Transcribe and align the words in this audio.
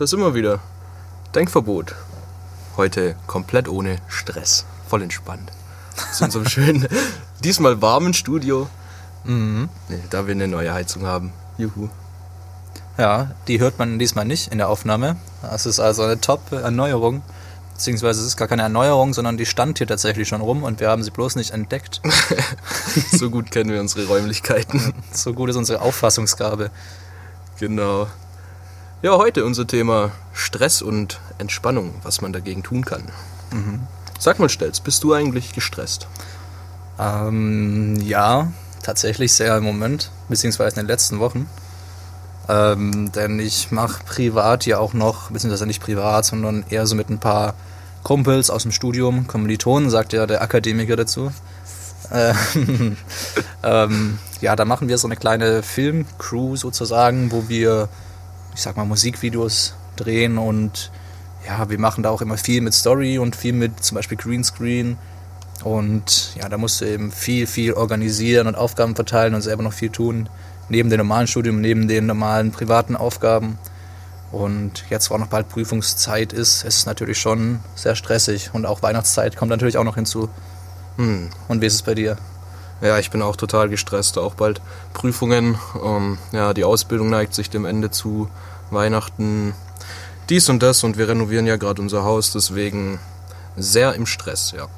Ja, 0.00 0.04
da 0.04 0.06
sind 0.06 0.20
wir 0.20 0.34
wieder. 0.34 0.60
Denkverbot. 1.34 1.94
Heute 2.78 3.16
komplett 3.26 3.68
ohne 3.68 3.98
Stress. 4.08 4.64
Voll 4.88 5.02
entspannt. 5.02 5.52
Zu 6.14 6.24
unserem 6.24 6.46
schönen, 6.48 6.88
diesmal 7.44 7.82
warmen 7.82 8.14
Studio. 8.14 8.66
Nee, 9.24 9.68
da 10.08 10.26
wir 10.26 10.32
eine 10.32 10.48
neue 10.48 10.72
Heizung 10.72 11.04
haben. 11.04 11.34
Juhu. 11.58 11.90
Ja, 12.96 13.32
die 13.46 13.60
hört 13.60 13.78
man 13.78 13.98
diesmal 13.98 14.24
nicht 14.24 14.50
in 14.50 14.56
der 14.56 14.70
Aufnahme. 14.70 15.16
Das 15.42 15.66
ist 15.66 15.80
also 15.80 16.02
eine 16.04 16.18
Top-Erneuerung. 16.18 17.20
Beziehungsweise 17.74 18.22
es 18.22 18.26
ist 18.28 18.36
gar 18.38 18.48
keine 18.48 18.62
Erneuerung, 18.62 19.12
sondern 19.12 19.36
die 19.36 19.44
stand 19.44 19.76
hier 19.76 19.86
tatsächlich 19.86 20.28
schon 20.28 20.40
rum 20.40 20.62
und 20.62 20.80
wir 20.80 20.88
haben 20.88 21.02
sie 21.02 21.10
bloß 21.10 21.36
nicht 21.36 21.50
entdeckt. 21.50 22.00
So 23.12 23.28
gut 23.28 23.50
kennen 23.50 23.70
wir 23.70 23.80
unsere 23.80 24.06
Räumlichkeiten. 24.06 24.94
So 25.12 25.34
gut 25.34 25.50
ist 25.50 25.56
unsere 25.56 25.82
Auffassungsgabe. 25.82 26.70
Genau. 27.58 28.06
Ja, 29.02 29.16
heute 29.16 29.46
unser 29.46 29.66
Thema 29.66 30.10
Stress 30.34 30.82
und 30.82 31.20
Entspannung, 31.38 31.94
was 32.02 32.20
man 32.20 32.34
dagegen 32.34 32.62
tun 32.62 32.84
kann. 32.84 33.04
Sag 34.18 34.38
mal, 34.38 34.50
Stelz, 34.50 34.80
bist 34.80 35.02
du 35.02 35.14
eigentlich 35.14 35.54
gestresst? 35.54 36.06
Ähm, 36.98 37.96
ja, 37.96 38.52
tatsächlich 38.82 39.32
sehr 39.32 39.56
im 39.56 39.64
Moment, 39.64 40.10
beziehungsweise 40.28 40.78
in 40.78 40.82
den 40.82 40.88
letzten 40.88 41.18
Wochen. 41.18 41.48
Ähm, 42.46 43.10
denn 43.12 43.38
ich 43.38 43.70
mache 43.70 44.04
privat 44.04 44.66
ja 44.66 44.76
auch 44.76 44.92
noch, 44.92 45.30
beziehungsweise 45.30 45.66
nicht 45.66 45.82
privat, 45.82 46.26
sondern 46.26 46.66
eher 46.68 46.86
so 46.86 46.94
mit 46.94 47.08
ein 47.08 47.20
paar 47.20 47.54
Kumpels 48.02 48.50
aus 48.50 48.64
dem 48.64 48.72
Studium, 48.72 49.26
Kommilitonen, 49.26 49.88
sagt 49.88 50.12
ja 50.12 50.26
der 50.26 50.42
Akademiker 50.42 50.96
dazu. 50.96 51.32
Äh, 52.10 52.34
ähm, 53.62 54.18
ja, 54.42 54.56
da 54.56 54.66
machen 54.66 54.88
wir 54.88 54.98
so 54.98 55.08
eine 55.08 55.16
kleine 55.16 55.62
Filmcrew 55.62 56.56
sozusagen, 56.56 57.32
wo 57.32 57.48
wir, 57.48 57.88
ich 58.54 58.62
sag 58.62 58.76
mal, 58.76 58.84
Musikvideos 58.84 59.74
drehen 59.96 60.38
und 60.38 60.90
ja, 61.46 61.68
wir 61.70 61.78
machen 61.78 62.02
da 62.02 62.10
auch 62.10 62.22
immer 62.22 62.36
viel 62.36 62.60
mit 62.60 62.74
Story 62.74 63.18
und 63.18 63.36
viel 63.36 63.52
mit 63.52 63.82
zum 63.82 63.96
Beispiel 63.96 64.18
Greenscreen. 64.18 64.98
Und 65.64 66.34
ja, 66.36 66.48
da 66.48 66.58
musst 66.58 66.80
du 66.80 66.86
eben 66.86 67.12
viel, 67.12 67.46
viel 67.46 67.74
organisieren 67.74 68.46
und 68.46 68.54
Aufgaben 68.54 68.94
verteilen 68.94 69.34
und 69.34 69.42
selber 69.42 69.62
noch 69.62 69.72
viel 69.72 69.90
tun. 69.90 70.28
Neben 70.68 70.88
dem 70.90 70.98
normalen 70.98 71.26
Studium, 71.26 71.60
neben 71.60 71.88
den 71.88 72.06
normalen 72.06 72.50
privaten 72.50 72.96
Aufgaben. 72.96 73.58
Und 74.32 74.84
jetzt, 74.90 75.10
wo 75.10 75.14
auch 75.14 75.18
noch 75.18 75.26
bald 75.26 75.48
Prüfungszeit 75.48 76.32
ist, 76.32 76.64
ist 76.64 76.78
es 76.78 76.86
natürlich 76.86 77.18
schon 77.18 77.60
sehr 77.74 77.96
stressig. 77.96 78.50
Und 78.52 78.64
auch 78.64 78.82
Weihnachtszeit 78.82 79.36
kommt 79.36 79.50
natürlich 79.50 79.76
auch 79.76 79.84
noch 79.84 79.96
hinzu. 79.96 80.28
Hm. 80.96 81.28
Und 81.48 81.60
wie 81.60 81.66
ist 81.66 81.74
es 81.74 81.82
bei 81.82 81.94
dir? 81.94 82.16
Ja, 82.80 82.98
ich 82.98 83.10
bin 83.10 83.22
auch 83.22 83.36
total 83.36 83.68
gestresst. 83.68 84.18
Auch 84.18 84.34
bald 84.34 84.60
Prüfungen. 84.94 85.58
Ähm, 85.84 86.18
ja, 86.32 86.54
die 86.54 86.64
Ausbildung 86.64 87.10
neigt 87.10 87.34
sich 87.34 87.50
dem 87.50 87.64
Ende 87.64 87.90
zu. 87.90 88.28
Weihnachten, 88.70 89.54
dies 90.28 90.48
und 90.48 90.62
das. 90.62 90.84
Und 90.84 90.96
wir 90.96 91.08
renovieren 91.08 91.46
ja 91.46 91.56
gerade 91.56 91.82
unser 91.82 92.04
Haus. 92.04 92.32
Deswegen 92.32 92.98
sehr 93.56 93.94
im 93.94 94.06
Stress, 94.06 94.52
ja. 94.56 94.68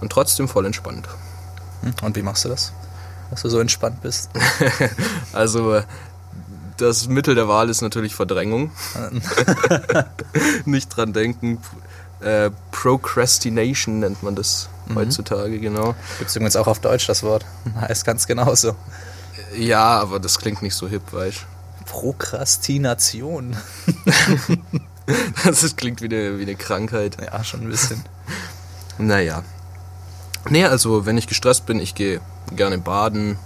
Und 0.00 0.10
trotzdem 0.10 0.48
voll 0.48 0.66
entspannt. 0.66 1.08
Und 2.02 2.16
wie 2.16 2.22
machst 2.22 2.44
du 2.44 2.48
das? 2.48 2.72
Dass 3.30 3.42
du 3.42 3.48
so 3.48 3.58
entspannt 3.60 4.02
bist? 4.02 4.30
Also 5.32 5.82
das 6.76 7.08
Mittel 7.08 7.34
der 7.34 7.48
Wahl 7.48 7.68
ist 7.70 7.82
natürlich 7.82 8.14
Verdrängung. 8.14 8.70
Nicht 10.64 10.96
dran 10.96 11.12
denken. 11.12 11.58
Äh, 12.20 12.50
Procrastination 12.72 14.00
nennt 14.00 14.22
man 14.22 14.34
das 14.34 14.68
heutzutage, 14.94 15.58
genau. 15.60 15.94
Gibt 16.18 16.30
es 16.30 16.36
übrigens 16.36 16.56
auch 16.56 16.66
auf 16.66 16.80
Deutsch 16.80 17.06
das 17.06 17.22
Wort. 17.22 17.44
Heißt 17.80 18.04
ganz 18.04 18.26
genauso. 18.26 18.74
Ja, 19.56 20.00
aber 20.00 20.20
das 20.20 20.38
klingt 20.38 20.60
nicht 20.62 20.74
so 20.74 20.88
hip, 20.88 21.12
weißt 21.12 21.46
Prokrastination. 21.86 23.56
du. 23.86 23.94
Das 25.44 25.76
klingt 25.76 26.00
wie 26.00 26.06
eine, 26.06 26.38
wie 26.38 26.44
eine 26.44 26.54
Krankheit. 26.54 27.18
Ja, 27.20 27.44
schon 27.44 27.60
ein 27.62 27.68
bisschen. 27.68 28.02
Naja. 28.96 29.42
Nee, 30.48 30.66
also 30.66 31.04
wenn 31.04 31.18
ich 31.18 31.26
gestresst 31.26 31.66
bin, 31.66 31.80
ich 31.80 31.96
gehe 31.96 32.20
gerne 32.54 32.78
baden, 32.78 33.36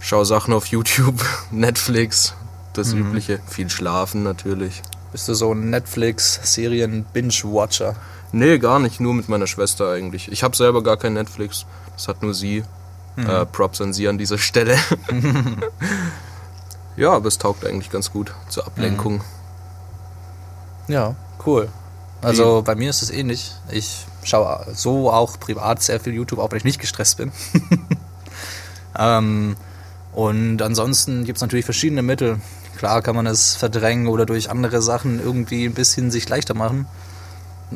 schaue 0.00 0.26
Sachen 0.26 0.52
auf 0.52 0.66
YouTube, 0.66 1.24
Netflix, 1.50 2.34
das 2.74 2.92
Übliche. 2.92 3.40
Viel 3.48 3.70
schlafen 3.70 4.22
natürlich. 4.22 4.82
Bist 5.12 5.28
du 5.28 5.34
so 5.34 5.54
ein 5.54 5.70
Netflix-Serien-Binge-Watcher? 5.70 7.96
Nee, 8.32 8.58
gar 8.58 8.78
nicht, 8.78 9.00
nur 9.00 9.14
mit 9.14 9.28
meiner 9.28 9.46
Schwester 9.46 9.90
eigentlich. 9.90 10.30
Ich 10.30 10.42
habe 10.42 10.56
selber 10.56 10.82
gar 10.82 10.96
kein 10.96 11.14
Netflix, 11.14 11.66
das 11.94 12.08
hat 12.08 12.22
nur 12.22 12.34
sie. 12.34 12.64
Äh, 13.16 13.46
Props 13.46 13.80
an 13.80 13.92
sie 13.92 14.06
an 14.06 14.16
dieser 14.16 14.38
Stelle. 14.38 14.76
ja, 16.96 17.12
aber 17.12 17.26
es 17.26 17.38
taugt 17.38 17.66
eigentlich 17.66 17.90
ganz 17.90 18.12
gut 18.12 18.32
zur 18.48 18.64
Ablenkung. 18.66 19.22
Ja, 20.86 21.16
cool. 21.44 21.68
Also 22.22 22.62
bei 22.64 22.74
mir 22.74 22.90
ist 22.90 23.02
es 23.02 23.10
ähnlich. 23.10 23.52
Ich 23.70 24.06
schaue 24.22 24.66
so 24.72 25.10
auch 25.10 25.38
privat 25.38 25.82
sehr 25.82 26.00
viel 26.00 26.14
YouTube, 26.14 26.38
auch 26.38 26.50
wenn 26.50 26.58
ich 26.58 26.64
nicht 26.64 26.80
gestresst 26.80 27.16
bin. 27.16 27.32
ähm, 28.98 29.56
und 30.12 30.62
ansonsten 30.62 31.24
gibt 31.24 31.38
es 31.38 31.42
natürlich 31.42 31.64
verschiedene 31.64 32.02
Mittel. 32.02 32.40
Klar 32.76 33.02
kann 33.02 33.16
man 33.16 33.26
es 33.26 33.54
verdrängen 33.56 34.06
oder 34.06 34.26
durch 34.26 34.50
andere 34.50 34.82
Sachen 34.82 35.20
irgendwie 35.20 35.64
ein 35.64 35.74
bisschen 35.74 36.10
sich 36.10 36.28
leichter 36.28 36.54
machen. 36.54 36.86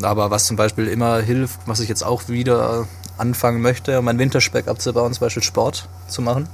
Aber 0.01 0.31
was 0.31 0.47
zum 0.47 0.57
Beispiel 0.57 0.89
immer 0.89 1.19
hilft, 1.19 1.61
was 1.67 1.81
ich 1.81 1.89
jetzt 1.89 2.05
auch 2.05 2.29
wieder 2.29 2.87
anfangen 3.19 3.61
möchte, 3.61 3.99
um 3.99 4.05
meinen 4.07 4.19
Winterspeck 4.19 4.69
abzubauen, 4.69 5.13
zum 5.13 5.21
Beispiel 5.21 5.43
Sport 5.43 5.89
zu 6.09 6.23
machen. 6.23 6.49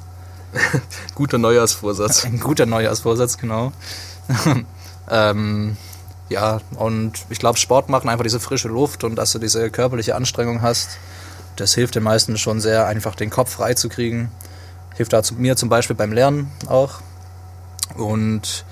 Guter 1.14 1.38
Neujahrsvorsatz. 1.38 2.24
Ein 2.24 2.40
guter 2.40 2.66
Neujahrsvorsatz, 2.66 3.38
genau. 3.38 3.72
ähm, 5.10 5.76
ja, 6.28 6.60
und 6.76 7.12
ich 7.30 7.38
glaube, 7.38 7.58
Sport 7.58 7.88
machen, 7.88 8.08
einfach 8.08 8.24
diese 8.24 8.40
frische 8.40 8.68
Luft 8.68 9.04
und 9.04 9.16
dass 9.16 9.32
du 9.32 9.38
diese 9.38 9.70
körperliche 9.70 10.14
Anstrengung 10.14 10.62
hast, 10.62 10.98
das 11.56 11.74
hilft 11.74 11.94
den 11.94 12.02
meisten 12.02 12.36
schon 12.38 12.60
sehr, 12.60 12.86
einfach 12.86 13.14
den 13.14 13.30
Kopf 13.30 13.52
frei 13.52 13.74
zu 13.74 13.88
kriegen. 13.88 14.30
Hilft 14.96 15.12
da 15.12 15.22
zu 15.22 15.34
mir 15.34 15.56
zum 15.56 15.68
Beispiel 15.68 15.96
beim 15.96 16.12
Lernen 16.12 16.50
auch. 16.66 17.00
Und 17.96 18.64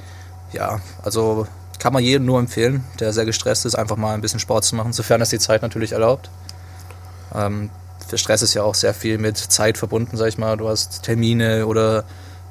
ja, 0.52 0.80
also 1.02 1.46
kann 1.86 1.92
man 1.92 2.02
jedem 2.02 2.26
nur 2.26 2.40
empfehlen, 2.40 2.82
der 2.98 3.12
sehr 3.12 3.24
gestresst 3.26 3.64
ist, 3.64 3.76
einfach 3.76 3.94
mal 3.94 4.12
ein 4.12 4.20
bisschen 4.20 4.40
Sport 4.40 4.64
zu 4.64 4.74
machen, 4.74 4.92
sofern 4.92 5.20
es 5.20 5.28
die 5.28 5.38
Zeit 5.38 5.62
natürlich 5.62 5.92
erlaubt. 5.92 6.30
Ähm, 7.32 7.70
der 8.10 8.16
Stress 8.16 8.42
ist 8.42 8.54
ja 8.54 8.64
auch 8.64 8.74
sehr 8.74 8.92
viel 8.92 9.18
mit 9.18 9.38
Zeit 9.38 9.78
verbunden, 9.78 10.16
sag 10.16 10.26
ich 10.26 10.36
mal. 10.36 10.56
Du 10.56 10.68
hast 10.68 11.04
Termine 11.04 11.64
oder 11.64 12.02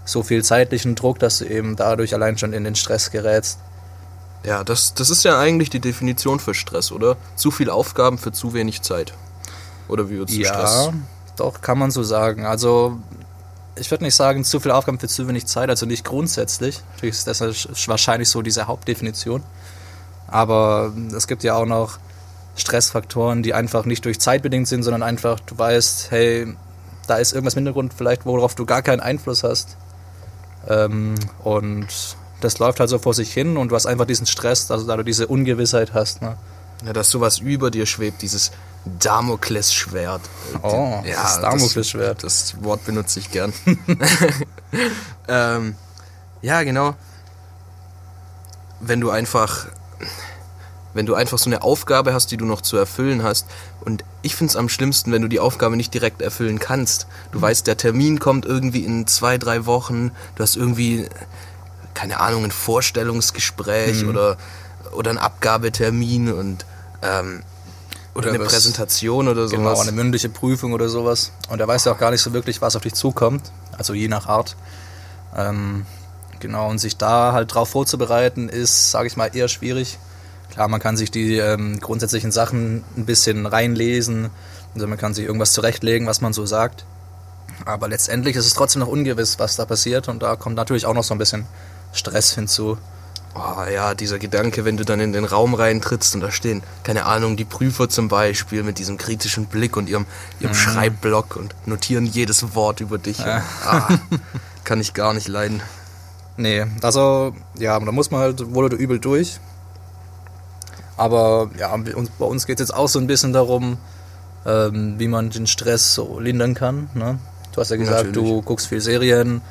so 0.06 0.24
viel 0.24 0.42
zeitlichen 0.42 0.96
Druck, 0.96 1.20
dass 1.20 1.40
du 1.40 1.50
eben 1.50 1.76
dadurch 1.76 2.14
allein 2.14 2.38
schon 2.38 2.54
in 2.54 2.64
den 2.64 2.76
Stress 2.76 3.12
gerätst. 3.12 3.60
Ja, 4.46 4.64
das, 4.64 4.94
das 4.94 5.10
ist 5.10 5.26
ja 5.26 5.38
eigentlich 5.38 5.70
die 5.70 5.82
Definition 5.82 6.40
für 6.40 6.54
Stress, 6.54 6.94
oder? 6.94 7.18
Zu 7.36 7.52
viel 7.52 7.70
Aufgaben 7.70 8.18
für 8.18 8.32
zu 8.32 8.54
wenig 8.54 8.84
Zeit. 8.84 9.14
Oder 9.90 10.10
wie 10.10 10.18
würdest 10.18 10.38
du 10.38 10.44
Ja, 10.44 10.54
Stress? 10.54 10.92
doch, 11.36 11.60
kann 11.60 11.78
man 11.78 11.92
so 11.92 12.04
sagen. 12.04 12.46
Also, 12.46 13.00
ich 13.78 13.92
würde 13.92 14.04
nicht 14.04 14.16
sagen, 14.16 14.44
zu 14.44 14.60
viele 14.60 14.76
Aufgaben 14.76 15.00
für 15.00 15.08
zu 15.08 15.28
wenig 15.28 15.46
Zeit, 15.46 15.70
also 15.70 15.86
nicht 15.86 16.06
grundsätzlich. 16.06 16.82
Natürlich 16.94 17.16
ist 17.16 17.28
das 17.28 17.42
wahrscheinlich 17.88 18.30
so 18.30 18.42
diese 18.42 18.68
Hauptdefinition. 18.68 19.44
Aber 20.28 20.94
es 21.16 21.28
gibt 21.28 21.44
ja 21.44 21.56
auch 21.56 21.66
noch 21.66 22.00
Stressfaktoren, 22.56 23.44
die 23.44 23.54
einfach 23.54 23.86
nicht 23.86 24.06
durch 24.06 24.20
Zeit 24.20 24.42
bedingt 24.42 24.68
sind, 24.68 24.84
sondern 24.84 25.04
einfach, 25.04 25.40
du 25.42 25.58
weißt, 25.58 26.12
hey, 26.12 26.56
da 27.08 27.16
ist 27.18 27.34
irgendwas 27.34 27.54
im 27.56 27.60
Hintergrund 27.60 27.94
vielleicht, 27.94 28.26
worauf 28.26 28.56
du 28.56 28.66
gar 28.66 28.82
keinen 28.82 29.02
Einfluss 29.02 29.44
hast. 29.44 29.78
Ähm, 30.68 31.16
und 31.44 31.88
das 32.42 32.60
läuft 32.60 32.80
halt 32.80 32.90
so 32.90 33.00
vor 33.00 33.14
sich 33.14 33.32
hin 33.34 33.58
und 33.58 33.70
du 33.70 33.76
hast 33.76 33.86
einfach 33.86 34.06
diesen 34.06 34.26
Stress, 34.26 34.72
also 34.72 34.88
da 34.88 34.98
du 34.98 35.04
diese 35.04 35.28
Ungewissheit 35.28 35.94
hast. 35.94 36.22
Ne? 36.22 36.38
Ja, 36.86 36.94
dass 36.94 37.10
sowas 37.10 37.40
über 37.40 37.72
dir 37.72 37.86
schwebt, 37.86 38.22
dieses 38.22 38.52
Damoklesschwert. 39.00 40.22
Oh, 40.62 41.02
das 41.06 41.42
Damoklesschwert. 41.42 42.24
Das, 42.24 42.52
das 42.52 42.64
Wort 42.64 42.86
benutze 42.86 43.20
ich 43.20 43.32
gern. 43.32 43.52
ähm, 45.28 45.76
ja, 46.42 46.64
genau. 46.64 46.96
Wenn 48.80 49.02
du 49.02 49.10
einfach, 49.10 49.68
wenn 50.94 51.08
du 51.08 51.16
einfach 51.16 51.40
so 51.40 51.50
eine 51.50 51.64
Aufgabe 51.64 52.14
hast, 52.14 52.32
die 52.32 52.38
du 52.38 52.46
noch 52.46 52.62
zu 52.62 52.78
erfüllen 52.78 53.24
hast. 53.24 53.48
Und 53.84 54.04
ich 54.22 54.36
finde 54.36 54.52
es 54.52 54.56
am 54.56 54.70
schlimmsten, 54.70 55.12
wenn 55.12 55.24
du 55.24 55.28
die 55.28 55.40
Aufgabe 55.40 55.76
nicht 55.76 55.94
direkt 55.94 56.22
erfüllen 56.22 56.60
kannst. 56.60 57.08
Du 57.32 57.42
weißt, 57.42 57.66
der 57.66 57.78
Termin 57.78 58.20
kommt 58.20 58.46
irgendwie 58.46 58.86
in 58.86 59.08
zwei, 59.08 59.40
drei 59.40 59.66
Wochen. 59.66 60.12
Du 60.36 60.44
hast 60.44 60.56
irgendwie, 60.56 61.08
keine 61.96 62.20
Ahnung, 62.20 62.44
ein 62.44 62.52
Vorstellungsgespräch 62.52 64.06
oder, 64.06 64.38
oder 64.92 65.10
einen 65.10 65.20
Abgabetermin 65.20 66.32
und 66.32 66.66
ähm, 67.02 67.42
oder, 68.16 68.30
eine 68.30 68.40
was- 68.40 68.48
Präsentation 68.54 69.28
oder 69.28 69.48
sowas. 69.48 69.52
Genau, 69.52 69.80
eine 69.82 69.92
mündliche 69.92 70.30
Prüfung 70.30 70.74
oder 70.74 70.90
sowas. 70.90 71.32
Und 71.50 71.60
da 71.60 71.68
weißt 71.68 71.86
du 71.86 71.92
auch 71.92 71.98
gar 71.98 72.12
nicht 72.12 72.22
so 72.22 72.34
wirklich, 72.34 72.62
was 72.62 72.76
auf 72.76 72.82
dich 72.82 72.94
zukommt. 72.96 73.52
also 73.78 73.94
je 73.94 74.08
nach 74.08 74.26
Art. 74.28 74.56
Ähm, 75.36 75.86
genau, 76.40 76.70
und 76.70 76.80
sich 76.80 76.98
da 76.98 77.34
halt 77.34 77.54
drauf 77.54 77.70
vorzubereiten, 77.70 78.48
ist, 78.50 78.92
sage 78.92 79.08
ich 79.08 79.18
mal, 79.18 79.30
eher 79.36 79.48
schwierig. 79.50 79.98
Klar, 80.52 80.70
man 80.70 80.80
kann 80.80 80.96
sich 80.96 81.12
die 81.12 81.38
ähm, 81.38 81.80
grundsätzlichen 81.82 82.32
Sachen 82.32 82.84
ein 82.96 83.06
bisschen 83.06 83.46
reinlesen, 83.46 84.30
also 84.74 84.88
man 84.88 84.98
kann 84.98 85.14
sich 85.14 85.26
irgendwas 85.26 85.52
zurechtlegen, 85.52 86.08
was 86.08 86.22
man 86.22 86.32
so 86.32 86.46
sagt. 86.46 86.86
Aber 87.66 87.88
letztendlich 87.90 88.36
ist 88.38 88.46
es 88.46 88.54
trotzdem 88.54 88.80
noch 88.82 88.88
ungewiss, 88.88 89.40
was 89.40 89.56
da 89.58 89.66
passiert 89.66 90.08
und 90.08 90.24
da 90.24 90.36
kommt 90.38 90.56
natürlich 90.56 90.86
auch 90.86 90.94
noch 90.94 91.04
so 91.04 91.14
ein 91.14 91.18
bisschen 91.18 91.46
Stress 91.94 92.34
hinzu. 92.34 92.78
Oh 93.36 93.70
ja, 93.70 93.94
dieser 93.94 94.18
Gedanke, 94.18 94.64
wenn 94.64 94.78
du 94.78 94.86
dann 94.86 95.02
in 95.02 95.12
den 95.12 95.26
Raum 95.26 95.56
reintrittst 95.56 96.16
und 96.16 96.22
da 96.22 96.32
stehen, 96.32 96.64
keine 96.84 97.06
Ahnung, 97.06 97.36
die 97.36 97.44
Prüfer 97.44 97.90
zum 97.90 98.08
Beispiel 98.08 98.64
mit 98.64 98.80
diesem 98.80 98.98
kritischen 98.98 99.48
Blick 99.48 99.76
und 99.76 99.90
ihrem, 99.90 100.06
ihrem 100.40 100.54
Schreibblock 100.54 101.36
und 101.36 101.54
notieren 101.66 102.06
jedes 102.06 102.56
Wort 102.56 102.80
über 102.80 102.98
dich. 102.98 103.20
Ja. 103.20 103.44
Ah, 103.66 103.90
kann 104.64 104.80
ich 104.80 104.94
gar 104.94 105.14
nicht 105.14 105.28
leiden. 105.28 105.62
Nee, 106.38 106.66
also, 106.82 107.34
ja, 107.60 107.78
da 107.78 107.92
muss 107.92 108.10
man 108.10 108.22
halt 108.22 108.54
wohl 108.54 108.66
oder 108.66 108.78
übel 108.78 109.00
durch. 109.00 109.40
Aber 110.96 111.50
ja, 111.58 111.76
bei 111.76 111.94
uns, 111.94 112.10
bei 112.18 112.26
uns 112.26 112.46
geht 112.46 112.62
es 112.62 112.70
jetzt 112.70 112.78
auch 112.78 112.88
so 112.88 113.00
ein 113.00 113.08
bisschen 113.08 113.34
darum, 113.34 113.78
ähm, 114.46 114.96
wie 114.98 115.10
man 115.10 115.30
den 115.30 115.46
Stress 115.46 115.94
so 115.94 116.20
lindern 116.22 116.54
kann. 116.54 116.90
Ne? 116.94 117.20
Du 117.52 117.60
hast 117.60 117.70
ja 117.70 117.78
gesagt, 117.78 118.08
Natürlich. 118.08 118.30
du 118.30 118.42
guckst 118.42 118.68
viel 118.68 118.80
Serien. 118.82 119.42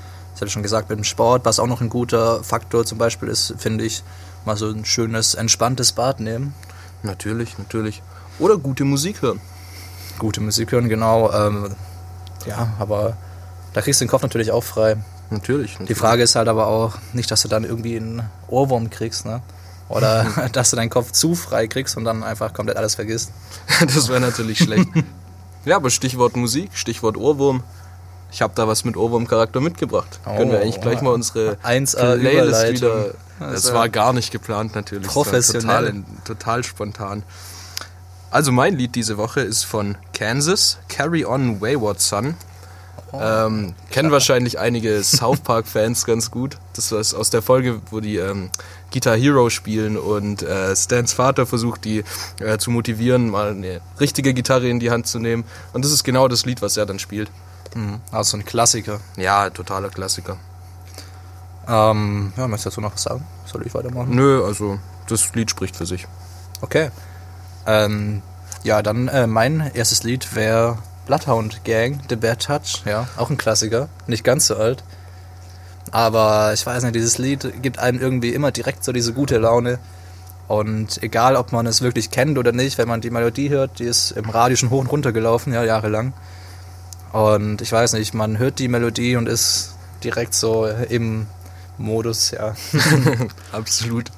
Ich 0.41 0.53
schon 0.53 0.63
gesagt 0.63 0.91
mit 0.91 0.99
dem 0.99 1.05
Sport, 1.05 1.45
was 1.45 1.59
auch 1.59 1.67
noch 1.67 1.81
ein 1.81 1.89
guter 1.89 2.43
Faktor 2.43 2.85
zum 2.85 2.99
Beispiel 2.99 3.29
ist, 3.29 3.55
finde 3.59 3.85
ich, 3.85 4.03
mal 4.45 4.57
so 4.57 4.69
ein 4.69 4.85
schönes, 4.85 5.35
entspanntes 5.35 5.93
Bad 5.93 6.21
nehmen. 6.21 6.55
Natürlich, 7.03 7.57
natürlich. 7.59 8.03
Oder 8.39 8.57
gute 8.59 8.85
Musik 8.85 9.23
hören. 9.23 9.41
Gute 10.19 10.41
Musik 10.41 10.73
hören, 10.73 10.89
genau. 10.89 11.33
Ähm, 11.33 11.75
ja, 12.47 12.75
aber 12.79 13.17
da 13.73 13.81
kriegst 13.81 14.01
du 14.01 14.05
den 14.05 14.11
Kopf 14.11 14.23
natürlich 14.23 14.51
auch 14.51 14.65
frei. 14.65 14.97
Natürlich. 15.31 15.73
Die 15.73 15.83
natürlich. 15.83 15.99
Frage 15.99 16.23
ist 16.23 16.37
halt 16.37 16.49
aber 16.49 16.67
auch 16.67 16.97
nicht, 17.13 17.31
dass 17.31 17.43
du 17.43 17.49
dann 17.49 17.65
irgendwie 17.65 17.97
einen 17.97 18.29
Ohrwurm 18.49 18.91
kriegst, 18.91 19.25
ne? 19.25 19.43
Oder 19.89 20.27
dass 20.53 20.71
du 20.71 20.77
deinen 20.77 20.91
Kopf 20.91 21.13
zu 21.13 21.35
frei 21.35 21.67
kriegst 21.67 21.97
und 21.97 22.05
dann 22.05 22.23
einfach 22.23 22.53
komplett 22.53 22.77
alles 22.77 22.95
vergisst. 22.95 23.33
Das 23.81 24.09
wäre 24.09 24.21
natürlich 24.21 24.59
schlecht. 24.59 24.89
Ja, 25.67 25.77
aber 25.77 25.89
Stichwort 25.89 26.37
Musik, 26.37 26.73
Stichwort 26.75 27.17
Ohrwurm. 27.17 27.63
Ich 28.35 28.43
habe 28.43 28.53
da 28.57 28.67
was 28.67 28.85
mit 28.85 28.97
Ohrwurm-Charakter 28.97 29.61
mitgebracht. 29.61 30.19
Können 30.25 30.51
wir 30.51 30.61
eigentlich 30.61 30.81
gleich 30.81 31.01
mal 31.01 31.13
unsere 31.13 31.57
1A 31.63 32.19
Playlist 32.19 32.69
wieder. 32.73 33.15
Das 33.39 33.73
war 33.73 33.89
gar 33.89 34.13
nicht 34.13 34.33
geplant 34.33 34.75
natürlich. 34.75 35.07
Professionell. 35.07 35.85
Total, 35.93 36.05
total 36.25 36.65
spontan. 36.65 37.23
Also 38.33 38.51
mein 38.51 38.77
Lied 38.77 38.97
diese 38.97 39.19
Woche 39.19 39.41
ist 39.41 39.63
von 39.63 39.97
Kansas, 40.13 40.79
Carry 40.89 41.25
On 41.25 41.61
Wayward 41.61 42.01
Son. 42.01 42.35
ähm, 43.13 43.77
kennen 43.93 44.11
wahrscheinlich 44.11 44.59
einige 44.59 45.05
South 45.05 45.39
Park-Fans 45.39 46.05
ganz 46.07 46.33
gut. 46.33 46.57
Das 46.73 46.91
war 46.91 46.99
aus 46.99 47.31
der 47.31 47.41
Folge, 47.41 47.81
wo 47.93 48.01
die 48.01 48.17
ähm, 48.17 48.51
Guitar 48.93 49.17
Hero 49.17 49.49
spielen 49.49 49.97
und 49.97 50.43
äh, 50.43 50.75
Stans 50.75 51.13
Vater 51.13 51.47
versucht, 51.47 51.85
die 51.85 52.03
äh, 52.41 52.59
zu 52.59 52.73
motivieren, 52.73 53.31
mal 53.31 53.51
eine 53.51 53.81
richtige 54.01 54.35
Gitarre 54.35 54.69
in 54.69 54.81
die 54.81 54.91
Hand 54.91 55.07
zu 55.07 55.21
nehmen. 55.21 55.45
Und 55.73 55.85
das 55.85 55.93
ist 55.93 56.03
genau 56.03 56.27
das 56.27 56.45
Lied, 56.45 56.63
was 56.63 56.77
er 56.77 56.87
dann 56.87 56.99
spielt. 56.99 57.31
Mhm. 57.75 58.01
Also 58.11 58.37
ein 58.37 58.45
Klassiker. 58.45 59.01
Ja, 59.17 59.51
totaler 59.51 59.89
Klassiker. 59.91 60.37
Ähm, 61.69 62.33
ja, 62.37 62.47
möchtest 62.49 62.67
du 62.67 62.71
dazu 62.71 62.81
noch 62.81 62.95
was 62.95 63.03
sagen? 63.03 63.25
Soll 63.47 63.67
ich 63.67 63.75
weitermachen? 63.75 64.15
Nö, 64.15 64.45
also 64.45 64.79
das 65.09 65.35
Lied 65.35 65.51
spricht 65.51 65.77
für 65.77 65.87
sich. 65.87 66.07
Okay. 66.61 66.91
Ähm, 67.67 68.23
ja, 68.63 68.83
dann 68.83 69.09
äh, 69.09 69.27
mein 69.27 69.71
erstes 69.75 70.03
Lied 70.03 70.35
wäre 70.35 70.79
Bloodhound 71.07 71.65
Gang, 71.65 72.01
The 72.09 72.17
Bad 72.17 72.43
Touch. 72.43 72.83
Ja, 72.87 73.09
auch 73.17 73.31
ein 73.31 73.37
Klassiker. 73.37 73.89
Nicht 74.07 74.25
ganz 74.25 74.47
so 74.47 74.57
alt. 74.57 74.83
Aber 75.91 76.53
ich 76.55 76.65
weiß 76.65 76.83
nicht, 76.83 76.95
dieses 76.95 77.19
Lied 77.19 77.63
gibt 77.63 77.79
einem 77.79 78.01
irgendwie 78.01 78.31
immer 78.31 78.51
direkt 78.51 78.85
so 78.85 78.93
diese 78.93 79.13
gute 79.13 79.39
Laune. 79.39 79.79
Und 80.49 81.03
egal, 81.03 81.37
ob 81.37 81.53
man 81.53 81.67
es 81.67 81.83
wirklich 81.83 82.11
kennt 82.11 82.37
oder 82.37 82.53
nicht, 82.53 82.79
wenn 82.79 82.89
man 82.89 83.01
die 83.01 83.11
Melodie 83.11 83.49
hört, 83.49 83.79
die 83.79 83.85
ist 83.85 84.11
im 84.13 84.29
Radio 84.29 84.57
schon 84.57 84.71
hoch 84.71 84.81
und 84.81 84.89
runter 84.89 85.13
gelaufen, 85.13 85.53
ja, 85.53 85.63
jahrelang. 85.63 86.13
Und 87.15 87.63
ich 87.63 87.71
weiß 87.71 87.93
nicht, 87.93 88.13
man 88.13 88.39
hört 88.39 88.59
die 88.59 88.67
Melodie 88.67 89.15
und 89.15 89.29
ist 89.29 89.77
direkt 90.03 90.35
so 90.35 90.67
im 90.67 91.29
Modus, 91.79 92.33
ja. 92.33 92.57
Absolut. 93.53 94.11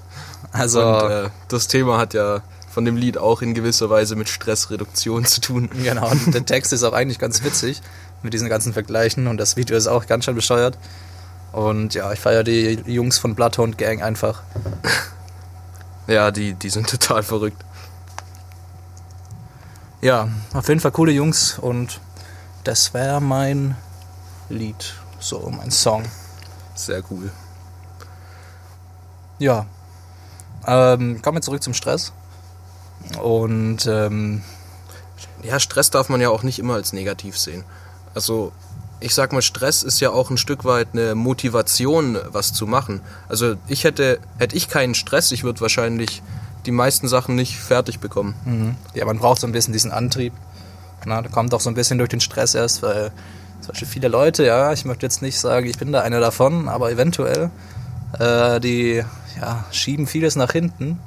Also, 0.51 0.81
Und 0.81 1.11
äh, 1.11 1.29
das 1.49 1.69
Thema 1.69 1.99
hat 1.99 2.15
ja 2.15 2.41
von 2.71 2.87
dem 2.87 2.97
Lied 2.97 3.19
auch 3.19 3.43
in 3.43 3.53
gewisser 3.53 3.91
Weise 3.91 4.17
mit 4.17 4.31
Stressreduktion 4.31 5.27
zu 5.27 5.43
tun. 5.43 5.69
Genau, 5.85 6.11
und 6.11 6.33
der 6.33 6.47
Text 6.47 6.73
ist 6.73 6.85
auch 6.85 6.95
eigentlich 6.95 7.19
ganz 7.19 7.45
witzig 7.45 7.83
mit 8.23 8.33
diesen 8.33 8.49
ganzen 8.49 8.73
Vergleichen 8.73 9.27
und 9.27 9.37
das 9.37 9.59
Video 9.59 9.77
ist 9.77 9.89
auch 9.89 10.07
ganz 10.07 10.25
schön 10.25 10.35
bescheuert. 10.35 10.79
Und 11.53 11.93
ja, 11.93 12.11
ich 12.15 12.21
feiere 12.21 12.45
die 12.45 12.81
Jungs 12.87 13.19
von 13.19 13.35
Bloodhound 13.35 13.77
Gang 13.77 14.03
einfach. 14.03 14.43
Ja, 16.09 16.31
die, 16.31 16.55
die 16.55 16.71
sind 16.71 16.89
total 16.89 17.25
verrückt. 17.25 17.61
Ja, 20.01 20.29
auf 20.55 20.69
jeden 20.69 20.79
Fall 20.79 20.93
coole 20.93 21.11
Jungs 21.11 21.59
und 21.59 22.01
das 22.67 22.93
wäre 22.95 23.21
mein 23.21 23.77
Lied, 24.49 24.95
so 25.21 25.51
mein 25.51 25.71
Song. 25.71 26.05
Sehr 26.75 27.03
cool. 27.11 27.31
Ja, 29.39 29.67
ähm, 30.67 31.23
kommen 31.23 31.37
wir 31.39 31.43
zurück 31.43 31.63
zum 31.63 31.75
Stress. 31.75 32.13
Und 33.23 33.87
ähm, 33.87 34.43
Ja, 35.43 35.61
Stress 35.61 35.91
darf 35.91 36.09
man 36.09 36.21
ja 36.21 36.31
auch 36.31 36.43
nicht 36.43 36.59
immer 36.59 36.75
als 36.75 36.93
negativ 36.93 37.39
sehen. 37.39 37.65
Also, 38.15 38.53
ich 38.99 39.15
sag 39.15 39.33
mal, 39.33 39.43
Stress 39.43 39.83
ist 39.83 40.01
ja 40.01 40.11
auch 40.11 40.31
ein 40.31 40.39
Stück 40.39 40.65
weit 40.65 40.89
eine 40.93 41.15
Motivation, 41.15 42.19
was 42.27 42.53
zu 42.53 42.67
machen. 42.67 43.01
Also, 43.29 43.55
ich 43.69 43.85
hätte, 43.85 44.19
hätte 44.39 44.57
ich 44.57 44.69
keinen 44.69 44.95
Stress, 44.95 45.31
ich 45.33 45.45
würde 45.45 45.61
wahrscheinlich 45.61 46.23
die 46.65 46.73
meisten 46.73 47.07
Sachen 47.07 47.37
nicht 47.37 47.59
fertig 47.59 48.01
bekommen. 48.01 48.35
Mhm. 48.45 48.77
Ja, 48.95 49.05
man 49.05 49.19
braucht 49.19 49.41
so 49.41 49.47
ein 49.47 49.53
bisschen 49.53 49.73
diesen 49.73 49.93
Antrieb. 49.93 50.33
Na, 51.07 51.23
da 51.23 51.29
kommt 51.29 51.55
auch 51.55 51.61
so 51.61 51.71
ein 51.71 51.75
bisschen 51.75 51.99
durch 51.99 52.11
den 52.11 52.21
Stress 52.21 52.55
erst, 52.55 52.83
weil 52.83 53.13
zum 53.61 53.69
Beispiel 53.69 53.89
viele 53.89 54.09
Leute, 54.09 54.45
ja, 54.45 54.73
ich 54.73 54.85
möchte 54.85 55.07
jetzt 55.07 55.23
nicht 55.23 55.39
sagen, 55.39 55.67
ich 55.67 55.79
bin 55.79 55.93
da 55.93 56.03
einer 56.03 56.21
davon, 56.21 56.69
aber 56.69 56.91
eventuell, 56.91 57.51
äh, 58.19 58.61
die 58.61 59.05
ja, 59.41 59.65
schieben 59.71 60.07
vieles 60.07 60.35
nach 60.35 60.51
hinten, 60.51 60.99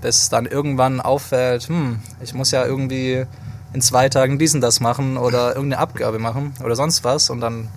bis 0.00 0.28
dann 0.28 0.46
irgendwann 0.46 1.00
auffällt, 1.00 1.68
hm, 1.68 1.98
ich 2.22 2.32
muss 2.32 2.52
ja 2.52 2.64
irgendwie 2.64 3.26
in 3.72 3.80
zwei 3.80 4.08
Tagen 4.08 4.38
diesen 4.38 4.60
das 4.60 4.78
machen 4.78 5.16
oder 5.16 5.56
irgendeine 5.56 5.82
Abgabe 5.82 6.20
machen 6.20 6.54
oder 6.64 6.76
sonst 6.76 7.02
was 7.02 7.28
und 7.28 7.40
dann 7.40 7.68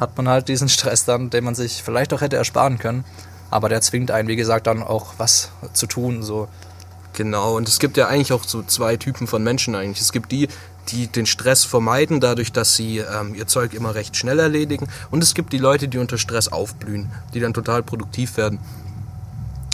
hat 0.00 0.16
man 0.16 0.28
halt 0.28 0.48
diesen 0.48 0.70
Stress 0.70 1.04
dann, 1.04 1.28
den 1.28 1.44
man 1.44 1.54
sich 1.54 1.82
vielleicht 1.82 2.14
auch 2.14 2.22
hätte 2.22 2.36
ersparen 2.36 2.78
können. 2.78 3.04
Aber 3.50 3.68
der 3.68 3.82
zwingt 3.82 4.10
einen, 4.10 4.28
wie 4.28 4.36
gesagt, 4.36 4.66
dann 4.66 4.82
auch 4.82 5.14
was 5.18 5.50
zu 5.74 5.86
tun. 5.86 6.22
So. 6.22 6.48
Genau, 7.12 7.56
und 7.56 7.68
es 7.68 7.78
gibt 7.78 7.98
ja 7.98 8.08
eigentlich 8.08 8.32
auch 8.32 8.44
so 8.44 8.62
zwei 8.62 8.96
Typen 8.96 9.26
von 9.26 9.44
Menschen 9.44 9.74
eigentlich. 9.74 10.00
Es 10.00 10.10
gibt 10.12 10.32
die, 10.32 10.48
die 10.88 11.06
den 11.06 11.26
Stress 11.26 11.64
vermeiden, 11.64 12.20
dadurch, 12.20 12.52
dass 12.52 12.74
sie 12.74 12.98
ähm, 12.98 13.34
ihr 13.34 13.46
Zeug 13.46 13.74
immer 13.74 13.94
recht 13.94 14.16
schnell 14.16 14.38
erledigen. 14.38 14.88
Und 15.10 15.22
es 15.22 15.34
gibt 15.34 15.52
die 15.52 15.58
Leute, 15.58 15.88
die 15.88 15.98
unter 15.98 16.18
Stress 16.18 16.48
aufblühen, 16.48 17.10
die 17.34 17.40
dann 17.40 17.54
total 17.54 17.82
produktiv 17.82 18.36
werden. 18.36 18.58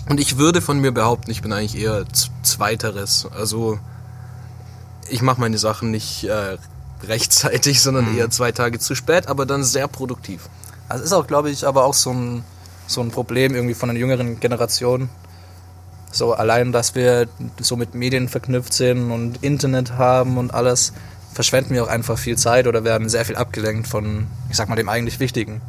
Und 0.08 0.20
ich 0.20 0.38
würde 0.38 0.60
von 0.60 0.80
mir 0.80 0.92
behaupten, 0.92 1.30
ich 1.30 1.42
bin 1.42 1.52
eigentlich 1.52 1.80
eher 1.80 2.04
zweiteres. 2.42 3.26
Also 3.36 3.78
ich 5.10 5.22
mache 5.22 5.40
meine 5.40 5.58
Sachen 5.58 5.90
nicht 5.90 6.24
äh, 6.24 6.56
rechtzeitig, 7.06 7.82
sondern 7.82 8.16
eher 8.16 8.30
zwei 8.30 8.52
Tage 8.52 8.78
zu 8.78 8.94
spät, 8.94 9.28
aber 9.28 9.46
dann 9.46 9.64
sehr 9.64 9.88
produktiv. 9.88 10.48
Also 10.88 11.04
ist 11.04 11.12
auch, 11.12 11.26
glaube 11.26 11.50
ich, 11.50 11.66
aber 11.66 11.84
auch 11.84 11.94
so 11.94 12.10
ein, 12.10 12.44
so 12.86 13.00
ein 13.02 13.10
Problem 13.10 13.54
irgendwie 13.54 13.74
von 13.74 13.90
der 13.90 13.98
jüngeren 13.98 14.40
Generation. 14.40 15.10
So 16.10 16.32
allein, 16.32 16.72
dass 16.72 16.94
wir 16.94 17.28
so 17.60 17.76
mit 17.76 17.94
Medien 17.94 18.28
verknüpft 18.28 18.72
sind 18.72 19.10
und 19.10 19.42
Internet 19.42 19.92
haben 19.92 20.38
und 20.38 20.54
alles, 20.54 20.92
verschwenden 21.34 21.74
wir 21.74 21.84
auch 21.84 21.88
einfach 21.88 22.18
viel 22.18 22.36
Zeit 22.36 22.66
oder 22.66 22.84
werden 22.84 23.08
sehr 23.08 23.24
viel 23.24 23.36
abgelenkt 23.36 23.86
von, 23.86 24.26
ich 24.50 24.56
sag 24.56 24.68
mal, 24.68 24.76
dem 24.76 24.88
eigentlich 24.88 25.20
Wichtigen. 25.20 25.60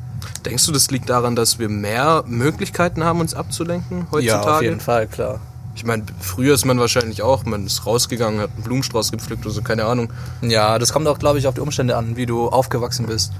Denkst 0.45 0.65
du, 0.65 0.71
das 0.71 0.89
liegt 0.89 1.09
daran, 1.09 1.35
dass 1.35 1.59
wir 1.59 1.69
mehr 1.69 2.23
Möglichkeiten 2.25 3.03
haben, 3.03 3.19
uns 3.19 3.33
abzulenken 3.33 4.07
heutzutage? 4.11 4.25
Ja, 4.25 4.55
auf 4.55 4.61
jeden 4.61 4.79
Fall, 4.79 5.07
klar. 5.07 5.39
Ich 5.75 5.85
meine, 5.85 6.03
früher 6.19 6.55
ist 6.55 6.65
man 6.65 6.79
wahrscheinlich 6.79 7.21
auch, 7.21 7.45
man 7.45 7.65
ist 7.65 7.85
rausgegangen, 7.85 8.41
hat 8.41 8.49
einen 8.55 8.63
Blumenstrauß 8.63 9.11
gepflückt 9.11 9.45
oder 9.45 9.53
so, 9.53 9.61
keine 9.61 9.85
Ahnung. 9.85 10.11
Ja, 10.41 10.79
das 10.79 10.91
kommt 10.91 11.07
auch, 11.07 11.19
glaube 11.19 11.39
ich, 11.39 11.47
auf 11.47 11.53
die 11.53 11.61
Umstände 11.61 11.95
an, 11.95 12.17
wie 12.17 12.25
du 12.25 12.49
aufgewachsen 12.49 13.05
bist. 13.05 13.31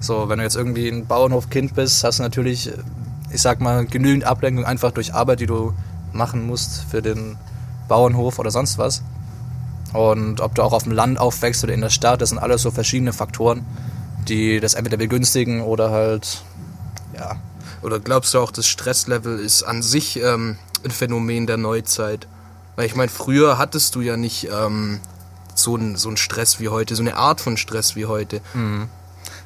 So, 0.00 0.28
wenn 0.28 0.38
du 0.38 0.44
jetzt 0.44 0.56
irgendwie 0.56 0.88
ein 0.88 1.06
Bauernhofkind 1.06 1.74
bist, 1.74 2.02
hast 2.04 2.18
du 2.18 2.22
natürlich, 2.22 2.70
ich 3.32 3.40
sag 3.40 3.60
mal, 3.60 3.86
genügend 3.86 4.24
Ablenkung 4.24 4.64
einfach 4.64 4.92
durch 4.92 5.14
Arbeit, 5.14 5.40
die 5.40 5.46
du 5.46 5.72
machen 6.12 6.46
musst 6.46 6.84
für 6.90 7.02
den 7.02 7.36
Bauernhof 7.88 8.38
oder 8.38 8.50
sonst 8.50 8.78
was. 8.78 9.02
Und 9.92 10.40
ob 10.40 10.54
du 10.54 10.62
auch 10.62 10.72
auf 10.72 10.84
dem 10.84 10.92
Land 10.92 11.18
aufwächst 11.18 11.64
oder 11.64 11.74
in 11.74 11.80
der 11.80 11.90
Stadt, 11.90 12.20
das 12.20 12.28
sind 12.28 12.38
alles 12.38 12.62
so 12.62 12.70
verschiedene 12.70 13.12
Faktoren, 13.12 13.64
die 14.28 14.60
das 14.60 14.74
entweder 14.74 14.96
begünstigen 14.96 15.62
oder 15.62 15.90
halt, 15.90 16.42
ja, 17.18 17.36
Oder 17.82 17.98
glaubst 17.98 18.34
du 18.34 18.38
auch, 18.38 18.50
das 18.50 18.66
Stresslevel 18.66 19.38
ist 19.38 19.62
an 19.62 19.82
sich 19.82 20.20
ähm, 20.22 20.58
ein 20.84 20.90
Phänomen 20.90 21.46
der 21.46 21.56
Neuzeit? 21.56 22.26
Weil 22.76 22.86
ich 22.86 22.94
meine, 22.94 23.10
früher 23.10 23.58
hattest 23.58 23.94
du 23.94 24.00
ja 24.00 24.16
nicht 24.16 24.48
ähm, 24.52 25.00
so 25.54 25.76
einen 25.76 25.96
so 25.96 26.08
einen 26.08 26.16
Stress 26.16 26.60
wie 26.60 26.68
heute, 26.68 26.94
so 26.94 27.02
eine 27.02 27.16
Art 27.16 27.40
von 27.40 27.56
Stress 27.56 27.96
wie 27.96 28.06
heute. 28.06 28.40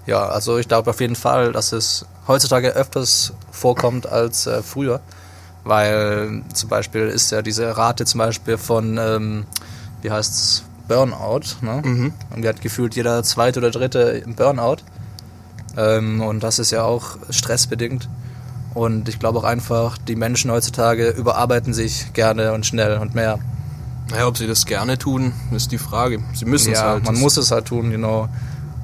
Ja, 0.07 0.27
also 0.27 0.59
ich 0.59 0.69
glaube 0.69 0.91
auf 0.91 1.01
jeden 1.01 1.17
Fall, 1.17 1.53
dass 1.53 1.73
es 1.73 2.07
heutzutage 2.29 2.71
öfters 2.71 3.33
vorkommt 3.51 4.07
als 4.07 4.47
äh, 4.47 4.63
früher. 4.63 5.01
Weil 5.65 6.43
zum 6.53 6.69
Beispiel 6.69 7.09
ist 7.09 7.31
ja 7.33 7.43
diese 7.43 7.77
Rate 7.77 8.05
zum 8.05 8.19
Beispiel 8.19 8.59
von, 8.59 8.99
ähm, 8.99 9.45
wie 10.03 10.11
heißt's, 10.11 10.65
Burnout. 10.89 11.63
Ne? 11.63 12.13
Und 12.31 12.43
wir 12.43 12.49
hat 12.49 12.61
gefühlt 12.61 12.95
jeder 12.95 13.23
zweite 13.23 13.61
oder 13.61 13.71
dritte 13.71 14.23
im 14.25 14.35
Burnout. 14.35 14.79
Ähm, 15.77 16.21
und 16.21 16.43
das 16.43 16.59
ist 16.59 16.71
ja 16.71 16.83
auch 16.85 17.17
stressbedingt. 17.31 18.09
Und 18.75 19.09
ich 19.09 19.19
glaube 19.19 19.39
auch 19.39 19.45
einfach, 19.45 19.99
die 19.99 20.17
Menschen 20.17 20.51
heutzutage 20.51 21.11
überarbeiten 21.11 21.73
sich 21.73 22.13
gerne 22.13 22.53
und 22.53 22.67
schnell 22.67 22.99
und 22.99 23.15
mehr. 23.15 23.39
Naja, 24.11 24.27
ob 24.27 24.37
sie 24.37 24.47
das 24.47 24.67
gerne 24.67 24.99
tun, 24.99 25.33
ist 25.53 25.73
die 25.73 25.79
Frage. 25.79 26.21
Sie 26.35 26.45
müssen 26.45 26.73
es 26.73 26.81
ja, 26.81 26.91
halt. 26.91 27.05
man 27.05 27.19
muss 27.19 27.37
es 27.37 27.51
halt 27.51 27.67
tun, 27.67 27.91
genau. 27.91 28.29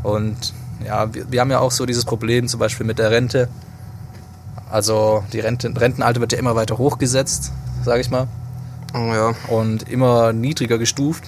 Und 0.02 0.54
ja, 0.84 1.12
wir, 1.12 1.30
wir 1.30 1.40
haben 1.40 1.50
ja 1.50 1.58
auch 1.58 1.72
so 1.72 1.84
dieses 1.84 2.04
Problem 2.04 2.49
zum 2.49 2.60
Beispiel 2.60 2.87
mit 2.87 2.99
der 2.99 3.10
Rente. 3.10 3.49
Also 4.70 5.24
die 5.32 5.40
Rente, 5.40 5.72
Rentenalter 5.76 6.20
wird 6.20 6.32
ja 6.32 6.38
immer 6.38 6.54
weiter 6.54 6.78
hochgesetzt, 6.78 7.52
sage 7.84 8.00
ich 8.00 8.10
mal, 8.10 8.28
Oh, 8.94 9.12
ja. 9.12 9.34
und 9.48 9.88
immer 9.88 10.32
niedriger 10.32 10.78
gestuft. 10.78 11.24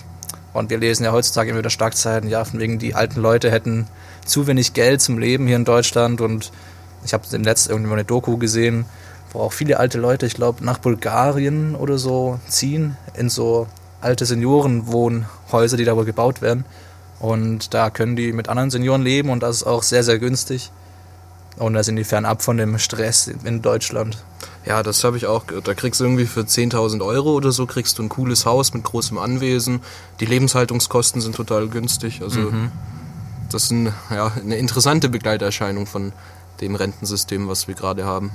Und 0.52 0.70
wir 0.70 0.78
lesen 0.78 1.04
ja 1.04 1.12
heutzutage 1.12 1.50
immer 1.50 1.60
wieder 1.60 1.70
Schlagzeilen, 1.70 2.28
ja, 2.28 2.44
von 2.44 2.60
wegen 2.60 2.78
die 2.78 2.94
alten 2.94 3.20
Leute 3.20 3.50
hätten 3.50 3.86
zu 4.24 4.46
wenig 4.46 4.74
Geld 4.74 5.00
zum 5.00 5.18
Leben 5.18 5.46
hier 5.46 5.56
in 5.56 5.64
Deutschland. 5.64 6.20
Und 6.20 6.52
ich 7.04 7.14
habe 7.14 7.24
im 7.32 7.42
letzten 7.42 7.70
irgendwo 7.72 7.94
eine 7.94 8.04
Doku 8.04 8.36
gesehen, 8.36 8.84
wo 9.32 9.40
auch 9.40 9.52
viele 9.52 9.78
alte 9.78 9.98
Leute, 9.98 10.26
ich 10.26 10.34
glaube, 10.34 10.64
nach 10.64 10.78
Bulgarien 10.78 11.74
oder 11.74 11.98
so 11.98 12.38
ziehen, 12.48 12.96
in 13.16 13.30
so 13.30 13.66
alte 14.02 14.26
Seniorenwohnhäuser, 14.26 15.76
die 15.76 15.84
da 15.84 15.96
wohl 15.96 16.04
gebaut 16.04 16.42
werden. 16.42 16.64
Und 17.18 17.72
da 17.72 17.88
können 17.88 18.16
die 18.16 18.32
mit 18.32 18.48
anderen 18.48 18.70
Senioren 18.70 19.02
leben 19.02 19.30
und 19.30 19.42
das 19.42 19.56
ist 19.58 19.62
auch 19.64 19.82
sehr, 19.82 20.02
sehr 20.02 20.18
günstig. 20.18 20.70
Und 21.56 21.74
da 21.74 21.82
sind 21.82 21.96
die 21.96 22.04
fernab 22.04 22.42
von 22.42 22.56
dem 22.56 22.78
Stress 22.78 23.28
in 23.44 23.62
Deutschland. 23.62 24.24
Ja, 24.64 24.82
das 24.82 25.04
habe 25.04 25.16
ich 25.16 25.26
auch 25.26 25.46
gehört. 25.46 25.68
Da 25.68 25.74
kriegst 25.74 26.00
du 26.00 26.04
irgendwie 26.04 26.26
für 26.26 26.40
10.000 26.40 27.04
Euro 27.04 27.32
oder 27.32 27.52
so, 27.52 27.66
kriegst 27.66 27.98
du 27.98 28.02
ein 28.02 28.08
cooles 28.08 28.46
Haus 28.46 28.72
mit 28.74 28.84
großem 28.84 29.18
Anwesen. 29.18 29.80
Die 30.20 30.24
Lebenshaltungskosten 30.26 31.20
sind 31.20 31.34
total 31.34 31.68
günstig. 31.68 32.22
Also 32.22 32.52
das 33.50 33.64
ist 33.64 33.70
ein, 33.72 33.92
ja, 34.10 34.32
eine 34.40 34.56
interessante 34.56 35.08
Begleiterscheinung 35.08 35.86
von 35.86 36.12
dem 36.60 36.74
Rentensystem, 36.74 37.48
was 37.48 37.68
wir 37.68 37.74
gerade 37.74 38.04
haben. 38.04 38.30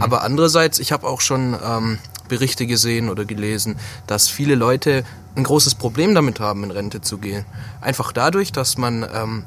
Aber 0.00 0.22
andererseits, 0.22 0.78
ich 0.78 0.92
habe 0.92 1.06
auch 1.06 1.20
schon 1.20 1.56
ähm, 1.64 1.98
Berichte 2.28 2.66
gesehen 2.66 3.08
oder 3.08 3.24
gelesen, 3.24 3.76
dass 4.06 4.28
viele 4.28 4.54
Leute 4.54 5.04
ein 5.34 5.42
großes 5.42 5.74
Problem 5.74 6.14
damit 6.14 6.40
haben, 6.40 6.62
in 6.62 6.70
Rente 6.70 7.00
zu 7.00 7.18
gehen. 7.18 7.44
Einfach 7.80 8.12
dadurch, 8.12 8.52
dass 8.52 8.78
man 8.78 9.04
ähm, 9.12 9.44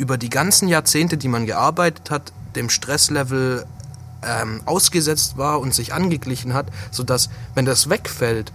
über 0.00 0.16
die 0.16 0.30
ganzen 0.30 0.66
Jahrzehnte, 0.66 1.18
die 1.18 1.28
man 1.28 1.44
gearbeitet 1.44 2.10
hat, 2.10 2.32
dem 2.56 2.70
Stresslevel 2.70 3.66
ähm, 4.22 4.62
ausgesetzt 4.64 5.36
war 5.36 5.60
und 5.60 5.74
sich 5.74 5.92
angeglichen 5.92 6.54
hat, 6.54 6.66
sodass, 6.90 7.28
wenn 7.54 7.66
das 7.66 7.90
wegfällt, 7.90 8.50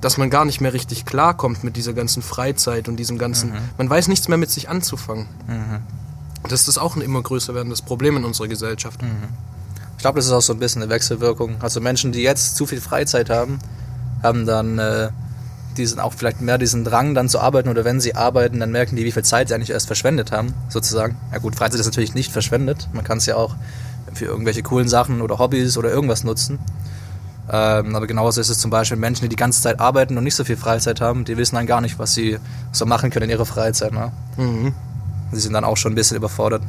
dass 0.00 0.16
man 0.16 0.30
gar 0.30 0.44
nicht 0.44 0.60
mehr 0.60 0.72
richtig 0.72 1.04
klarkommt 1.04 1.64
mit 1.64 1.76
dieser 1.76 1.92
ganzen 1.92 2.22
Freizeit 2.22 2.86
und 2.88 2.96
diesem 2.98 3.18
ganzen, 3.18 3.50
man 3.78 3.90
weiß 3.90 4.06
nichts 4.06 4.28
mehr 4.28 4.38
mit 4.38 4.50
sich 4.50 4.68
anzufangen. 4.68 5.26
Das 6.48 6.68
ist 6.68 6.78
auch 6.78 6.94
ein 6.94 7.02
immer 7.02 7.20
größer 7.20 7.52
werdendes 7.54 7.82
Problem 7.82 8.16
in 8.18 8.24
unserer 8.24 8.46
Gesellschaft. 8.46 9.00
Ich 9.96 10.02
glaube, 10.02 10.18
das 10.20 10.26
ist 10.26 10.32
auch 10.32 10.42
so 10.42 10.52
ein 10.52 10.60
bisschen 10.60 10.82
eine 10.82 10.90
Wechselwirkung. 10.90 11.56
Also 11.60 11.80
Menschen, 11.80 12.12
die 12.12 12.22
jetzt 12.22 12.54
zu 12.54 12.66
viel 12.66 12.80
Freizeit 12.80 13.28
haben, 13.28 13.58
haben 14.22 14.46
dann 14.46 14.78
äh, 14.78 15.08
diesen 15.78 16.00
auch 16.00 16.12
vielleicht 16.12 16.40
mehr 16.40 16.58
diesen 16.58 16.84
Drang 16.84 17.14
dann 17.14 17.28
zu 17.28 17.40
arbeiten 17.40 17.68
oder 17.68 17.84
wenn 17.84 18.00
sie 18.00 18.14
arbeiten, 18.14 18.60
dann 18.60 18.70
merken 18.70 18.96
die, 18.96 19.04
wie 19.04 19.12
viel 19.12 19.24
Zeit 19.24 19.48
sie 19.48 19.54
eigentlich 19.54 19.70
erst 19.70 19.86
verschwendet 19.86 20.32
haben, 20.32 20.54
sozusagen. 20.68 21.16
Ja 21.32 21.38
gut, 21.38 21.56
Freizeit 21.56 21.80
ist 21.80 21.86
natürlich 21.86 22.14
nicht 22.14 22.32
verschwendet. 22.32 22.88
Man 22.92 23.04
kann 23.04 23.18
es 23.18 23.26
ja 23.26 23.36
auch 23.36 23.54
für 24.12 24.24
irgendwelche 24.24 24.62
coolen 24.62 24.88
Sachen 24.88 25.20
oder 25.20 25.38
Hobbys 25.38 25.76
oder 25.76 25.90
irgendwas 25.90 26.24
nutzen. 26.24 26.58
Ähm, 27.50 27.94
aber 27.94 28.06
genauso 28.06 28.40
ist 28.40 28.48
es 28.48 28.58
zum 28.58 28.70
Beispiel 28.70 28.96
Menschen, 28.96 29.22
die 29.22 29.28
die 29.28 29.36
ganze 29.36 29.62
Zeit 29.62 29.78
arbeiten 29.78 30.18
und 30.18 30.24
nicht 30.24 30.34
so 30.34 30.44
viel 30.44 30.56
Freizeit 30.56 31.00
haben, 31.00 31.24
die 31.24 31.36
wissen 31.36 31.54
dann 31.54 31.66
gar 31.66 31.80
nicht, 31.80 31.98
was 31.98 32.14
sie 32.14 32.38
so 32.72 32.86
machen 32.86 33.10
können 33.10 33.24
in 33.24 33.30
ihrer 33.30 33.46
Freizeit. 33.46 33.92
Ne? 33.92 34.10
Mhm. 34.36 34.74
Sie 35.32 35.40
sind 35.40 35.52
dann 35.52 35.64
auch 35.64 35.76
schon 35.76 35.92
ein 35.92 35.94
bisschen 35.96 36.16
überfordert. 36.16 36.62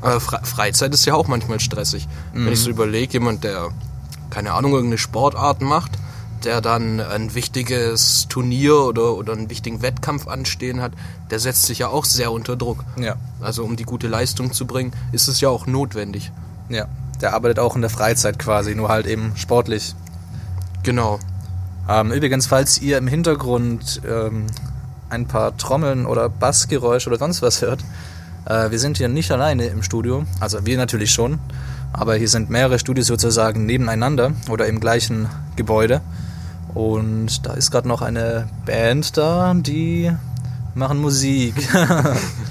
Aber 0.00 0.18
Fre 0.18 0.40
Freizeit 0.42 0.92
ist 0.92 1.04
ja 1.04 1.14
auch 1.14 1.28
manchmal 1.28 1.60
stressig. 1.60 2.08
Wenn 2.32 2.52
ich 2.52 2.60
so 2.60 2.70
überlege, 2.70 3.12
jemand, 3.14 3.44
der, 3.44 3.68
keine 4.30 4.52
Ahnung, 4.52 4.72
irgendeine 4.72 4.98
Sportart 4.98 5.60
macht, 5.60 5.92
der 6.44 6.60
dann 6.60 7.00
ein 7.00 7.34
wichtiges 7.34 8.26
Turnier 8.28 8.76
oder, 8.76 9.14
oder 9.14 9.32
einen 9.32 9.50
wichtigen 9.50 9.82
Wettkampf 9.82 10.26
anstehen 10.28 10.80
hat, 10.80 10.92
der 11.30 11.38
setzt 11.38 11.66
sich 11.66 11.80
ja 11.80 11.88
auch 11.88 12.04
sehr 12.04 12.32
unter 12.32 12.56
Druck. 12.56 12.84
Ja. 12.96 13.16
Also 13.40 13.64
um 13.64 13.76
die 13.76 13.84
gute 13.84 14.08
Leistung 14.08 14.52
zu 14.52 14.66
bringen, 14.66 14.92
ist 15.12 15.28
es 15.28 15.40
ja 15.40 15.48
auch 15.48 15.66
notwendig. 15.66 16.32
Ja, 16.68 16.86
der 17.20 17.34
arbeitet 17.34 17.58
auch 17.58 17.76
in 17.76 17.82
der 17.82 17.90
Freizeit 17.90 18.38
quasi, 18.38 18.74
nur 18.74 18.88
halt 18.88 19.06
eben 19.06 19.32
sportlich. 19.36 19.94
Genau. 20.82 21.18
Ähm, 21.88 22.12
übrigens, 22.12 22.46
falls 22.46 22.80
ihr 22.80 22.98
im 22.98 23.06
Hintergrund 23.06 24.00
ähm, 24.08 24.46
ein 25.10 25.26
paar 25.26 25.56
Trommeln 25.56 26.06
oder 26.06 26.28
Bassgeräusche 26.28 27.08
oder 27.08 27.18
sonst 27.18 27.42
was 27.42 27.60
hört, 27.62 27.84
äh, 28.46 28.70
wir 28.70 28.78
sind 28.78 28.98
hier 28.98 29.08
nicht 29.08 29.30
alleine 29.30 29.66
im 29.66 29.82
Studio. 29.82 30.24
Also 30.40 30.64
wir 30.66 30.76
natürlich 30.76 31.10
schon, 31.10 31.38
aber 31.92 32.14
hier 32.16 32.28
sind 32.28 32.50
mehrere 32.50 32.78
Studios 32.78 33.06
sozusagen 33.06 33.66
nebeneinander 33.66 34.32
oder 34.48 34.66
im 34.66 34.80
gleichen 34.80 35.28
Gebäude. 35.56 36.00
Und 36.74 37.46
da 37.46 37.52
ist 37.54 37.70
gerade 37.70 37.86
noch 37.88 38.00
eine 38.02 38.48
Band 38.64 39.16
da, 39.16 39.52
die 39.54 40.10
machen 40.74 41.00
Musik. 41.00 41.54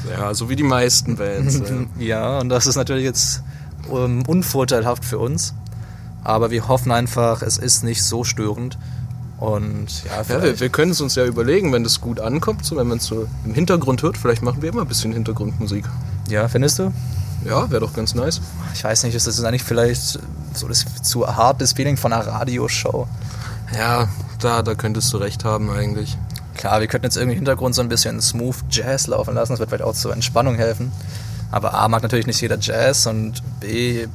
Ja, 0.09 0.33
so 0.33 0.49
wie 0.49 0.57
die 0.57 0.63
meisten 0.63 1.15
Bands. 1.15 1.61
ja. 1.99 2.39
Und 2.39 2.49
das 2.49 2.65
ist 2.67 2.75
natürlich 2.75 3.05
jetzt 3.05 3.43
ähm, 3.89 4.23
unvorteilhaft 4.27 5.05
für 5.05 5.19
uns. 5.19 5.53
Aber 6.23 6.51
wir 6.51 6.67
hoffen 6.67 6.91
einfach, 6.91 7.41
es 7.41 7.57
ist 7.57 7.83
nicht 7.83 8.03
so 8.03 8.23
störend. 8.25 8.77
Und 9.37 10.03
ja, 10.03 10.21
Ja, 10.27 10.43
wir, 10.43 10.59
wir 10.59 10.69
können 10.69 10.91
es 10.91 10.99
uns 10.99 11.15
ja 11.15 11.25
überlegen, 11.25 11.71
wenn 11.71 11.83
das 11.83 12.01
gut 12.01 12.19
ankommt, 12.19 12.65
so 12.65 12.75
wenn 12.75 12.87
man 12.87 12.97
es 12.97 13.05
so 13.05 13.27
im 13.45 13.53
Hintergrund 13.53 14.03
hört, 14.03 14.17
vielleicht 14.17 14.41
machen 14.41 14.61
wir 14.61 14.69
immer 14.69 14.81
ein 14.81 14.87
bisschen 14.87 15.13
Hintergrundmusik. 15.13 15.85
ja, 16.29 16.47
findest 16.47 16.79
du? 16.79 16.91
Ja, 17.45 17.69
wäre 17.71 17.81
doch 17.81 17.93
ganz 17.93 18.13
nice. 18.13 18.41
Ich 18.75 18.83
weiß 18.83 19.03
nicht, 19.03 19.15
ist 19.15 19.25
das 19.27 19.41
eigentlich 19.43 19.63
vielleicht 19.63 20.19
so 20.53 20.67
das 20.67 20.85
zu 21.01 21.25
hartes 21.25 21.73
Feeling 21.73 21.95
von 21.97 22.11
einer 22.13 22.27
Radioshow? 22.27 23.07
Ja, 23.77 24.09
da, 24.39 24.61
da 24.61 24.75
könntest 24.75 25.11
du 25.13 25.17
recht 25.17 25.45
haben 25.45 25.69
eigentlich. 25.69 26.17
Klar, 26.55 26.81
wir 26.81 26.87
könnten 26.87 27.05
jetzt 27.05 27.15
irgendwie 27.15 27.33
im 27.33 27.39
Hintergrund 27.39 27.73
so 27.73 27.81
ein 27.81 27.89
bisschen 27.89 28.21
Smooth 28.21 28.55
Jazz 28.69 29.07
laufen 29.07 29.33
lassen, 29.33 29.53
das 29.53 29.59
wird 29.59 29.69
vielleicht 29.69 29.83
auch 29.83 29.93
zur 29.93 30.13
Entspannung 30.13 30.55
helfen. 30.55 30.91
Aber 31.51 31.73
A 31.73 31.87
mag 31.87 32.03
natürlich 32.03 32.27
nicht 32.27 32.41
jeder 32.41 32.57
Jazz 32.59 33.07
und 33.07 33.41
B, 33.59 34.07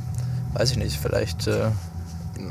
weiß 0.55 0.73
ich 0.73 0.77
nicht, 0.77 0.99
vielleicht 1.01 1.47
äh, 1.47 1.71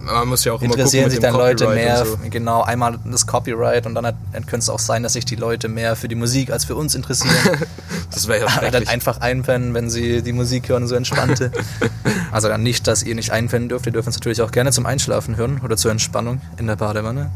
Man 0.06 0.28
muss 0.28 0.44
ja 0.46 0.54
auch 0.54 0.62
interessieren 0.62 1.10
sich 1.10 1.20
dann 1.20 1.34
dem 1.34 1.40
Leute 1.40 1.66
Copyright 1.66 1.84
mehr, 1.86 2.06
so. 2.06 2.18
genau, 2.30 2.62
einmal 2.62 3.00
das 3.06 3.26
Copyright 3.26 3.86
und 3.88 3.96
dann, 3.96 4.06
hat- 4.06 4.16
dann 4.34 4.46
könnte 4.46 4.60
es 4.64 4.70
auch 4.70 4.80
sein, 4.80 5.02
dass 5.04 5.14
sich 5.14 5.26
die 5.26 5.36
Leute 5.36 5.68
mehr 5.68 5.96
für 5.96 6.08
die 6.08 6.16
Musik 6.16 6.52
als 6.52 6.66
für 6.66 6.76
uns 6.76 6.96
interessieren. 6.96 7.36
Das 8.12 8.28
wäre 8.30 8.42
ja 8.42 8.46
Aber 8.46 8.62
dann 8.62 8.70
schrecklich. 8.72 8.90
einfach 8.90 9.20
einpennen, 9.20 9.74
wenn 9.74 9.90
sie 9.90 10.22
die 10.22 10.32
Musik 10.32 10.70
hören, 10.70 10.88
so 10.88 10.96
entspannte. 10.96 11.52
also 12.32 12.48
dann 12.48 12.64
nicht, 12.64 12.88
dass 12.88 13.04
ihr 13.04 13.14
nicht 13.16 13.32
einpennen 13.32 13.68
dürft, 13.68 13.88
ihr 13.88 13.92
dürft 13.92 14.08
uns 14.08 14.16
natürlich 14.16 14.42
auch 14.42 14.52
gerne 14.52 14.72
zum 14.72 14.86
Einschlafen 14.86 15.36
hören 15.36 15.60
oder 15.64 15.76
zur 15.76 15.92
Entspannung 15.92 16.40
in 16.58 16.68
der 16.68 16.76
Badewanne. 16.78 17.32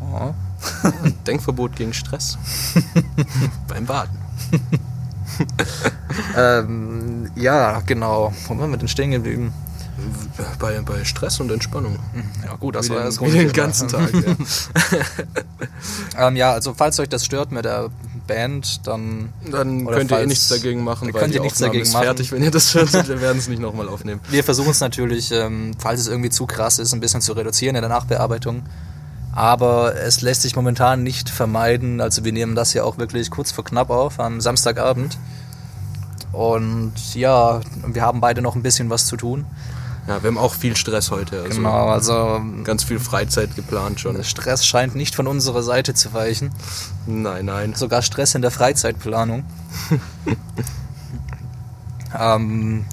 Oh. 0.00 0.32
Denkverbot 1.26 1.76
gegen 1.76 1.92
Stress. 1.92 2.38
Beim 3.68 3.84
Baden. 3.84 4.16
Ähm, 6.36 7.30
ja, 7.34 7.80
genau. 7.84 8.32
Wo 8.46 8.58
waren 8.58 8.70
wir 8.70 8.76
denn 8.78 8.88
stehen 8.88 9.10
geblieben? 9.10 9.52
Bei, 10.58 10.80
bei 10.80 11.04
Stress 11.04 11.40
und 11.40 11.50
Entspannung. 11.50 11.98
Ja 12.44 12.56
gut, 12.56 12.74
das 12.74 12.86
Wie 12.86 12.90
war 12.90 12.98
den, 12.98 13.06
das 13.06 13.20
wie 13.20 13.30
den 13.30 13.52
ganzen 13.52 13.88
Tag. 13.88 14.12
Ja. 14.12 14.20
Ähm, 16.16 16.36
ja, 16.36 16.52
also 16.52 16.74
falls 16.74 16.98
euch 17.00 17.08
das 17.08 17.24
stört 17.24 17.52
mit 17.52 17.64
der 17.64 17.90
Band, 18.26 18.86
dann 18.86 19.30
Dann 19.50 19.86
könnt 19.86 20.10
ihr 20.10 20.20
eh 20.20 20.26
nichts 20.26 20.48
dagegen 20.48 20.82
machen, 20.82 21.12
weil 21.12 21.20
könnt 21.20 21.34
ihr 21.34 21.40
nichts 21.40 21.58
Aufnahme 21.58 21.74
dagegen 21.74 21.92
machen. 21.92 22.04
fertig, 22.04 22.32
wenn 22.32 22.42
ihr 22.42 22.50
das 22.50 22.74
hört. 22.74 22.92
Wir 23.08 23.20
werden 23.20 23.38
es 23.38 23.48
nicht 23.48 23.60
nochmal 23.60 23.88
aufnehmen. 23.88 24.20
Wir 24.30 24.44
versuchen 24.44 24.70
es 24.70 24.80
natürlich, 24.80 25.30
ähm, 25.32 25.72
falls 25.78 26.00
es 26.00 26.06
irgendwie 26.06 26.30
zu 26.30 26.46
krass 26.46 26.78
ist, 26.78 26.94
ein 26.94 27.00
bisschen 27.00 27.20
zu 27.20 27.32
reduzieren 27.32 27.76
in 27.76 27.82
der 27.82 27.90
Nachbearbeitung. 27.90 28.62
Aber 29.32 29.96
es 29.96 30.20
lässt 30.20 30.42
sich 30.42 30.54
momentan 30.54 31.02
nicht 31.02 31.28
vermeiden. 31.28 32.00
Also 32.00 32.24
wir 32.24 32.32
nehmen 32.32 32.54
das 32.54 32.72
ja 32.72 32.84
auch 32.84 32.98
wirklich 32.98 33.30
kurz 33.30 33.50
vor 33.50 33.64
knapp 33.64 33.90
auf 33.90 34.20
am 34.20 34.40
Samstagabend. 34.40 35.18
Und 36.32 36.92
ja, 37.14 37.60
wir 37.86 38.02
haben 38.02 38.20
beide 38.20 38.42
noch 38.42 38.54
ein 38.56 38.62
bisschen 38.62 38.90
was 38.90 39.06
zu 39.06 39.16
tun. 39.16 39.44
Ja, 40.06 40.22
wir 40.22 40.28
haben 40.28 40.38
auch 40.38 40.54
viel 40.54 40.76
Stress 40.76 41.10
heute. 41.10 41.42
Also 41.42 41.56
Genau, 41.56 41.88
also 41.88 42.42
Ganz 42.62 42.84
viel 42.84 43.00
Freizeit 43.00 43.56
geplant 43.56 44.00
schon. 44.00 44.22
Stress 44.22 44.66
scheint 44.66 44.94
nicht 44.94 45.14
von 45.14 45.26
unserer 45.26 45.62
Seite 45.62 45.94
zu 45.94 46.12
weichen. 46.12 46.50
Nein, 47.06 47.46
nein. 47.46 47.74
Sogar 47.74 48.02
Stress 48.02 48.34
in 48.34 48.42
der 48.42 48.50
Freizeitplanung. 48.50 49.44
ähm, 52.18 52.84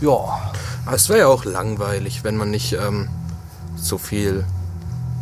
ja, 0.00 0.52
es 0.92 1.08
wäre 1.08 1.20
ja 1.20 1.26
auch 1.26 1.44
langweilig, 1.44 2.24
wenn 2.24 2.36
man 2.36 2.50
nicht 2.50 2.72
ähm, 2.72 3.08
so 3.76 3.98
viel 3.98 4.44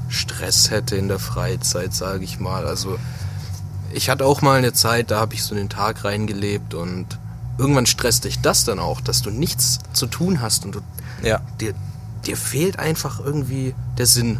Stress 0.09 0.71
hätte 0.71 0.97
in 0.97 1.09
der 1.09 1.19
Freizeit, 1.19 1.93
sage 1.93 2.23
ich 2.23 2.39
mal. 2.39 2.67
Also 2.67 2.99
ich 3.93 4.11
hatte 4.11 4.27
auch 4.27 4.43
mal 4.43 4.59
eine 4.59 4.73
Zeit, 4.73 5.11
da 5.11 5.19
habe 5.19 5.35
ich 5.35 5.43
so 5.43 5.57
den 5.57 5.69
Tag 5.69 6.05
reingelebt 6.05 6.75
und 6.75 7.19
irgendwann 7.59 7.87
stresst 7.87 8.25
dich 8.25 8.41
das 8.41 8.65
dann 8.65 8.79
auch, 8.79 9.01
dass 9.01 9.23
du 9.23 9.31
nichts 9.31 9.79
zu 9.93 10.07
tun 10.07 10.41
hast 10.41 10.65
und 10.65 10.75
du, 10.77 10.81
Ja. 11.23 11.41
dir, 11.61 11.75
dir 12.27 12.37
fehlt 12.37 12.79
einfach 12.79 13.21
irgendwie 13.25 13.75
der 13.99 14.07
Sinn. 14.07 14.39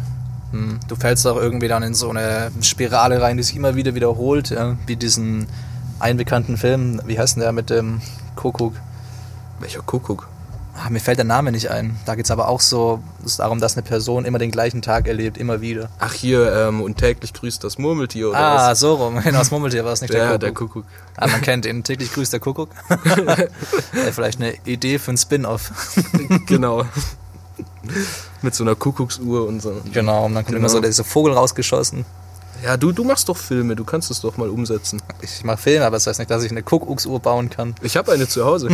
Hm. 0.51 0.79
Du 0.87 0.95
fällst 0.95 1.25
auch 1.27 1.37
irgendwie 1.37 1.67
dann 1.67 1.83
in 1.83 1.93
so 1.93 2.09
eine 2.09 2.51
Spirale 2.61 3.21
rein, 3.21 3.37
die 3.37 3.43
sich 3.43 3.55
immer 3.55 3.75
wieder 3.75 3.95
wiederholt, 3.95 4.49
ja? 4.49 4.75
wie 4.85 4.95
diesen 4.95 5.47
einen 5.99 6.17
bekannten 6.17 6.57
Film, 6.57 7.01
wie 7.05 7.17
heißt 7.17 7.35
denn 7.35 7.41
der 7.41 7.51
mit 7.51 7.69
dem 7.69 8.01
Kuckuck? 8.35 8.73
Welcher 9.59 9.81
Kuckuck? 9.81 10.27
Ah, 10.77 10.89
mir 10.89 10.99
fällt 10.99 11.17
der 11.19 11.25
Name 11.25 11.53
nicht 11.53 11.71
ein. 11.71 11.97
Da 12.05 12.15
geht 12.15 12.25
es 12.25 12.31
aber 12.31 12.49
auch 12.49 12.59
so 12.59 13.01
es 13.21 13.31
ist 13.31 13.39
darum, 13.39 13.61
dass 13.61 13.77
eine 13.77 13.83
Person 13.83 14.25
immer 14.25 14.39
den 14.39 14.51
gleichen 14.51 14.81
Tag 14.81 15.07
erlebt, 15.07 15.37
immer 15.37 15.61
wieder. 15.61 15.89
Ach 15.99 16.11
hier, 16.13 16.51
ähm, 16.53 16.81
und 16.81 16.97
täglich 16.97 17.31
grüßt 17.33 17.63
das 17.63 17.77
Murmeltier 17.77 18.29
oder 18.29 18.37
ah, 18.37 18.71
was? 18.71 18.79
so 18.81 18.95
rum. 18.95 19.19
Genau, 19.23 19.39
das 19.39 19.51
Murmeltier 19.51 19.85
war 19.85 19.93
es 19.93 20.01
nicht 20.01 20.13
Ja, 20.13 20.37
der 20.37 20.51
Kuckuck. 20.51 20.83
der 20.83 20.83
Kuckuck. 20.83 20.85
Ah, 21.15 21.27
man 21.27 21.41
kennt 21.41 21.65
ihn. 21.65 21.83
Täglich 21.83 22.11
grüßt 22.11 22.33
der 22.33 22.41
Kuckuck. 22.41 22.69
Wäre 23.05 23.49
vielleicht 24.11 24.41
eine 24.41 24.53
Idee 24.65 24.99
für 24.99 25.11
ein 25.11 25.17
Spin-off. 25.17 25.71
genau. 26.45 26.85
Mit 28.41 28.53
so 28.53 28.65
einer 28.65 28.75
Kuckucksuhr 28.75 29.47
und 29.47 29.61
so. 29.61 29.81
genau, 29.93 30.25
und 30.25 30.33
dann 30.35 30.43
kommt 30.43 30.55
Genau. 30.55 30.59
immer 30.59 30.69
so 30.69 30.81
dieser 30.81 31.05
Vogel 31.05 31.33
rausgeschossen. 31.33 32.03
Ja, 32.65 32.75
du, 32.77 32.91
du 32.91 33.03
machst 33.05 33.29
doch 33.29 33.37
Filme, 33.37 33.75
du 33.77 33.85
kannst 33.85 34.11
es 34.11 34.21
doch 34.21 34.35
mal 34.37 34.49
umsetzen. 34.49 35.01
Ich 35.21 35.43
mache 35.45 35.57
Filme, 35.57 35.85
aber 35.85 35.95
das 35.95 36.07
heißt 36.07 36.19
nicht, 36.19 36.31
dass 36.31 36.43
ich 36.43 36.51
eine 36.51 36.63
Kuckucksuhr 36.63 37.19
bauen 37.21 37.49
kann. 37.49 37.75
Ich 37.81 37.95
habe 37.95 38.11
eine 38.11 38.27
zu 38.27 38.43
Hause. 38.45 38.69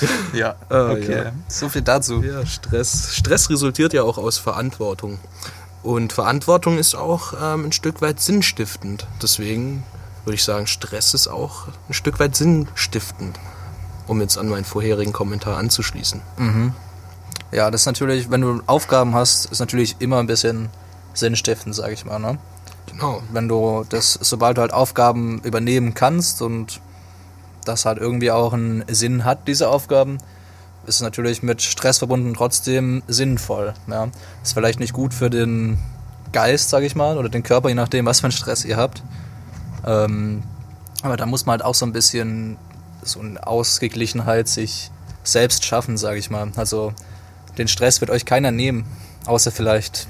Ja, 0.32 0.56
Ah, 0.68 0.90
okay. 0.92 1.24
ja. 1.26 1.32
So 1.48 1.68
viel 1.68 1.82
dazu. 1.82 2.22
Ja, 2.22 2.44
Stress. 2.46 3.14
Stress 3.14 3.50
resultiert 3.50 3.92
ja 3.92 4.02
auch 4.02 4.18
aus 4.18 4.38
Verantwortung. 4.38 5.18
Und 5.82 6.12
Verantwortung 6.12 6.78
ist 6.78 6.94
auch 6.94 7.34
ähm, 7.40 7.66
ein 7.66 7.72
Stück 7.72 8.00
weit 8.02 8.20
sinnstiftend. 8.20 9.06
Deswegen 9.22 9.84
würde 10.24 10.34
ich 10.34 10.44
sagen, 10.44 10.66
Stress 10.66 11.12
ist 11.14 11.28
auch 11.28 11.68
ein 11.88 11.94
Stück 11.94 12.18
weit 12.20 12.34
sinnstiftend. 12.36 13.38
Um 14.06 14.20
jetzt 14.20 14.36
an 14.36 14.48
meinen 14.48 14.64
vorherigen 14.64 15.12
Kommentar 15.14 15.56
anzuschließen. 15.56 16.20
Ja, 17.52 17.70
das 17.70 17.82
ist 17.82 17.86
natürlich, 17.86 18.30
wenn 18.30 18.42
du 18.42 18.60
Aufgaben 18.66 19.14
hast, 19.14 19.46
ist 19.46 19.60
natürlich 19.60 19.96
immer 20.00 20.18
ein 20.18 20.26
bisschen 20.26 20.68
sinnstiftend, 21.14 21.74
sag 21.74 21.90
ich 21.92 22.04
mal. 22.04 22.18
Ne? 22.18 22.38
Genau. 22.86 23.22
Wenn 23.32 23.48
du 23.48 23.86
das, 23.88 24.18
sobald 24.20 24.56
du 24.58 24.60
halt 24.60 24.72
Aufgaben 24.74 25.40
übernehmen 25.40 25.94
kannst 25.94 26.42
und 26.42 26.80
das 27.64 27.84
halt 27.84 27.98
irgendwie 27.98 28.30
auch 28.30 28.52
einen 28.52 28.84
Sinn 28.88 29.24
hat, 29.24 29.46
diese 29.48 29.68
Aufgaben, 29.68 30.18
ist 30.86 31.00
natürlich 31.00 31.42
mit 31.42 31.62
Stress 31.62 31.98
verbunden 31.98 32.34
trotzdem 32.34 33.02
sinnvoll. 33.08 33.74
Ja? 33.86 34.08
Ist 34.42 34.52
vielleicht 34.52 34.80
nicht 34.80 34.92
gut 34.92 35.14
für 35.14 35.30
den 35.30 35.78
Geist, 36.32 36.70
sag 36.70 36.82
ich 36.82 36.94
mal, 36.94 37.16
oder 37.16 37.28
den 37.28 37.42
Körper, 37.42 37.68
je 37.68 37.74
nachdem, 37.74 38.06
was 38.06 38.20
für 38.20 38.24
einen 38.24 38.32
Stress 38.32 38.64
ihr 38.64 38.76
habt. 38.76 39.02
Ähm, 39.86 40.42
aber 41.02 41.16
da 41.16 41.26
muss 41.26 41.46
man 41.46 41.54
halt 41.54 41.64
auch 41.64 41.74
so 41.74 41.86
ein 41.86 41.92
bisschen 41.92 42.56
so 43.02 43.20
eine 43.20 43.46
Ausgeglichenheit 43.46 44.48
sich 44.48 44.90
selbst 45.22 45.64
schaffen, 45.64 45.96
sage 45.96 46.18
ich 46.18 46.30
mal. 46.30 46.50
Also 46.56 46.92
den 47.58 47.68
Stress 47.68 48.00
wird 48.00 48.10
euch 48.10 48.24
keiner 48.24 48.50
nehmen, 48.50 48.84
außer 49.26 49.50
vielleicht 49.50 50.06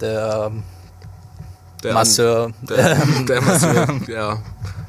der 0.00 0.50
Der, 1.82 1.94
Masseur, 1.94 2.52
Der, 2.62 2.96
der 3.28 3.40
Masseur, 3.40 4.00
ja. 4.08 4.38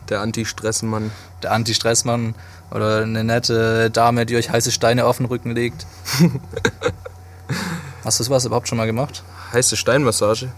Der 0.09 0.21
Anti-Stress-Mann. 0.21 1.11
der 1.43 1.51
Anti-Stressmann 1.51 2.35
oder 2.71 3.01
eine 3.03 3.23
nette 3.23 3.89
Dame, 3.91 4.25
die 4.25 4.35
euch 4.35 4.49
heiße 4.49 4.71
Steine 4.71 5.05
auf 5.05 5.17
den 5.17 5.25
Rücken 5.25 5.51
legt. 5.51 5.85
Hast 8.03 8.19
du 8.19 8.23
sowas 8.23 8.45
überhaupt 8.45 8.67
schon 8.67 8.77
mal 8.77 8.85
gemacht? 8.85 9.23
Heiße 9.53 9.75
Steinmassage. 9.77 10.49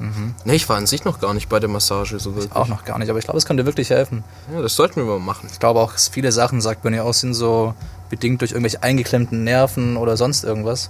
Ne, 0.46 0.56
ich 0.56 0.68
war 0.70 0.78
an 0.78 0.88
sich 0.88 1.06
noch 1.06 1.20
gar 1.20 1.34
nicht 1.34 1.50
bei 1.50 1.60
der 1.60 1.70
Massage 1.70 2.20
so 2.20 2.36
wirklich. 2.36 2.54
Auch 2.54 2.68
noch 2.68 2.86
gar 2.86 2.98
nicht, 3.00 3.10
aber 3.10 3.20
ich 3.20 3.26
glaube, 3.26 3.38
es 3.38 3.46
könnte 3.46 3.66
wirklich 3.66 3.90
helfen. 3.90 4.24
Ja, 4.54 4.62
das 4.62 4.76
sollten 4.76 4.98
wir 4.98 5.06
mal 5.06 5.20
machen. 5.20 5.48
Ich 5.52 5.60
glaube 5.60 5.80
auch, 5.80 5.94
viele 5.94 6.32
Sachen, 6.32 6.62
sagt 6.62 6.84
man 6.84 6.94
ja 6.94 7.04
auch, 7.04 7.14
sind 7.14 7.34
so 7.34 7.74
bedingt 8.10 8.42
durch 8.42 8.52
irgendwelche 8.52 8.82
eingeklemmten 8.84 9.44
Nerven 9.44 9.98
oder 9.98 10.18
sonst 10.18 10.44
irgendwas. 10.44 10.90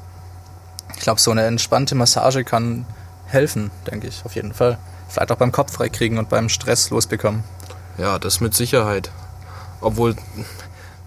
Ich 0.96 1.02
glaube, 1.02 1.20
so 1.20 1.32
eine 1.32 1.44
entspannte 1.44 1.96
Massage 1.96 2.44
kann 2.44 2.86
helfen, 3.28 3.72
denke 3.90 4.08
ich, 4.08 4.22
auf 4.26 4.36
jeden 4.36 4.54
Fall. 4.54 4.78
Vielleicht 5.08 5.32
auch 5.32 5.38
beim 5.38 5.52
Kopf 5.52 5.74
freikriegen 5.74 6.18
und 6.18 6.30
beim 6.30 6.50
Stress 6.50 6.90
losbekommen. 6.90 7.44
Ja, 8.00 8.18
das 8.18 8.40
mit 8.40 8.54
Sicherheit. 8.54 9.12
Obwohl, 9.82 10.16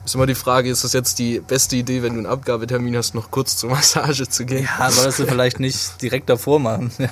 ist 0.05 0.15
immer 0.15 0.27
die 0.27 0.35
Frage, 0.35 0.69
ist 0.69 0.85
das 0.85 0.93
jetzt 0.93 1.19
die 1.19 1.41
beste 1.41 1.77
Idee, 1.77 2.03
wenn 2.03 2.15
du 2.15 2.19
einen 2.19 2.27
Abgabetermin 2.27 2.97
hast, 2.97 3.15
noch 3.15 3.31
kurz 3.31 3.57
zur 3.57 3.71
Massage 3.71 4.29
zu 4.29 4.45
gehen? 4.45 4.69
Ja, 4.79 4.91
solltest 4.91 5.21
du 5.21 5.27
vielleicht 5.27 5.61
nicht 5.61 6.01
direkt 6.03 6.29
davor 6.29 6.61
machen. 6.61 6.91
Ja. 6.99 7.09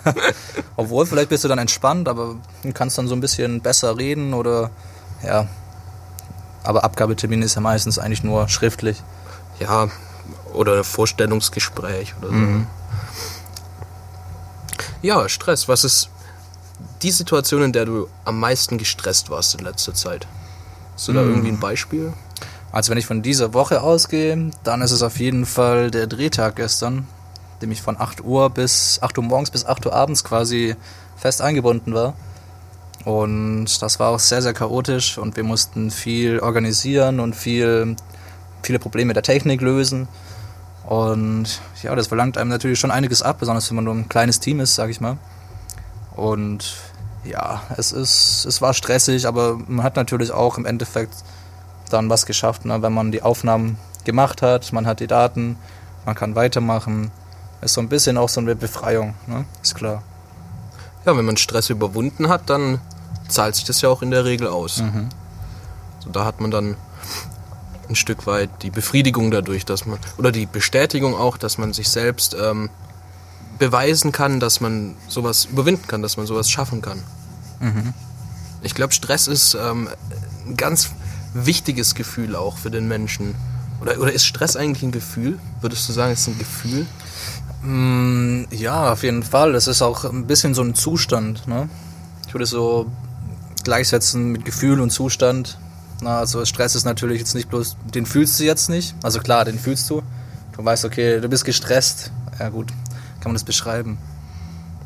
Obwohl, 0.77 1.07
vielleicht 1.07 1.29
bist 1.29 1.45
du 1.45 1.49
dann 1.49 1.59
entspannt, 1.59 2.09
aber 2.09 2.37
du 2.63 2.73
kannst 2.73 2.97
dann 2.99 3.07
so 3.07 3.15
ein 3.15 3.21
bisschen 3.21 3.61
besser 3.61 3.97
reden 3.97 4.35
oder 4.35 4.71
ja. 5.23 5.47
Aber 6.63 6.85
Abgabetermin 6.85 7.43
ist 7.43 7.55
ja 7.55 7.61
meistens 7.61 7.99
eigentlich 7.99 8.23
nur 8.23 8.49
schriftlich. 8.49 9.03
Ja, 9.59 9.89
oder 10.53 10.85
Vorstellungsgespräch 10.85 12.15
oder 12.19 12.29
so. 12.31 12.37
Ja, 15.03 15.29
Stress. 15.29 15.69
Was 15.69 15.85
ist 15.85 16.11
die 17.03 17.11
Situation, 17.11 17.63
in 17.63 17.73
der 17.73 17.85
du 17.85 18.09
am 18.25 18.39
meisten 18.39 18.79
gestresst 18.79 19.31
warst 19.31 19.55
in 19.55 19.65
letzter 19.65 19.95
Zeit? 19.95 20.27
Hast 20.95 21.09
du 21.09 21.13
da 21.13 21.23
irgendwie 21.23 21.49
ein 21.49 21.61
Beispiel? 21.61 22.13
Also 22.73 22.91
wenn 22.91 22.99
ich 22.99 23.07
von 23.07 23.23
dieser 23.23 23.53
Woche 23.53 23.83
ausgehe, 23.83 24.51
dann 24.63 24.83
ist 24.83 24.93
es 24.93 25.03
auf 25.03 25.19
jeden 25.19 25.47
Fall 25.47 25.91
der 25.91 26.07
Drehtag 26.07 26.57
gestern, 26.57 27.07
dem 27.63 27.73
ich 27.73 27.83
von 27.83 27.99
8 27.99 28.23
Uhr 28.23 28.51
bis 28.51 28.99
8 29.03 29.19
Uhr 29.19 29.25
morgens 29.25 29.51
bis 29.51 29.65
8 29.65 29.87
Uhr 29.87 29.95
abends 29.95 30.23
quasi 30.23 30.77
fest 31.17 31.43
eingebunden 31.43 31.95
war. 31.95 32.15
Und 33.05 33.81
das 33.81 33.99
war 33.99 34.11
auch 34.11 34.19
sehr, 34.19 34.43
sehr 34.43 34.53
chaotisch 34.53 35.17
und 35.17 35.37
wir 35.37 35.45
mussten 35.45 35.91
viel 35.91 36.39
organisieren 36.41 37.19
und 37.19 37.35
viel, 37.35 37.97
viele 38.63 38.79
Probleme 38.79 39.15
der 39.15 39.23
Technik 39.23 39.63
lösen. 39.63 40.07
Und 40.87 41.61
ja, 41.83 41.95
das 41.95 42.09
verlangt 42.09 42.37
einem 42.37 42.51
natürlich 42.51 42.79
schon 42.79 42.91
einiges 42.91 43.23
ab, 43.23 43.39
besonders 43.41 43.71
wenn 43.71 43.77
man 43.77 43.85
nur 43.85 43.95
ein 43.95 44.09
kleines 44.09 44.41
Team 44.41 44.61
ist, 44.61 44.75
sag 44.75 44.91
ich 44.91 45.01
mal. 45.01 45.17
Und 46.15 46.77
ja, 47.25 47.63
es, 47.77 47.93
ist, 47.93 48.45
es 48.47 48.63
war 48.63 48.75
stressig, 48.75 49.27
aber 49.27 49.59
man 49.67 49.85
hat 49.85 49.97
natürlich 49.97 50.33
auch 50.33 50.59
im 50.59 50.67
Endeffekt 50.67 51.15
dann 51.91 52.09
was 52.09 52.27
geschafft, 52.27 52.65
ne? 52.65 52.83
wenn 52.83 52.93
man 52.93 53.13
die 53.13 53.23
Aufnahmen 53.23 53.79
gemacht 54.05 54.43
hat, 54.43 54.73
man 54.73 54.87
hat 54.87 55.01
die 55.01 55.07
Daten, 55.07 55.57
man 56.07 56.15
kann 56.15 56.35
weitermachen. 56.35 57.11
Ist 57.61 57.75
so 57.75 57.81
ein 57.81 57.89
bisschen 57.89 58.17
auch 58.17 58.29
so 58.29 58.41
eine 58.41 58.57
Befreiung, 58.57 59.15
ne? 59.27 59.45
ist 59.63 59.75
klar. 59.75 60.03
Ja, 61.05 61.17
wenn 61.17 61.25
man 61.25 61.37
Stress 61.37 61.71
überwunden 61.71 62.29
hat, 62.29 62.49
dann 62.49 62.81
zahlt 63.29 63.55
sich 63.55 63.65
das 63.65 63.81
ja 63.81 63.89
auch 63.89 64.03
in 64.03 64.11
der 64.11 64.25
Regel 64.25 64.47
aus. 64.47 64.83
So, 66.01 66.11
da 66.11 66.25
hat 66.25 66.41
man 66.41 66.51
dann 66.51 66.77
ein 67.89 67.97
Stück 67.97 68.27
weit 68.27 68.51
die 68.63 68.71
Befriedigung 68.71 69.31
dadurch, 69.31 69.65
dass 69.65 69.85
man, 69.85 69.99
oder 70.17 70.33
die 70.33 70.47
Bestätigung 70.47 71.15
auch, 71.15 71.37
dass 71.37 71.59
man 71.59 71.73
sich 71.73 71.89
selbst 71.89 72.35
ähm, 72.41 72.71
beweisen 73.61 74.11
kann, 74.11 74.41
dass 74.41 74.61
man 74.61 74.97
sowas 75.07 75.45
überwinden 75.45 75.87
kann, 75.87 76.03
dass 76.03 76.17
man 76.17 76.27
sowas 76.27 76.51
schaffen 76.51 76.83
kann. 76.83 77.01
Ich 78.63 78.75
glaube, 78.75 78.93
Stress 78.93 79.29
ist 79.29 79.55
ähm, 79.55 79.89
ein 80.47 80.57
ganz 80.57 80.91
wichtiges 81.35 81.95
Gefühl 81.95 82.35
auch 82.35 82.57
für 82.57 82.71
den 82.71 82.89
Menschen. 82.89 83.35
Oder, 83.81 83.99
oder 84.01 84.13
ist 84.13 84.25
Stress 84.27 84.57
eigentlich 84.57 84.83
ein 84.83 84.93
Gefühl? 84.93 85.39
Würdest 85.61 85.89
du 85.89 85.93
sagen, 85.93 86.13
es 86.13 86.21
ist 86.23 86.29
ein 86.29 86.39
Gefühl? 86.39 86.87
Mm, 87.63 88.45
Ja, 88.51 88.93
auf 88.93 89.03
jeden 89.03 89.23
Fall. 89.23 89.55
Es 89.55 89.67
ist 89.69 89.83
auch 89.83 90.05
ein 90.05 90.27
bisschen 90.27 90.55
so 90.55 90.63
ein 90.63 90.75
Zustand. 90.75 91.47
Ne? 91.47 91.69
Ich 92.27 92.35
würde 92.35 92.47
so 92.47 92.91
gleichsetzen 93.63 94.33
mit 94.33 94.45
Gefühl 94.45 94.81
und 94.81 94.91
Zustand. 94.91 95.59
Na, 96.03 96.19
also 96.19 96.45
Stress 96.47 96.75
ist 96.75 96.85
natürlich 96.85 97.19
jetzt 97.19 97.35
nicht 97.35 97.51
bloß, 97.51 97.77
den 97.95 98.07
fühlst 98.07 98.41
du 98.41 98.45
jetzt 98.45 98.71
nicht. 98.71 98.95
Also 99.03 99.21
klar, 99.21 99.45
den 99.45 99.59
fühlst 99.59 99.89
du. 99.91 100.03
Du 100.57 100.65
weißt, 100.65 100.87
okay, 100.87 101.21
du 101.21 101.29
bist 101.29 101.45
gestresst. 101.45 102.11
Ja 102.39 102.49
gut, 102.49 102.73
man 103.29 103.35
das 103.35 103.45
beschreiben. 103.45 103.99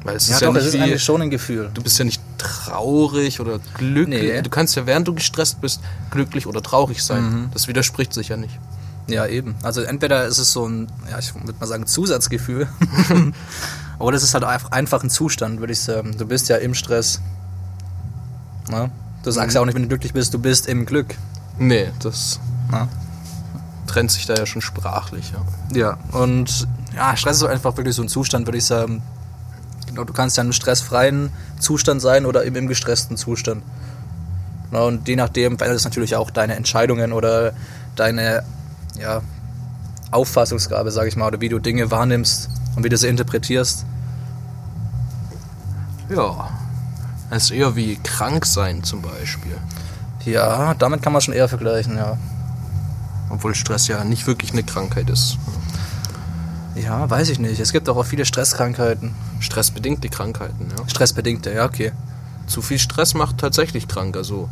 Weil 0.04 0.16
es 0.16 0.28
Ja, 0.28 0.34
ist 0.34 0.42
doch, 0.42 0.52
ja 0.52 0.58
es 0.58 0.64
nicht 0.64 0.66
ist 0.74 0.74
wie, 0.80 0.82
eigentlich 0.82 1.02
schon 1.04 1.22
ein 1.22 1.30
Gefühl. 1.30 1.70
du 1.72 1.82
bist 1.82 1.98
ja 1.98 2.04
nicht 2.04 2.20
traurig 2.36 3.40
oder 3.40 3.58
glücklich. 3.74 4.22
Nee. 4.32 4.42
Du 4.42 4.50
kannst 4.50 4.76
ja, 4.76 4.84
während 4.86 5.08
du 5.08 5.14
gestresst 5.14 5.60
bist, 5.62 5.80
glücklich 6.10 6.46
oder 6.46 6.62
traurig 6.62 7.02
sein. 7.02 7.48
Das 7.54 7.68
widerspricht 7.68 8.12
sich 8.12 8.28
ja 8.28 8.36
nicht. 8.36 8.58
Ja, 9.06 9.26
eben. 9.26 9.54
Also 9.62 9.82
entweder 9.82 10.26
ist 10.26 10.38
es 10.38 10.52
so 10.52 10.66
ein, 10.66 10.90
ja, 11.10 11.18
ich 11.18 11.34
würde 11.34 11.54
mal 11.58 11.66
sagen, 11.66 11.86
Zusatzgefühl. 11.86 12.66
Oder 13.98 14.12
das 14.14 14.22
ist 14.22 14.34
halt 14.34 14.44
einfach 14.44 15.02
ein 15.04 15.10
Zustand, 15.10 15.60
würde 15.60 15.72
ich 15.74 15.80
sagen. 15.80 16.16
Du 16.18 16.26
bist 16.26 16.48
ja 16.48 16.56
im 16.56 16.74
Stress. 16.74 17.20
Na? 18.68 18.90
Du 19.22 19.30
sagst 19.30 19.54
ja 19.54 19.60
auch 19.60 19.66
nicht, 19.66 19.74
wenn 19.74 19.82
du 19.82 19.88
glücklich 19.88 20.12
bist, 20.14 20.32
du 20.34 20.38
bist 20.38 20.66
im 20.66 20.84
Glück. 20.86 21.14
Nee, 21.58 21.88
das 22.00 22.40
Na? 22.70 22.88
trennt 23.86 24.10
sich 24.10 24.26
da 24.26 24.34
ja 24.34 24.46
schon 24.46 24.62
sprachlich. 24.62 25.32
Ja. 25.74 25.78
Ja, 26.12 26.18
und 26.18 26.66
ja, 26.94 27.16
Stress 27.16 27.38
ist 27.38 27.44
einfach 27.44 27.76
wirklich 27.76 27.94
so 27.94 28.02
ein 28.02 28.08
Zustand, 28.08 28.46
würde 28.46 28.58
ich 28.58 28.64
sagen. 28.64 29.02
Genau, 29.86 30.04
du 30.04 30.12
kannst 30.12 30.36
ja 30.36 30.42
in 30.42 30.46
einem 30.46 30.52
stressfreien 30.52 31.30
Zustand 31.58 32.00
sein 32.00 32.26
oder 32.26 32.44
eben 32.44 32.56
im 32.56 32.68
gestressten 32.68 33.16
Zustand. 33.16 33.62
Na, 34.70 34.80
und 34.80 35.06
je 35.06 35.16
nachdem 35.16 35.56
verändert 35.56 35.78
es 35.78 35.84
natürlich 35.84 36.16
auch 36.16 36.30
deine 36.30 36.56
Entscheidungen 36.56 37.12
oder 37.12 37.52
deine 37.94 38.42
ja, 38.98 39.22
Auffassungsgabe, 40.10 40.90
sage 40.90 41.08
ich 41.08 41.16
mal, 41.16 41.28
oder 41.28 41.40
wie 41.40 41.48
du 41.48 41.58
Dinge 41.58 41.90
wahrnimmst 41.90 42.48
und 42.76 42.84
wie 42.84 42.88
du 42.88 42.96
sie 42.96 43.08
interpretierst. 43.08 43.84
ja. 46.08 46.50
Es 47.30 47.44
ist 47.44 47.50
eher 47.52 47.74
wie 47.74 47.96
krank 47.96 48.46
sein 48.46 48.84
zum 48.84 49.02
Beispiel. 49.02 49.56
Ja, 50.24 50.74
damit 50.74 51.02
kann 51.02 51.12
man 51.12 51.22
schon 51.22 51.34
eher 51.34 51.48
vergleichen, 51.48 51.96
ja. 51.96 52.16
Obwohl 53.28 53.54
Stress 53.54 53.88
ja 53.88 54.04
nicht 54.04 54.26
wirklich 54.26 54.52
eine 54.52 54.62
Krankheit 54.62 55.10
ist. 55.10 55.38
Ja, 56.76 57.08
weiß 57.08 57.28
ich 57.30 57.38
nicht. 57.38 57.60
Es 57.60 57.72
gibt 57.72 57.88
auch 57.88 58.02
viele 58.04 58.24
Stresskrankheiten. 58.24 59.14
Stressbedingte 59.40 60.08
Krankheiten, 60.08 60.68
ja. 60.76 60.88
Stressbedingte, 60.88 61.52
ja, 61.52 61.64
okay. 61.66 61.92
Zu 62.46 62.62
viel 62.62 62.78
Stress 62.78 63.14
macht 63.14 63.38
tatsächlich 63.38 63.88
krank. 63.88 64.16
Also 64.16 64.48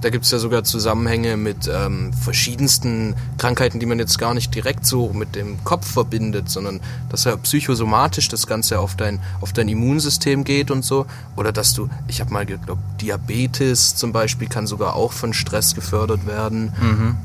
da 0.00 0.10
gibt 0.10 0.24
es 0.24 0.30
ja 0.30 0.38
sogar 0.38 0.64
Zusammenhänge 0.64 1.36
mit 1.36 1.68
ähm, 1.72 2.12
verschiedensten 2.12 3.14
Krankheiten, 3.36 3.80
die 3.80 3.86
man 3.86 3.98
jetzt 3.98 4.18
gar 4.18 4.32
nicht 4.32 4.54
direkt 4.54 4.86
so 4.86 5.12
mit 5.12 5.34
dem 5.34 5.62
Kopf 5.64 5.90
verbindet, 5.90 6.48
sondern 6.48 6.80
dass 7.08 7.24
ja 7.24 7.36
psychosomatisch 7.36 8.28
das 8.28 8.46
Ganze 8.46 8.78
auf 8.78 8.96
dein, 8.96 9.20
auf 9.40 9.52
dein 9.52 9.68
Immunsystem 9.68 10.44
geht 10.44 10.70
und 10.70 10.84
so. 10.84 11.06
Oder 11.36 11.52
dass 11.52 11.74
du, 11.74 11.90
ich 12.06 12.20
habe 12.20 12.32
mal 12.32 12.46
geglaubt, 12.46 12.80
Diabetes 13.00 13.96
zum 13.96 14.12
Beispiel 14.12 14.48
kann 14.48 14.66
sogar 14.66 14.94
auch 14.94 15.12
von 15.12 15.34
Stress 15.34 15.74
gefördert 15.74 16.26
werden 16.26 16.72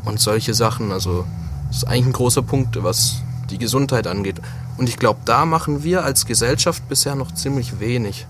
und 0.06 0.20
solche 0.20 0.54
Sachen. 0.54 0.92
Also 0.92 1.26
das 1.68 1.78
ist 1.78 1.84
eigentlich 1.86 2.08
ein 2.08 2.14
großer 2.14 2.42
Punkt, 2.42 2.82
was 2.84 3.22
die 3.50 3.58
Gesundheit 3.58 4.08
angeht. 4.08 4.42
Und 4.78 4.90
ich 4.90 4.98
glaube, 4.98 5.20
da 5.26 5.46
machen 5.46 5.84
wir 5.84 6.04
als 6.04 6.26
Gesellschaft 6.26 6.88
bisher 6.90 7.16
noch 7.16 7.34
ziemlich 7.34 7.80
wenig. 7.80 8.28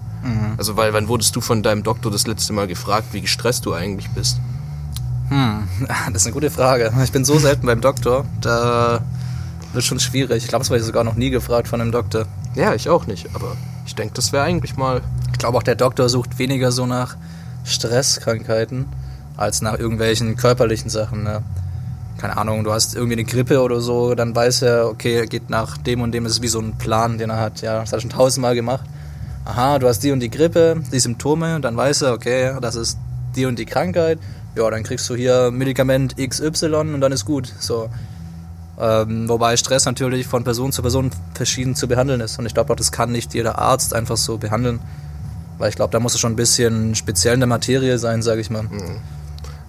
Also, 0.58 0.76
weil, 0.76 0.94
wann 0.94 1.08
wurdest 1.08 1.36
du 1.36 1.42
von 1.42 1.62
deinem 1.62 1.84
Doktor 1.84 2.12
das 2.12 2.26
letzte 2.26 2.54
Mal 2.54 2.68
gefragt, 2.68 3.10
wie 3.12 3.22
gestresst 3.22 3.66
du 3.66 3.74
eigentlich 3.74 4.10
bist? 4.10 4.40
Das 6.12 6.22
ist 6.22 6.28
eine 6.28 6.34
gute 6.34 6.52
Frage. 6.52 6.94
Ich 7.04 7.12
bin 7.12 7.26
so 7.26 7.40
selten 7.40 7.66
beim 7.66 7.82
Doktor, 7.82 8.26
da 8.42 9.02
wird 9.74 9.84
schon 9.84 10.00
schwierig. 10.00 10.44
Ich 10.44 10.50
glaube, 10.50 10.62
das 10.62 10.70
wurde 10.70 10.80
ich 10.80 10.86
sogar 10.86 11.04
noch 11.04 11.16
nie 11.16 11.30
gefragt 11.30 11.68
von 11.68 11.82
einem 11.82 11.92
Doktor. 11.92 12.26
Ja, 12.56 12.74
ich 12.74 12.90
auch 12.90 13.08
nicht, 13.08 13.28
aber 13.34 13.56
ich 13.86 13.96
denke, 13.96 14.14
das 14.14 14.32
wäre 14.32 14.44
eigentlich 14.44 14.78
mal. 14.78 15.02
Ich 15.32 15.40
glaube 15.40 15.58
auch, 15.58 15.64
der 15.64 15.76
Doktor 15.76 16.10
sucht 16.10 16.40
weniger 16.40 16.72
so 16.72 16.86
nach 16.86 17.18
Stresskrankheiten 17.66 18.86
als 19.36 19.62
nach 19.62 19.78
irgendwelchen 19.78 20.36
körperlichen 20.38 20.90
Sachen. 20.90 21.24
Ne? 21.24 21.44
Keine 22.26 22.38
Ahnung, 22.38 22.64
du 22.64 22.74
hast 22.74 22.96
irgendwie 22.96 23.14
eine 23.14 23.24
Grippe 23.24 23.62
oder 23.62 23.82
so, 23.82 24.16
dann 24.16 24.36
weiß 24.36 24.64
er, 24.64 24.88
okay, 24.88 25.14
er 25.14 25.28
geht 25.28 25.52
nach 25.52 25.78
dem 25.78 26.02
und 26.02 26.12
dem, 26.12 26.24
das 26.24 26.34
ist 26.34 26.42
wie 26.42 26.48
so 26.48 26.60
ein 26.60 26.76
Plan, 26.76 27.20
den 27.20 27.30
er 27.30 27.40
hat. 27.40 27.62
Ja, 27.62 27.82
das 27.82 27.92
hat 27.92 28.00
er 28.00 28.02
schon 28.02 28.10
tausendmal 28.10 28.56
gemacht. 28.56 28.84
Aha, 29.46 29.78
du 29.78 29.88
hast 29.88 30.00
die 30.00 30.12
und 30.12 30.22
die 30.22 30.32
Grippe, 30.32 30.82
die 30.92 30.98
Symptome, 30.98 31.60
dann 31.62 31.78
weiß 31.78 32.02
er, 32.02 32.14
okay, 32.14 32.56
das 32.62 32.74
ist 32.74 32.98
die 33.36 33.46
und 33.46 33.60
die 33.60 33.68
Krankheit. 33.68 34.18
Ja, 34.56 34.68
dann 34.72 34.82
kriegst 34.82 35.08
du 35.08 35.16
hier 35.16 35.52
Medikament 35.52 36.16
XY 36.18 36.74
und 36.96 37.00
dann 37.00 37.12
ist 37.12 37.26
gut. 37.26 37.54
So. 37.60 37.92
Ähm, 38.80 39.30
wobei 39.30 39.56
Stress 39.56 39.86
natürlich 39.86 40.26
von 40.26 40.44
Person 40.44 40.72
zu 40.72 40.82
Person 40.82 41.12
verschieden 41.36 41.76
zu 41.76 41.88
behandeln 41.88 42.22
ist. 42.22 42.40
Und 42.40 42.48
ich 42.48 42.56
glaube 42.56 42.74
auch, 42.74 42.76
das 42.76 42.92
kann 42.92 43.12
nicht 43.12 43.36
jeder 43.36 43.60
Arzt 43.60 43.94
einfach 43.94 44.18
so 44.18 44.40
behandeln. 44.40 44.80
Weil 45.60 45.70
ich 45.70 45.76
glaube, 45.76 45.92
da 45.92 46.00
muss 46.00 46.16
es 46.16 46.20
schon 46.20 46.34
ein 46.34 46.38
bisschen 46.38 46.96
speziell 46.96 47.36
in 47.36 47.42
der 47.42 47.48
Materie 47.48 48.00
sein, 48.00 48.24
sage 48.24 48.42
ich 48.42 48.50
mal. 48.50 48.66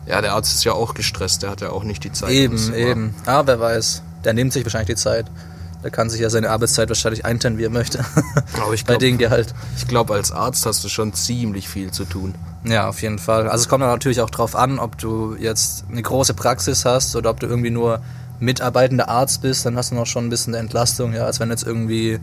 Ja, 0.07 0.21
der 0.21 0.35
Arzt 0.35 0.55
ist 0.55 0.65
ja 0.65 0.73
auch 0.73 0.95
gestresst, 0.95 1.43
der 1.43 1.51
hat 1.51 1.61
ja 1.61 1.71
auch 1.71 1.85
nicht 1.85 2.05
die 2.05 2.13
Zeit. 2.13 2.31
Eben, 2.31 2.75
eben. 2.75 3.15
Ja, 3.27 3.47
wer 3.47 3.59
weiß. 3.61 4.03
Der 4.25 4.33
nimmt 4.35 4.53
sich 4.53 4.65
wahrscheinlich 4.65 4.89
die 4.97 5.01
Zeit. 5.03 5.27
Der 5.83 5.91
kann 5.91 6.11
sich 6.11 6.21
ja 6.21 6.31
seine 6.31 6.51
Arbeitszeit 6.51 6.89
wahrscheinlich 6.89 7.25
einteilen, 7.25 7.59
wie 7.59 7.65
er 7.65 7.71
möchte. 7.71 8.05
Aber 8.63 8.73
ich 8.73 8.85
Bei 8.85 8.95
glaub- 8.95 9.01
dem 9.01 9.19
Gehalt. 9.19 9.55
Ich 9.77 9.87
glaube, 9.87 10.15
als 10.15 10.33
Arzt 10.33 10.65
hast 10.67 10.83
du 10.85 10.89
schon 10.89 11.13
ziemlich 11.13 11.69
viel 11.69 11.91
zu 11.91 12.05
tun. 12.05 12.35
Ja, 12.65 12.89
auf 12.89 13.03
jeden 13.03 13.19
Fall. 13.19 13.49
Also 13.49 13.63
es 13.65 13.69
kommt 13.69 13.83
dann 13.83 13.91
natürlich 13.91 14.21
auch 14.21 14.31
drauf 14.31 14.57
an, 14.57 14.79
ob 14.79 14.99
du 14.99 15.37
jetzt 15.39 15.85
eine 15.91 16.03
große 16.03 16.35
Praxis 16.35 16.85
hast 16.85 17.15
oder 17.15 17.31
ob 17.31 17.39
du 17.41 17.47
irgendwie 17.47 17.71
nur 17.71 18.01
mitarbeitender 18.41 19.09
Arzt 19.09 19.43
bist, 19.43 19.65
dann 19.65 19.77
hast 19.77 19.93
du 19.93 19.95
noch 19.95 20.07
schon 20.07 20.27
ein 20.27 20.31
bisschen 20.31 20.55
Entlastung, 20.55 21.13
ja, 21.15 21.25
als 21.25 21.41
wenn 21.41 21.51
jetzt 21.51 21.63
irgendwie 21.65 22.19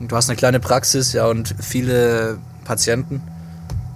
du 0.00 0.16
hast 0.16 0.28
eine 0.28 0.36
kleine 0.36 0.58
Praxis, 0.60 1.12
ja, 1.12 1.26
und 1.26 1.54
viele 1.60 2.38
Patienten 2.64 3.22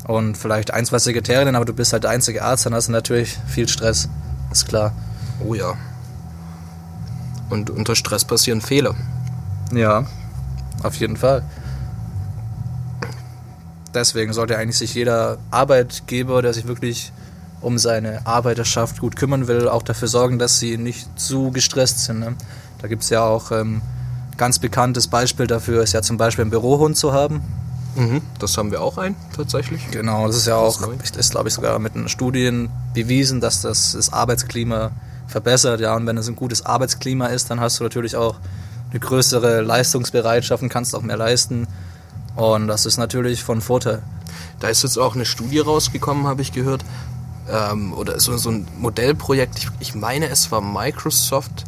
und 0.08 0.38
vielleicht 0.38 0.72
ein, 0.72 0.86
zwei 0.86 0.98
Sekretärinnen, 0.98 1.54
aber 1.54 1.66
du 1.66 1.74
bist 1.74 1.92
halt 1.92 2.04
der 2.04 2.10
einzige 2.10 2.42
Arzt, 2.42 2.66
dann 2.66 2.74
hast 2.74 2.88
du 2.88 2.92
natürlich 2.92 3.38
viel 3.46 3.68
Stress. 3.68 4.08
Ist 4.50 4.66
klar. 4.66 4.92
Oh 5.46 5.54
ja. 5.54 5.74
Und 7.50 7.68
unter 7.68 7.94
Stress 7.94 8.24
passieren 8.24 8.62
Fehler. 8.62 8.94
Ja, 9.70 10.06
auf 10.82 10.96
jeden 10.96 11.18
Fall. 11.18 11.44
Deswegen 13.92 14.32
sollte 14.32 14.56
eigentlich 14.56 14.78
sich 14.78 14.94
jeder 14.94 15.38
Arbeitgeber, 15.50 16.40
der 16.40 16.54
sich 16.54 16.66
wirklich 16.66 17.12
um 17.60 17.76
seine 17.76 18.26
Arbeiterschaft 18.26 19.00
gut 19.00 19.14
kümmern 19.14 19.46
will, 19.46 19.68
auch 19.68 19.82
dafür 19.82 20.08
sorgen, 20.08 20.38
dass 20.38 20.58
sie 20.58 20.78
nicht 20.78 21.20
zu 21.20 21.50
gestresst 21.50 22.04
sind. 22.04 22.20
Ne? 22.20 22.34
Da 22.80 22.88
gibt 22.88 23.02
es 23.02 23.10
ja 23.10 23.22
auch 23.24 23.50
ähm, 23.50 23.82
ganz 24.38 24.58
bekanntes 24.58 25.06
Beispiel 25.08 25.46
dafür, 25.46 25.82
ist 25.82 25.92
ja 25.92 26.00
zum 26.00 26.16
Beispiel 26.16 26.42
einen 26.42 26.50
Bürohund 26.50 26.96
zu 26.96 27.12
haben. 27.12 27.42
Mhm. 27.98 28.22
Das 28.38 28.56
haben 28.56 28.70
wir 28.70 28.80
auch 28.80 28.96
ein, 28.96 29.16
tatsächlich. 29.34 29.90
Genau, 29.90 30.26
das 30.26 30.36
ist 30.36 30.46
ja 30.46 30.62
Das 30.62 30.76
auch, 30.82 30.86
neu. 30.86 30.94
ist 31.18 31.30
glaube 31.30 31.48
ich 31.48 31.54
sogar 31.54 31.78
mit 31.78 31.94
den 31.94 32.08
Studien 32.08 32.70
bewiesen, 32.94 33.40
dass 33.40 33.62
das 33.62 33.92
das 33.92 34.12
Arbeitsklima 34.12 34.92
verbessert. 35.26 35.80
Ja, 35.80 35.96
und 35.96 36.06
wenn 36.06 36.16
es 36.16 36.28
ein 36.28 36.36
gutes 36.36 36.64
Arbeitsklima 36.64 37.26
ist, 37.26 37.50
dann 37.50 37.60
hast 37.60 37.80
du 37.80 37.84
natürlich 37.84 38.16
auch 38.16 38.36
eine 38.90 39.00
größere 39.00 39.60
Leistungsbereitschaft 39.62 40.62
und 40.62 40.68
kannst 40.68 40.94
auch 40.94 41.02
mehr 41.02 41.16
leisten. 41.16 41.66
Und 42.36 42.68
das 42.68 42.86
ist 42.86 42.98
natürlich 42.98 43.42
von 43.42 43.60
Vorteil. 43.60 44.02
Da 44.60 44.68
ist 44.68 44.82
jetzt 44.84 44.98
auch 44.98 45.14
eine 45.14 45.26
Studie 45.26 45.58
rausgekommen, 45.58 46.26
habe 46.26 46.42
ich 46.42 46.52
gehört. 46.52 46.84
Ähm, 47.50 47.92
oder 47.94 48.20
so, 48.20 48.36
so 48.36 48.50
ein 48.50 48.68
Modellprojekt. 48.78 49.58
Ich, 49.58 49.68
ich 49.80 49.94
meine, 49.94 50.28
es 50.28 50.50
war 50.52 50.60
Microsoft. 50.60 51.64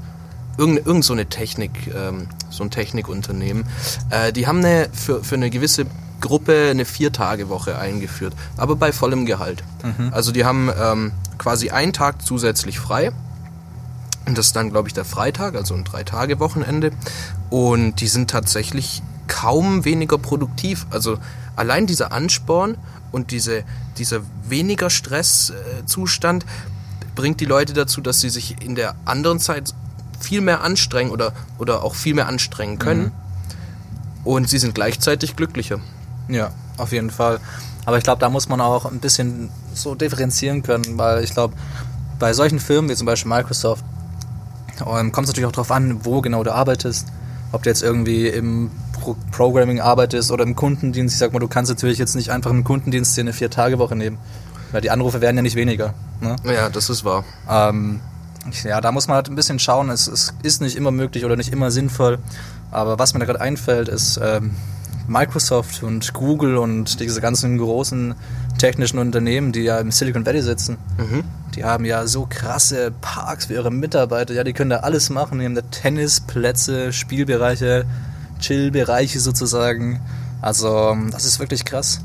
Irgend, 0.58 0.86
irgend 0.86 1.04
so 1.04 1.12
eine 1.12 1.26
Technik, 1.26 1.70
ähm, 1.94 2.28
so 2.50 2.62
ein 2.64 2.70
Technikunternehmen. 2.70 3.64
Äh, 4.10 4.32
die 4.32 4.46
haben 4.46 4.58
eine, 4.58 4.88
für, 4.92 5.24
für 5.24 5.36
eine 5.36 5.50
gewisse 5.50 5.86
Gruppe 6.20 6.68
eine 6.70 6.84
Vier-Tage-Woche 6.84 7.78
eingeführt, 7.78 8.34
aber 8.56 8.76
bei 8.76 8.92
vollem 8.92 9.26
Gehalt. 9.26 9.62
Also 10.12 10.32
die 10.32 10.44
haben 10.44 10.70
ähm, 10.80 11.12
quasi 11.38 11.70
einen 11.70 11.92
Tag 11.92 12.22
zusätzlich 12.22 12.78
frei. 12.78 13.12
Und 14.26 14.36
das 14.36 14.46
ist 14.46 14.56
dann, 14.56 14.70
glaube 14.70 14.88
ich, 14.88 14.94
der 14.94 15.04
Freitag, 15.04 15.54
also 15.56 15.74
ein 15.74 15.84
Drei-Tage-Wochenende. 15.84 16.92
Und 17.48 17.96
die 18.00 18.06
sind 18.06 18.30
tatsächlich 18.30 19.02
kaum 19.26 19.84
weniger 19.84 20.18
produktiv. 20.18 20.86
Also 20.90 21.18
allein 21.56 21.86
dieser 21.86 22.12
Ansporn 22.12 22.76
und 23.12 23.30
diese, 23.30 23.64
dieser 23.96 24.20
weniger 24.48 24.90
Stresszustand 24.90 26.44
bringt 27.14 27.40
die 27.40 27.46
Leute 27.46 27.72
dazu, 27.72 28.00
dass 28.00 28.20
sie 28.20 28.30
sich 28.30 28.62
in 28.62 28.74
der 28.74 28.94
anderen 29.04 29.40
Zeit 29.40 29.74
viel 30.20 30.42
mehr 30.42 30.62
anstrengen 30.62 31.10
oder, 31.10 31.32
oder 31.58 31.82
auch 31.82 31.94
viel 31.94 32.14
mehr 32.14 32.28
anstrengen 32.28 32.78
können. 32.78 33.12
Und 34.22 34.48
sie 34.48 34.58
sind 34.58 34.74
gleichzeitig 34.74 35.34
glücklicher. 35.34 35.80
Ja, 36.30 36.50
auf 36.76 36.92
jeden 36.92 37.10
Fall. 37.10 37.40
Aber 37.86 37.98
ich 37.98 38.04
glaube, 38.04 38.20
da 38.20 38.28
muss 38.28 38.48
man 38.48 38.60
auch 38.60 38.84
ein 38.86 39.00
bisschen 39.00 39.50
so 39.74 39.94
differenzieren 39.94 40.62
können, 40.62 40.98
weil 40.98 41.24
ich 41.24 41.32
glaube, 41.32 41.54
bei 42.18 42.32
solchen 42.32 42.60
Firmen 42.60 42.90
wie 42.90 42.94
zum 42.94 43.06
Beispiel 43.06 43.30
Microsoft 43.30 43.84
ähm, 44.80 45.12
kommt 45.12 45.26
es 45.26 45.32
natürlich 45.32 45.46
auch 45.46 45.52
darauf 45.52 45.70
an, 45.70 46.04
wo 46.04 46.20
genau 46.20 46.42
du 46.42 46.54
arbeitest. 46.54 47.08
Ob 47.52 47.64
du 47.64 47.70
jetzt 47.70 47.82
irgendwie 47.82 48.28
im 48.28 48.70
Pro 48.92 49.16
Programming 49.32 49.80
arbeitest 49.80 50.30
oder 50.30 50.44
im 50.44 50.54
Kundendienst. 50.54 51.14
Ich 51.14 51.18
sag 51.18 51.32
mal, 51.32 51.38
du 51.38 51.48
kannst 51.48 51.70
natürlich 51.70 51.98
jetzt 51.98 52.14
nicht 52.14 52.30
einfach 52.30 52.50
im 52.50 52.64
Kundendienst 52.64 53.16
dir 53.16 53.22
eine 53.22 53.32
Vier-Tage-Woche 53.32 53.96
nehmen. 53.96 54.18
Weil 54.72 54.82
die 54.82 54.90
Anrufe 54.90 55.20
werden 55.20 55.36
ja 55.36 55.42
nicht 55.42 55.56
weniger. 55.56 55.94
Ne? 56.20 56.36
Ja, 56.44 56.68
das 56.68 56.90
ist 56.90 57.04
wahr. 57.04 57.24
Ähm, 57.48 58.00
ja, 58.62 58.80
da 58.80 58.92
muss 58.92 59.08
man 59.08 59.16
halt 59.16 59.28
ein 59.28 59.34
bisschen 59.34 59.58
schauen. 59.58 59.90
Es, 59.90 60.06
es 60.06 60.32
ist 60.42 60.60
nicht 60.60 60.76
immer 60.76 60.92
möglich 60.92 61.24
oder 61.24 61.36
nicht 61.36 61.52
immer 61.52 61.70
sinnvoll. 61.70 62.18
Aber 62.70 62.98
was 62.98 63.14
mir 63.14 63.20
da 63.20 63.26
gerade 63.26 63.40
einfällt, 63.40 63.88
ist 63.88 64.20
ähm, 64.22 64.54
Microsoft 65.10 65.82
und 65.82 66.12
Google 66.14 66.56
und 66.56 67.00
diese 67.00 67.20
ganzen 67.20 67.58
großen 67.58 68.14
technischen 68.58 68.98
Unternehmen, 68.98 69.50
die 69.52 69.62
ja 69.62 69.78
im 69.80 69.90
Silicon 69.90 70.24
Valley 70.24 70.40
sitzen. 70.42 70.78
Die 71.56 71.64
haben 71.64 71.84
ja 71.84 72.06
so 72.06 72.26
krasse 72.30 72.92
Parks 73.00 73.46
für 73.46 73.54
ihre 73.54 73.72
Mitarbeiter. 73.72 74.32
Ja, 74.34 74.44
die 74.44 74.52
können 74.52 74.70
da 74.70 74.76
alles 74.78 75.10
machen. 75.10 75.40
Die 75.40 75.44
haben 75.44 75.56
da 75.56 75.62
Tennisplätze, 75.62 76.92
Spielbereiche, 76.92 77.86
Chillbereiche 78.38 79.18
sozusagen. 79.18 80.00
Also, 80.40 80.96
das 81.10 81.24
ist 81.24 81.40
wirklich 81.40 81.64
krass. 81.64 82.00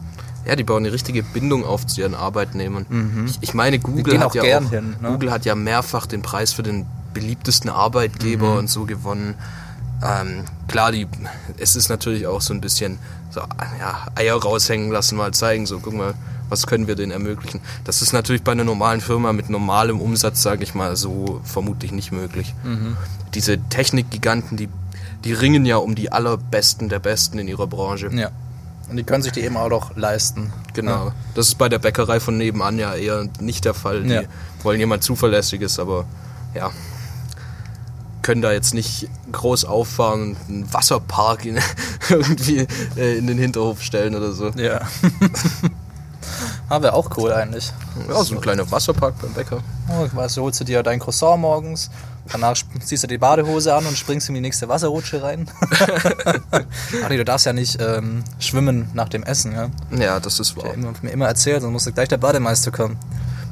Ja, 0.47 0.55
die 0.55 0.63
bauen 0.63 0.83
eine 0.83 0.91
richtige 0.93 1.21
Bindung 1.23 1.63
auf 1.63 1.85
zu 1.85 2.01
ihren 2.01 2.15
Arbeitnehmern. 2.15 3.25
Ich, 3.27 3.37
ich 3.41 3.53
meine, 3.53 3.79
Google 3.79 4.19
hat 4.19 4.33
ja 4.35 4.41
auch, 4.41 4.69
hin, 4.69 4.95
ne? 5.01 5.09
Google 5.09 5.31
hat 5.31 5.45
ja 5.45 5.55
mehrfach 5.55 6.05
den 6.05 6.21
Preis 6.21 6.51
für 6.53 6.63
den 6.63 6.85
beliebtesten 7.13 7.69
Arbeitgeber 7.69 8.51
Mhm. 8.53 8.57
und 8.59 8.69
so 8.69 8.85
gewonnen. 8.85 9.35
Ähm, 10.03 10.43
klar, 10.67 10.91
die, 10.91 11.07
es 11.57 11.75
ist 11.75 11.89
natürlich 11.89 12.27
auch 12.27 12.41
so 12.41 12.53
ein 12.53 12.61
bisschen 12.61 12.99
so, 13.31 13.41
ja, 13.79 14.05
Eier 14.15 14.35
raushängen 14.41 14.91
lassen, 14.91 15.15
mal 15.17 15.33
zeigen, 15.33 15.65
so, 15.65 15.79
guck 15.79 15.93
mal, 15.93 16.13
was 16.49 16.67
können 16.67 16.87
wir 16.87 16.95
denen 16.95 17.11
ermöglichen. 17.11 17.59
Das 17.85 18.01
ist 18.01 18.13
natürlich 18.13 18.43
bei 18.43 18.51
einer 18.51 18.63
normalen 18.63 19.01
Firma 19.01 19.33
mit 19.33 19.49
normalem 19.49 19.99
Umsatz, 19.99 20.41
sage 20.41 20.63
ich 20.63 20.75
mal, 20.75 20.95
so 20.95 21.41
vermutlich 21.43 21.91
nicht 21.91 22.11
möglich. 22.11 22.53
Mhm. 22.63 22.97
Diese 23.33 23.57
Technikgiganten, 23.57 24.57
die, 24.57 24.69
die 25.23 25.33
ringen 25.33 25.65
ja 25.65 25.77
um 25.77 25.95
die 25.95 26.11
allerbesten 26.11 26.87
der 26.89 26.99
Besten 26.99 27.39
in 27.39 27.47
ihrer 27.47 27.67
Branche. 27.67 28.09
Ja. 28.13 28.29
Und 28.89 28.97
die 28.97 29.03
können 29.03 29.23
sich 29.23 29.31
die 29.31 29.41
eben 29.41 29.57
auch 29.57 29.69
noch 29.69 29.95
leisten. 29.97 30.53
Genau. 30.73 31.11
Das 31.33 31.47
ist 31.47 31.57
bei 31.57 31.67
der 31.69 31.79
Bäckerei 31.79 32.19
von 32.19 32.37
nebenan 32.37 32.77
ja 32.77 32.93
eher 32.93 33.27
nicht 33.39 33.65
der 33.65 33.73
Fall. 33.73 34.03
Die 34.03 34.09
Ja. 34.13 34.21
wollen 34.61 34.79
jemand 34.79 35.03
Zuverlässiges, 35.03 35.79
aber 35.79 36.05
ja, 36.53 36.69
können 38.25 38.41
da 38.41 38.51
jetzt 38.51 38.73
nicht 38.73 39.07
groß 39.31 39.65
auffahren 39.65 40.31
und 40.31 40.37
einen 40.49 40.73
Wasserpark 40.73 41.45
in, 41.45 41.59
irgendwie 42.09 42.65
äh, 42.97 43.19
in 43.19 43.27
den 43.27 43.37
Hinterhof 43.37 43.83
stellen 43.83 44.15
oder 44.15 44.31
so. 44.31 44.49
Ja. 44.55 44.81
Ah, 46.67 46.81
wäre 46.81 46.93
auch 46.93 47.15
cool 47.17 47.31
eigentlich. 47.31 47.71
Ja, 48.09 48.23
so 48.23 48.33
ein 48.33 48.41
kleiner 48.41 48.69
Wasserpark 48.71 49.21
beim 49.21 49.31
Bäcker. 49.33 49.59
Oh, 49.89 50.07
weißt 50.11 50.37
du, 50.37 50.41
holst 50.41 50.59
du 50.59 50.63
dir 50.63 50.81
dein 50.81 50.99
Croissant 50.99 51.39
morgens, 51.39 51.91
danach 52.31 52.55
ziehst 52.83 53.03
du 53.03 53.07
die 53.07 53.19
Badehose 53.19 53.75
an 53.75 53.85
und 53.85 53.95
springst 53.95 54.27
in 54.29 54.33
die 54.33 54.41
nächste 54.41 54.67
Wasserrutsche 54.67 55.21
rein. 55.21 55.47
Ach 55.69 56.59
nee, 57.09 57.17
du 57.17 57.25
darfst 57.25 57.45
ja 57.45 57.53
nicht 57.53 57.79
ähm, 57.79 58.23
schwimmen 58.39 58.89
nach 58.95 59.09
dem 59.09 59.21
Essen, 59.21 59.53
ja. 59.53 59.69
Ja, 59.95 60.19
das 60.19 60.39
ist 60.39 60.57
wahr. 60.57 60.73
Immer, 60.73 60.93
mir 61.03 61.11
immer 61.11 61.27
erzählt, 61.27 61.61
sonst 61.61 61.73
musste 61.73 61.91
gleich 61.91 62.09
der 62.09 62.17
Bademeister 62.17 62.71
kommen. 62.71 62.97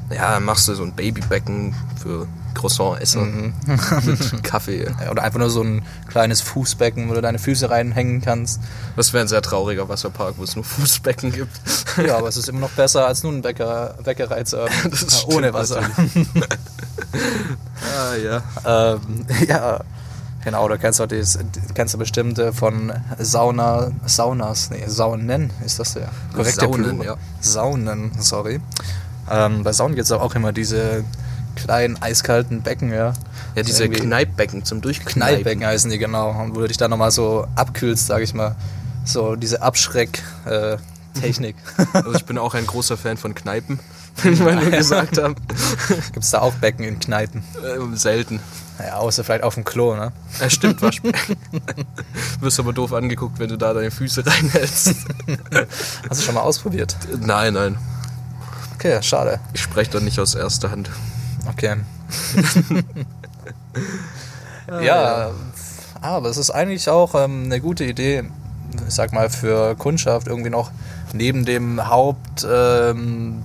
Ja, 0.10 0.32
dann 0.34 0.46
machst 0.46 0.68
du 0.68 0.74
so 0.74 0.82
ein 0.82 0.94
Babybecken 0.94 1.76
für 2.02 2.28
Croissant-Esser 2.54 3.22
Mhm. 3.22 3.54
mit 4.06 4.44
Kaffee. 4.44 4.88
Oder 5.12 5.24
einfach 5.24 5.40
nur 5.40 5.50
so 5.50 5.62
ein 5.64 5.82
kleines 6.08 6.42
Fußbecken, 6.42 7.10
wo 7.10 7.14
du 7.14 7.22
deine 7.22 7.40
Füße 7.40 7.70
reinhängen 7.70 8.22
kannst. 8.22 8.60
Das 8.96 9.14
wäre 9.14 9.24
ein 9.24 9.28
sehr 9.28 9.42
trauriger 9.42 9.90
Wasserpark, 9.90 10.36
wo 10.38 10.44
es 10.44 10.56
nur 10.56 10.64
Fußbecken 10.66 11.32
gibt. 11.32 11.60
Ja, 12.06 12.18
aber 12.18 12.28
es 12.28 12.38
ist 12.38 12.50
immer 12.50 12.60
noch 12.62 12.72
besser, 12.72 13.08
als 13.08 13.24
nun 13.24 13.34
eine 13.36 13.42
Bäcker, 13.44 13.96
Bäckerei 14.04 14.44
zu 14.44 14.58
haben. 14.62 14.72
Das 14.90 15.26
ohne 15.28 15.54
Wasser. 15.54 15.82
Ah, 17.96 18.16
ja. 18.16 18.42
ähm, 18.66 19.26
ja, 19.48 19.80
genau, 20.44 20.68
du 20.68 20.78
kennst 20.78 21.00
doch 21.00 21.08
das, 21.08 21.38
kennst 21.74 21.94
du 21.94 21.98
bestimmt 21.98 22.40
äh, 22.40 22.52
von 22.52 22.92
Sauna, 23.20 23.92
Saunas, 24.06 24.70
nee, 24.70 24.84
Saunen 24.88 25.52
ist 25.66 25.80
das 25.80 25.94
der 25.94 26.10
korrekte 26.34 26.62
Saunen, 26.62 26.84
Plural. 27.00 27.06
ja. 27.06 27.16
Saunen, 27.42 28.12
sorry. 28.20 28.62
Ähm, 29.30 29.64
bei 29.64 29.74
Saunen 29.74 29.96
gibt 29.96 30.06
es 30.06 30.12
auch 30.12 30.36
immer 30.36 30.52
diese 30.54 31.04
kleinen 31.64 32.02
eiskalten 32.02 32.62
Becken, 32.62 32.92
ja. 32.92 33.14
Ja, 33.56 33.64
diese 33.64 33.84
Irgendwie- 33.86 34.02
Kneippbecken 34.02 34.66
zum 34.66 34.82
Durchkneipen. 34.82 35.14
Kneippbecken 35.22 35.66
heißen 35.66 35.90
die 35.92 35.98
genau, 35.98 36.32
und 36.32 36.56
wo 36.56 36.60
du 36.62 36.68
dich 36.68 36.78
dann 36.78 36.90
nochmal 36.92 37.12
so 37.12 37.48
abkühlst, 37.56 38.08
sag 38.08 38.22
ich 38.22 38.34
mal. 38.34 38.56
So 39.06 39.36
diese 39.36 39.62
Abschreck-Technik. 39.62 41.56
Also 41.94 42.14
ich 42.14 42.26
bin 42.26 42.38
auch 42.38 42.54
ein 42.54 42.66
großer 42.66 42.98
Fan 42.98 43.18
von 43.18 43.36
Kneipen, 43.36 43.80
wie 44.24 44.40
wir 44.40 44.56
nur 44.56 44.72
gesagt 44.72 45.18
haben. 45.22 45.36
Gibt 46.14 46.24
es 46.24 46.32
da 46.32 46.40
auch 46.40 46.54
Becken 46.56 46.86
in 46.86 47.00
Kneipen? 47.00 47.44
Ähm, 47.76 47.96
selten. 47.98 48.40
Ja, 48.80 48.96
außer 48.96 49.24
vielleicht 49.24 49.44
auf 49.44 49.54
dem 49.54 49.64
Klo, 49.66 49.96
ne? 49.96 50.12
Ja, 50.40 50.50
stimmt, 50.50 50.82
Waschbecken. 50.82 51.36
Wirst 52.40 52.60
aber 52.60 52.74
doof 52.74 52.92
angeguckt, 52.94 53.38
wenn 53.40 53.50
du 53.50 53.58
da 53.58 53.74
deine 53.74 53.92
Füße 53.92 54.26
reinhältst. 54.26 54.96
Hast 56.10 56.22
du 56.22 56.26
schon 56.26 56.34
mal 56.36 56.42
ausprobiert? 56.42 56.96
Nein, 57.20 57.54
nein. 57.54 57.78
Okay, 58.76 59.02
schade. 59.04 59.40
Ich 59.54 59.62
spreche 59.62 59.92
da 59.92 60.00
nicht 60.00 60.20
aus 60.20 60.34
erster 60.34 60.72
Hand. 60.72 60.90
Okay. 61.50 61.76
ja, 64.84 65.32
aber 66.02 66.30
es 66.30 66.38
ist 66.38 66.52
eigentlich 66.52 66.90
auch 66.90 67.16
ähm, 67.16 67.46
eine 67.46 67.60
gute 67.60 67.84
Idee, 67.84 68.24
ich 68.88 68.94
sag 68.94 69.14
mal, 69.14 69.30
für 69.30 69.76
Kundschaft 69.76 70.28
irgendwie 70.28 70.50
noch 70.50 70.72
neben 71.14 71.46
dem 71.46 71.88
Hauptvertrieb, 71.88 72.96
ähm, 72.96 73.44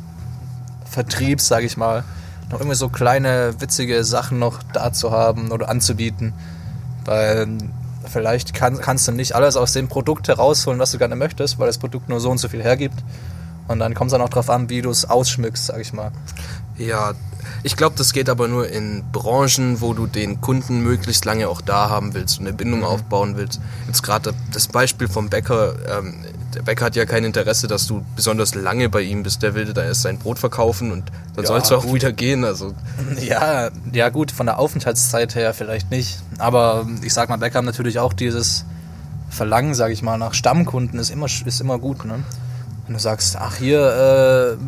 Vertrieb, 0.90 1.40
sag 1.40 1.64
ich 1.64 1.76
mal, 1.76 2.02
noch 2.50 2.60
irgendwie 2.60 2.76
so 2.76 2.88
kleine 2.88 3.60
witzige 3.60 4.04
Sachen 4.04 4.38
noch 4.38 4.62
da 4.72 4.92
zu 4.92 5.10
haben 5.10 5.52
oder 5.52 5.68
anzubieten. 5.68 6.32
Weil 7.04 7.46
vielleicht 8.06 8.54
kann, 8.54 8.78
kannst 8.78 9.06
du 9.06 9.12
nicht 9.12 9.34
alles 9.34 9.56
aus 9.56 9.72
dem 9.72 9.88
Produkt 9.88 10.28
herausholen, 10.28 10.80
was 10.80 10.92
du 10.92 10.98
gerne 10.98 11.14
möchtest, 11.14 11.58
weil 11.58 11.66
das 11.66 11.78
Produkt 11.78 12.08
nur 12.08 12.20
so 12.20 12.30
und 12.30 12.38
so 12.38 12.48
viel 12.48 12.62
hergibt. 12.62 13.04
Und 13.68 13.80
dann 13.80 13.94
kommt 13.94 14.08
es 14.08 14.12
dann 14.12 14.22
auch 14.22 14.30
drauf 14.30 14.48
an, 14.48 14.70
wie 14.70 14.80
du 14.80 14.90
es 14.90 15.08
ausschmückst, 15.08 15.66
sag 15.66 15.80
ich 15.80 15.92
mal. 15.92 16.10
Ja, 16.78 17.12
ich 17.62 17.76
glaube, 17.76 17.94
das 17.98 18.12
geht 18.12 18.28
aber 18.28 18.48
nur 18.48 18.68
in 18.68 19.04
Branchen, 19.12 19.80
wo 19.80 19.92
du 19.94 20.06
den 20.06 20.40
Kunden 20.40 20.80
möglichst 20.82 21.24
lange 21.24 21.48
auch 21.48 21.60
da 21.60 21.88
haben 21.90 22.14
willst 22.14 22.38
und 22.38 22.46
eine 22.46 22.56
Bindung 22.56 22.84
aufbauen 22.84 23.36
willst. 23.36 23.60
Jetzt 23.86 24.02
gerade 24.02 24.34
das 24.52 24.68
Beispiel 24.68 25.08
vom 25.08 25.28
Bäcker. 25.28 25.74
Ähm, 25.98 26.14
der 26.54 26.62
Bäcker 26.62 26.86
hat 26.86 26.96
ja 26.96 27.04
kein 27.04 27.24
Interesse, 27.24 27.66
dass 27.66 27.86
du 27.86 28.04
besonders 28.16 28.54
lange 28.54 28.88
bei 28.88 29.02
ihm 29.02 29.22
bist. 29.22 29.42
Der 29.42 29.54
will 29.54 29.66
dir 29.66 29.74
da 29.74 29.82
erst 29.84 30.02
sein 30.02 30.18
Brot 30.18 30.38
verkaufen 30.38 30.92
und 30.92 31.10
dann 31.34 31.44
Ja, 31.44 31.48
sollst 31.48 31.70
du 31.70 31.76
auch 31.76 31.82
gut. 31.84 31.94
wieder 31.94 32.12
gehen. 32.12 32.44
Also 32.44 32.74
Ja, 33.20 33.70
ja 33.92 34.08
gut, 34.08 34.30
von 34.30 34.46
der 34.46 34.58
Aufenthaltszeit 34.58 35.34
her 35.34 35.52
vielleicht 35.52 35.90
nicht. 35.90 36.18
Aber 36.38 36.86
ich 37.02 37.12
sag 37.12 37.28
mal, 37.28 37.36
Bäcker 37.36 37.58
haben 37.58 37.66
natürlich 37.66 37.98
auch 37.98 38.12
dieses 38.12 38.64
Verlangen, 39.30 39.74
sag 39.74 39.90
ich 39.92 40.02
mal, 40.02 40.16
nach 40.16 40.32
Stammkunden 40.32 40.98
ist 40.98 41.10
immer, 41.10 41.26
ist 41.26 41.60
immer 41.60 41.78
gut. 41.78 42.04
Ne? 42.06 42.20
Wenn 42.86 42.94
du 42.94 43.00
sagst, 43.00 43.36
ach 43.36 43.56
hier, 43.56 44.56
äh, 44.58 44.64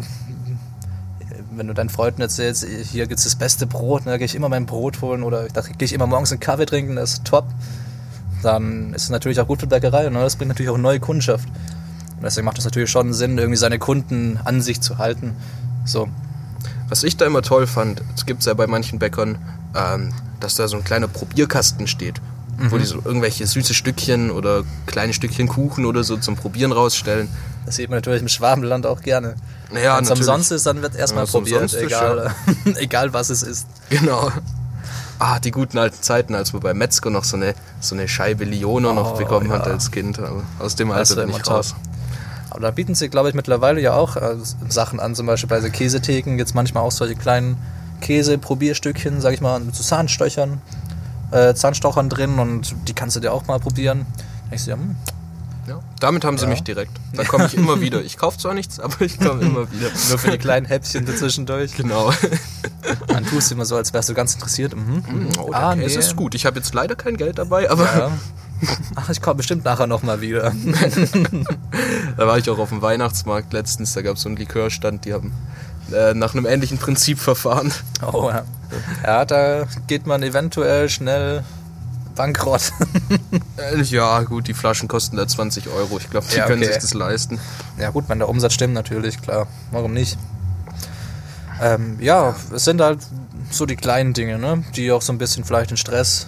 wenn 1.60 1.66
du 1.66 1.74
deinen 1.74 1.90
Freunden 1.90 2.22
erzählst, 2.22 2.64
hier 2.64 3.06
gibt's 3.06 3.24
das 3.24 3.36
beste 3.36 3.66
Brot, 3.66 4.06
ne, 4.06 4.12
da 4.12 4.16
gehe 4.16 4.24
ich 4.24 4.34
immer 4.34 4.48
mein 4.48 4.64
Brot 4.64 5.02
holen 5.02 5.22
oder 5.22 5.46
da 5.48 5.60
gehe 5.60 5.84
ich 5.84 5.92
immer 5.92 6.06
morgens 6.06 6.32
einen 6.32 6.40
Kaffee 6.40 6.64
trinken, 6.64 6.96
das 6.96 7.12
ist 7.12 7.26
top. 7.26 7.44
Dann 8.42 8.94
ist 8.94 9.02
es 9.02 9.10
natürlich 9.10 9.38
auch 9.40 9.46
gut 9.46 9.60
für 9.60 9.66
Bäckerei, 9.66 10.08
ne? 10.08 10.20
das 10.20 10.36
bringt 10.36 10.48
natürlich 10.48 10.70
auch 10.70 10.78
neue 10.78 11.00
Kundschaft. 11.00 11.46
Und 12.16 12.22
deswegen 12.22 12.46
macht 12.46 12.56
es 12.56 12.64
natürlich 12.64 12.88
schon 12.88 13.12
Sinn, 13.12 13.36
irgendwie 13.36 13.58
seine 13.58 13.78
Kunden 13.78 14.40
an 14.42 14.62
sich 14.62 14.80
zu 14.80 14.96
halten. 14.96 15.36
So. 15.84 16.08
Was 16.88 17.04
ich 17.04 17.18
da 17.18 17.26
immer 17.26 17.42
toll 17.42 17.66
fand, 17.66 18.00
es 18.16 18.24
gibt 18.24 18.42
ja 18.46 18.54
bei 18.54 18.66
manchen 18.66 18.98
Bäckern, 18.98 19.36
ähm, 19.76 20.14
dass 20.40 20.54
da 20.54 20.66
so 20.66 20.78
ein 20.78 20.84
kleiner 20.84 21.08
Probierkasten 21.08 21.86
steht, 21.88 22.22
wo 22.68 22.76
Mhm. 22.76 22.80
die 22.80 22.86
so 22.86 23.00
irgendwelche 23.04 23.46
süße 23.46 23.72
Stückchen 23.74 24.30
oder 24.30 24.64
kleine 24.86 25.12
Stückchen 25.12 25.48
Kuchen 25.48 25.86
oder 25.86 26.04
so 26.04 26.16
zum 26.16 26.36
Probieren 26.36 26.72
rausstellen. 26.72 27.28
Das 27.66 27.76
sieht 27.76 27.88
man 27.90 27.98
natürlich 27.98 28.22
im 28.22 28.28
Schwabenland 28.28 28.86
auch 28.86 29.00
gerne. 29.00 29.34
Naja, 29.72 29.96
Wenn 29.96 30.04
es 30.04 30.10
umsonst 30.10 30.52
ist, 30.52 30.66
dann 30.66 30.82
wird 30.82 30.94
erstmal 30.96 31.24
es 31.24 31.30
probiert, 31.30 31.62
umsonst 31.62 31.74
ist, 31.76 31.82
egal, 31.82 32.34
egal 32.76 33.12
was 33.12 33.30
es 33.30 33.42
ist. 33.42 33.66
Genau. 33.88 34.30
Ah, 35.18 35.38
die 35.38 35.50
guten 35.50 35.76
alten 35.78 36.02
Zeiten, 36.02 36.34
als 36.34 36.52
man 36.52 36.62
bei 36.62 36.72
Metzger 36.74 37.10
noch 37.10 37.24
so 37.24 37.36
eine, 37.36 37.54
so 37.80 37.94
eine 37.94 38.08
Scheibe 38.08 38.44
Lione 38.44 38.92
noch 38.94 39.14
Oh, 39.14 39.16
bekommen 39.18 39.50
hat 39.52 39.66
ja. 39.66 39.72
als 39.72 39.90
Kind. 39.90 40.18
Aber 40.18 40.42
aus 40.58 40.76
dem 40.76 40.90
Alter 40.90 41.26
bin 41.26 41.34
ich 41.36 41.46
raus. 41.46 41.74
Aber 42.48 42.60
da 42.62 42.70
bieten 42.70 42.94
sie, 42.94 43.08
glaube 43.10 43.28
ich, 43.28 43.34
mittlerweile 43.34 43.80
ja 43.80 43.92
auch 43.92 44.16
äh, 44.16 44.36
Sachen 44.68 44.98
an, 44.98 45.14
zum 45.14 45.26
Beispiel 45.26 45.48
bei 45.48 45.60
so 45.60 45.68
Käsetheken 45.68 46.36
gibt 46.36 46.48
es 46.48 46.54
manchmal 46.54 46.82
auch 46.82 46.90
solche 46.90 47.14
kleinen 47.14 47.56
Käse-Probierstückchen, 48.00 49.20
sag 49.20 49.34
ich 49.34 49.40
mal, 49.40 49.60
mit 49.60 49.74
so 49.74 49.82
Zahnstöchern, 49.82 50.60
äh, 51.32 51.54
Zahnstochern 51.54 52.08
drin 52.08 52.38
und 52.38 52.74
die 52.88 52.92
kannst 52.94 53.16
du 53.16 53.20
dir 53.20 53.32
auch 53.32 53.46
mal 53.46 53.58
probieren. 53.60 54.06
Da 54.48 54.56
ich 54.56 54.62
so, 54.62 54.70
ja, 54.72 54.76
hm, 54.76 54.96
Ja. 55.66 55.80
Damit 56.00 56.24
haben 56.24 56.38
sie 56.38 56.44
Ja. 56.44 56.50
mich 56.50 56.62
direkt. 56.62 56.92
Da 57.12 57.22
komme 57.24 57.46
ich 57.46 57.54
immer 57.54 57.80
wieder. 57.80 58.02
Ich 58.02 58.16
kaufe 58.16 58.38
zwar 58.38 58.54
nichts, 58.54 58.80
aber 58.80 59.00
ich 59.02 59.18
komme 59.20 59.42
immer 59.42 59.70
wieder. 59.70 59.88
nur 60.08 60.18
für 60.18 60.30
die 60.30 60.38
kleinen 60.38 60.66
Häppchen 60.66 61.06
dazwischendurch. 61.06 61.74
Genau. 61.76 62.12
Dann 63.06 63.24
tust 63.26 63.50
du 63.50 63.54
immer 63.54 63.64
so, 63.66 63.76
als 63.76 63.92
wärst 63.92 64.08
du 64.08 64.14
ganz 64.14 64.34
interessiert. 64.34 64.74
Mhm. 64.74 65.02
Oh, 65.38 65.50
der 65.50 65.56
Ah, 65.62 65.76
nee. 65.76 65.84
ist 65.84 66.16
gut. 66.16 66.34
Ich 66.34 66.46
habe 66.46 66.58
jetzt 66.58 66.74
leider 66.74 66.96
kein 66.96 67.16
Geld 67.16 67.38
dabei, 67.38 67.70
aber 67.70 67.84
Ja. 67.84 68.10
Ach, 68.94 69.08
ich 69.08 69.22
komme 69.22 69.36
bestimmt 69.36 69.64
nachher 69.64 69.86
nochmal 69.86 70.20
wieder. 70.20 70.52
da 72.16 72.26
war 72.26 72.36
ich 72.38 72.50
auch 72.50 72.58
auf 72.58 72.68
dem 72.70 72.82
Weihnachtsmarkt 72.82 73.52
letztens. 73.52 73.94
Da 73.94 74.02
gab 74.02 74.16
es 74.16 74.22
so 74.22 74.28
einen 74.28 74.36
Likörstand, 74.36 75.04
die 75.04 75.12
haben 75.14 75.32
äh, 75.92 76.14
nach 76.14 76.34
einem 76.34 76.46
ähnlichen 76.46 76.78
Prinzip 76.78 77.18
verfahren. 77.18 77.72
Oh 78.12 78.30
ja. 78.30 78.44
Ja, 79.04 79.24
da 79.24 79.66
geht 79.86 80.06
man 80.06 80.22
eventuell 80.22 80.88
schnell 80.88 81.44
bankrott. 82.14 82.72
Äh, 83.56 83.82
ja, 83.82 84.22
gut, 84.22 84.48
die 84.48 84.54
Flaschen 84.54 84.88
kosten 84.88 85.16
da 85.16 85.28
20 85.28 85.68
Euro. 85.68 85.98
Ich 85.98 86.08
glaube, 86.08 86.26
die 86.32 86.36
Ja, 86.36 86.46
können 86.46 86.62
okay. 86.62 86.72
sich 86.72 86.80
das 86.82 86.94
leisten. 86.94 87.38
ja 87.78 87.90
gut, 87.90 88.04
wenn 88.08 88.18
der 88.18 88.28
Umsatz 88.28 88.54
stimmt 88.54 88.72
natürlich, 88.72 89.20
klar. 89.20 89.46
Warum 89.70 89.92
nicht? 89.92 90.16
Ähm, 91.60 91.98
ja, 92.00 92.34
es 92.54 92.64
sind 92.64 92.80
halt 92.80 93.00
so 93.50 93.66
die 93.66 93.76
kleinen 93.76 94.14
Dinge, 94.14 94.38
ne? 94.38 94.64
die 94.76 94.90
auch 94.92 95.02
so 95.02 95.12
ein 95.12 95.18
bisschen 95.18 95.44
vielleicht 95.44 95.70
den 95.70 95.76
Stress 95.76 96.26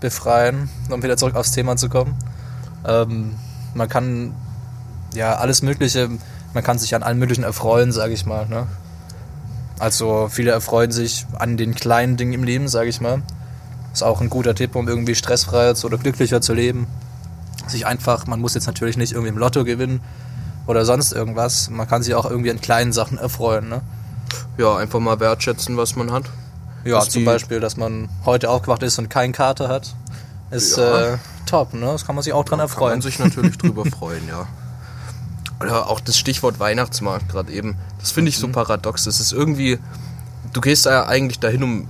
befreien, 0.00 0.68
um 0.90 1.02
wieder 1.02 1.16
zurück 1.16 1.36
aufs 1.36 1.52
Thema 1.52 1.76
zu 1.76 1.88
kommen. 1.88 2.14
Ähm, 2.86 3.34
man 3.74 3.88
kann 3.88 4.34
ja 5.14 5.36
alles 5.36 5.62
Mögliche, 5.62 6.10
man 6.52 6.62
kann 6.62 6.78
sich 6.78 6.94
an 6.94 7.02
allem 7.02 7.18
Möglichen 7.18 7.44
erfreuen, 7.44 7.92
sage 7.92 8.12
ich 8.12 8.26
mal. 8.26 8.46
Ne? 8.46 8.66
Also 9.78 10.28
viele 10.30 10.50
erfreuen 10.52 10.92
sich 10.92 11.26
an 11.38 11.56
den 11.56 11.74
kleinen 11.74 12.16
Dingen 12.16 12.32
im 12.32 12.44
Leben, 12.44 12.68
sage 12.68 12.88
ich 12.88 13.00
mal. 13.00 13.22
Ist 13.92 14.02
auch 14.02 14.20
ein 14.20 14.30
guter 14.30 14.54
Tipp, 14.54 14.74
um 14.76 14.88
irgendwie 14.88 15.14
stressfreier 15.14 15.74
oder 15.84 15.98
glücklicher 15.98 16.40
zu 16.40 16.54
leben. 16.54 16.86
Sich 17.66 17.86
einfach, 17.86 18.26
man 18.26 18.40
muss 18.40 18.54
jetzt 18.54 18.66
natürlich 18.66 18.96
nicht 18.96 19.12
irgendwie 19.12 19.30
im 19.30 19.38
Lotto 19.38 19.64
gewinnen 19.64 20.00
oder 20.66 20.84
sonst 20.84 21.12
irgendwas. 21.12 21.70
Man 21.70 21.88
kann 21.88 22.02
sich 22.02 22.14
auch 22.14 22.28
irgendwie 22.28 22.50
an 22.50 22.60
kleinen 22.60 22.92
Sachen 22.92 23.18
erfreuen. 23.18 23.68
Ne? 23.68 23.80
Ja, 24.58 24.76
einfach 24.76 25.00
mal 25.00 25.18
wertschätzen, 25.20 25.76
was 25.76 25.96
man 25.96 26.12
hat. 26.12 26.24
Ja, 26.84 26.96
Dass 26.98 27.08
zum 27.10 27.24
Beispiel, 27.24 27.60
dass 27.60 27.76
man 27.76 28.08
heute 28.26 28.50
aufgewacht 28.50 28.82
ist 28.82 28.98
und 28.98 29.08
keinen 29.08 29.32
Kater 29.32 29.68
hat. 29.68 29.94
Ist 30.50 30.76
Ja. 30.76 31.14
äh, 31.14 31.18
top, 31.46 31.72
ne? 31.72 31.86
Das 31.86 32.04
kann 32.04 32.14
man 32.14 32.22
sich 32.22 32.32
auch 32.32 32.44
dran 32.44 32.58
Kann 32.58 32.68
erfreuen. 32.68 32.92
man 32.94 33.02
sich 33.02 33.18
natürlich 33.18 33.56
drüber 33.56 33.84
freuen, 33.98 34.28
ja. 34.28 34.46
Oder 35.60 35.88
auch 35.88 36.00
das 36.00 36.18
Stichwort 36.18 36.58
Weihnachtsmarkt 36.58 37.28
gerade 37.28 37.52
eben. 37.52 37.76
Das 38.00 38.10
finde 38.10 38.28
ich 38.30 38.38
so 38.38 38.48
paradox. 38.48 39.04
Das 39.04 39.20
ist 39.20 39.32
irgendwie, 39.32 39.78
du 40.52 40.60
gehst 40.60 40.86
da 40.86 41.06
eigentlich 41.06 41.38
dahin, 41.38 41.62
um 41.62 41.88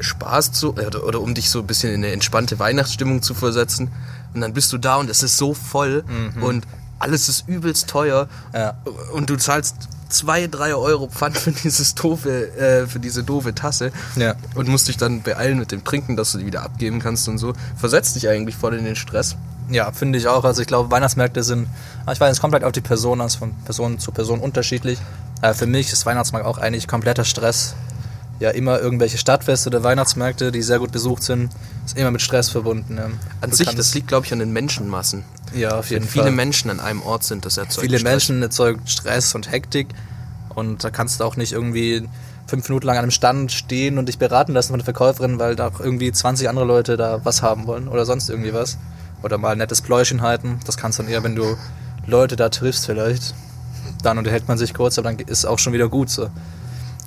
Spaß 0.00 0.52
zu, 0.52 0.72
oder, 0.72 1.04
oder 1.04 1.20
um 1.20 1.34
dich 1.34 1.50
so 1.50 1.60
ein 1.60 1.66
bisschen 1.66 1.90
in 1.90 2.02
eine 2.02 2.12
entspannte 2.12 2.58
Weihnachtsstimmung 2.58 3.22
zu 3.22 3.34
versetzen. 3.34 3.90
Und 4.34 4.40
dann 4.40 4.54
bist 4.54 4.72
du 4.72 4.78
da 4.78 4.96
und 4.96 5.10
es 5.10 5.22
ist 5.22 5.36
so 5.36 5.52
voll 5.54 6.04
und 6.40 6.66
alles 6.98 7.28
ist 7.28 7.48
übelst 7.48 7.88
teuer. 7.88 8.28
Ja. 8.54 8.74
Und 9.12 9.28
du 9.28 9.36
zahlst 9.36 9.76
zwei, 10.08 10.46
drei 10.46 10.74
Euro 10.74 11.08
Pfand 11.08 11.36
für 11.36 11.50
dieses 11.50 11.94
doofe, 11.94 12.56
äh, 12.56 12.86
für 12.86 13.00
diese 13.00 13.24
doofe 13.24 13.54
Tasse. 13.54 13.92
Ja. 14.16 14.34
Und 14.54 14.68
musst 14.68 14.88
dich 14.88 14.96
dann 14.96 15.22
beeilen 15.22 15.58
mit 15.58 15.72
dem 15.72 15.84
Trinken, 15.84 16.16
dass 16.16 16.32
du 16.32 16.38
die 16.38 16.46
wieder 16.46 16.62
abgeben 16.62 17.00
kannst 17.00 17.28
und 17.28 17.38
so. 17.38 17.54
Versetzt 17.76 18.14
dich 18.14 18.28
eigentlich 18.28 18.56
voll 18.56 18.74
in 18.74 18.84
den 18.84 18.96
Stress. 18.96 19.36
Ja, 19.70 19.90
finde 19.92 20.18
ich 20.18 20.28
auch. 20.28 20.44
Also 20.44 20.60
ich 20.62 20.68
glaube, 20.68 20.90
Weihnachtsmärkte 20.90 21.42
sind, 21.42 21.68
ich 22.12 22.20
weiß, 22.20 22.32
es 22.32 22.40
kommt 22.40 22.54
halt 22.54 22.64
auf 22.64 22.72
die 22.72 22.80
Person 22.80 23.20
an, 23.20 23.26
ist 23.26 23.36
von 23.36 23.54
Person 23.64 23.98
zu 23.98 24.12
Person 24.12 24.40
unterschiedlich. 24.40 24.98
Äh, 25.40 25.54
für 25.54 25.66
mich 25.66 25.92
ist 25.92 26.04
Weihnachtsmarkt 26.06 26.46
auch 26.46 26.58
eigentlich 26.58 26.88
kompletter 26.88 27.24
Stress. 27.24 27.74
Ja, 28.40 28.50
immer 28.50 28.80
irgendwelche 28.80 29.18
Stadtfeste 29.18 29.68
oder 29.68 29.84
Weihnachtsmärkte, 29.84 30.50
die 30.50 30.62
sehr 30.62 30.80
gut 30.80 30.90
besucht 30.90 31.22
sind, 31.22 31.50
ist 31.86 31.96
immer 31.96 32.10
mit 32.10 32.22
Stress 32.22 32.48
verbunden. 32.48 32.96
Ja. 32.96 33.04
An 33.40 33.50
Du 33.50 33.56
sich, 33.56 33.68
das 33.68 33.94
liegt, 33.94 34.08
glaube 34.08 34.26
ich, 34.26 34.32
an 34.32 34.40
den 34.40 34.52
Menschenmassen. 34.52 35.22
ja 35.54 35.78
auf 35.78 35.90
jeden 35.90 36.02
Wenn 36.02 36.08
viele 36.08 36.24
Fall. 36.24 36.32
Menschen 36.32 36.70
an 36.70 36.80
einem 36.80 37.02
Ort 37.02 37.22
sind, 37.22 37.44
das 37.44 37.56
erzeugt 37.56 37.82
Viele 37.84 37.98
Stress. 38.00 38.10
Menschen 38.10 38.42
erzeugt 38.42 38.90
Stress 38.90 39.36
und 39.36 39.50
Hektik 39.50 39.88
und 40.48 40.82
da 40.82 40.90
kannst 40.90 41.20
du 41.20 41.24
auch 41.24 41.36
nicht 41.36 41.52
irgendwie 41.52 42.08
fünf 42.46 42.68
Minuten 42.68 42.86
lang 42.86 42.96
an 42.96 43.04
einem 43.04 43.10
Stand 43.12 43.52
stehen 43.52 43.96
und 43.98 44.06
dich 44.06 44.18
beraten 44.18 44.52
lassen 44.52 44.70
von 44.70 44.78
der 44.78 44.84
Verkäuferin, 44.84 45.38
weil 45.38 45.54
da 45.54 45.68
auch 45.68 45.80
irgendwie 45.80 46.10
20 46.10 46.48
andere 46.48 46.64
Leute 46.64 46.96
da 46.96 47.24
was 47.24 47.42
haben 47.42 47.66
wollen 47.66 47.88
oder 47.88 48.04
sonst 48.04 48.28
irgendwie 48.28 48.52
was. 48.52 48.76
Oder 49.22 49.38
mal 49.38 49.52
ein 49.52 49.58
nettes 49.58 49.82
Pläuschen 49.82 50.22
halten. 50.22 50.60
Das 50.66 50.76
kannst 50.76 50.98
du 50.98 51.02
dann 51.02 51.12
eher, 51.12 51.22
wenn 51.22 51.36
du 51.36 51.56
Leute 52.06 52.36
da 52.36 52.48
triffst 52.48 52.86
vielleicht. 52.86 53.34
Dann 54.02 54.18
unterhält 54.18 54.48
man 54.48 54.58
sich 54.58 54.74
kurz, 54.74 54.98
aber 54.98 55.12
dann 55.12 55.18
ist 55.26 55.44
auch 55.44 55.58
schon 55.58 55.72
wieder 55.72 55.88
gut 55.88 56.10
so. 56.10 56.28